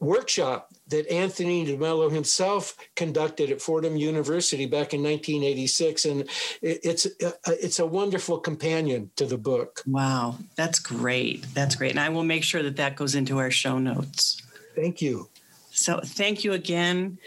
workshop 0.00 0.72
that 0.88 1.10
Anthony 1.10 1.66
DeMello 1.66 2.10
himself 2.10 2.76
conducted 2.96 3.50
at 3.50 3.60
Fordham 3.60 3.96
University 3.96 4.66
back 4.66 4.94
in 4.94 5.02
1986, 5.02 6.04
and 6.06 6.28
it's 6.62 7.06
uh, 7.06 7.32
it's 7.46 7.78
a 7.78 7.86
wonderful 7.86 8.38
companion 8.38 9.10
to 9.16 9.26
the 9.26 9.38
book. 9.38 9.82
Wow, 9.86 10.36
that's 10.56 10.78
great. 10.78 11.44
That's 11.54 11.74
great, 11.74 11.90
and 11.90 12.00
I 12.00 12.08
will 12.08 12.24
make 12.24 12.44
sure 12.44 12.62
that 12.62 12.76
that 12.76 12.96
goes 12.96 13.14
into 13.14 13.38
our 13.38 13.50
show 13.50 13.78
notes. 13.78 14.42
Thank 14.74 15.02
you. 15.02 15.28
So 15.70 16.00
thank 16.04 16.42
you 16.42 16.54
again, 16.54 17.18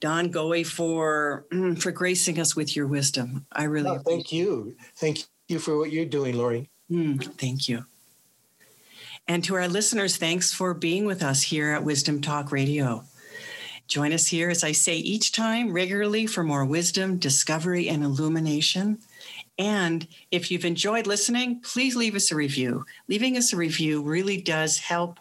Don 0.00 0.32
Goewey, 0.32 0.64
for 0.64 1.46
for 1.78 1.90
gracing 1.92 2.38
us 2.38 2.54
with 2.54 2.76
your 2.76 2.86
wisdom. 2.86 3.46
I 3.52 3.64
really 3.64 3.90
oh, 3.90 3.98
thank 3.98 4.32
you. 4.32 4.76
Thank 4.96 5.24
you 5.48 5.58
for 5.58 5.76
what 5.76 5.92
you're 5.92 6.06
doing, 6.06 6.36
Laurie. 6.36 6.70
Mm, 6.90 7.22
thank 7.36 7.68
you. 7.68 7.84
And 9.30 9.44
to 9.44 9.56
our 9.56 9.68
listeners, 9.68 10.16
thanks 10.16 10.54
for 10.54 10.72
being 10.72 11.04
with 11.04 11.22
us 11.22 11.42
here 11.42 11.72
at 11.72 11.84
Wisdom 11.84 12.22
Talk 12.22 12.50
Radio. 12.50 13.04
Join 13.86 14.14
us 14.14 14.26
here, 14.26 14.48
as 14.48 14.64
I 14.64 14.72
say 14.72 14.96
each 14.96 15.32
time, 15.32 15.70
regularly 15.70 16.26
for 16.26 16.42
more 16.42 16.64
wisdom, 16.64 17.18
discovery, 17.18 17.90
and 17.90 18.02
illumination. 18.02 18.98
And 19.58 20.08
if 20.30 20.50
you've 20.50 20.64
enjoyed 20.64 21.06
listening, 21.06 21.60
please 21.60 21.94
leave 21.94 22.14
us 22.14 22.32
a 22.32 22.36
review. 22.36 22.86
Leaving 23.06 23.36
us 23.36 23.52
a 23.52 23.56
review 23.56 24.02
really 24.02 24.40
does 24.40 24.78
help 24.78 25.20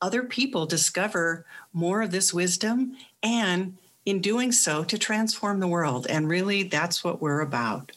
other 0.00 0.22
people 0.22 0.64
discover 0.64 1.44
more 1.74 2.00
of 2.00 2.12
this 2.12 2.32
wisdom 2.32 2.96
and 3.22 3.76
in 4.06 4.22
doing 4.22 4.50
so 4.50 4.82
to 4.84 4.96
transform 4.96 5.60
the 5.60 5.68
world. 5.68 6.06
And 6.08 6.26
really, 6.26 6.62
that's 6.62 7.04
what 7.04 7.20
we're 7.20 7.40
about. 7.40 7.92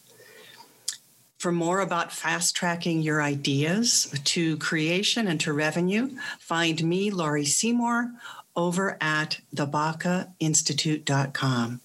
For 1.43 1.51
more 1.51 1.81
about 1.81 2.13
fast 2.13 2.55
tracking 2.55 3.01
your 3.01 3.21
ideas 3.21 4.09
to 4.23 4.55
creation 4.59 5.27
and 5.27 5.41
to 5.41 5.51
revenue, 5.51 6.11
find 6.39 6.81
me, 6.81 7.11
Laurie 7.11 7.43
Seymour, 7.43 8.13
over 8.55 8.97
at 9.01 9.41
thebacainstitute.com. 9.53 11.81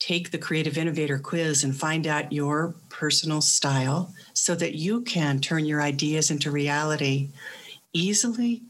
Take 0.00 0.32
the 0.32 0.38
Creative 0.38 0.76
Innovator 0.76 1.20
quiz 1.20 1.62
and 1.62 1.76
find 1.76 2.08
out 2.08 2.32
your 2.32 2.74
personal 2.88 3.40
style 3.40 4.12
so 4.32 4.56
that 4.56 4.74
you 4.74 5.02
can 5.02 5.38
turn 5.38 5.66
your 5.66 5.80
ideas 5.80 6.32
into 6.32 6.50
reality 6.50 7.28
easily 7.92 8.60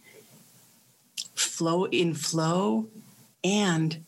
flow 1.35 1.87
in 1.87 2.13
flow 2.13 2.89
and 3.43 4.05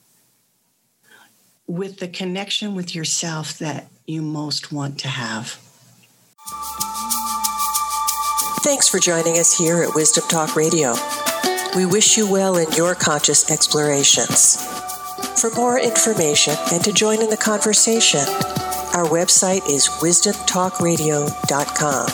with 1.66 2.00
the 2.00 2.08
connection 2.08 2.74
with 2.74 2.94
yourself 2.94 3.56
that 3.56 3.88
you 4.06 4.20
most 4.20 4.70
want 4.70 4.98
to 4.98 5.08
have. 5.08 5.58
Thanks 8.62 8.88
for 8.88 8.98
joining 8.98 9.38
us 9.38 9.56
here 9.56 9.82
at 9.82 9.94
Wisdom 9.94 10.24
Talk 10.28 10.56
Radio. 10.56 10.94
We 11.76 11.86
wish 11.86 12.16
you 12.16 12.28
well 12.30 12.56
in 12.56 12.70
your 12.72 12.94
conscious 12.94 13.50
explorations. 13.50 14.56
For 15.40 15.50
more 15.50 15.78
information 15.78 16.54
and 16.72 16.82
to 16.84 16.92
join 16.92 17.22
in 17.22 17.30
the 17.30 17.36
conversation, 17.36 18.26
our 18.94 19.06
website 19.06 19.68
is 19.68 19.88
wisdomtalkradio.com 20.00 22.06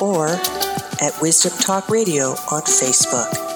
or 0.00 0.28
at 1.00 1.20
Wisdom 1.20 1.52
Talk 1.58 1.88
Radio 1.88 2.30
on 2.50 2.62
Facebook. 2.62 3.51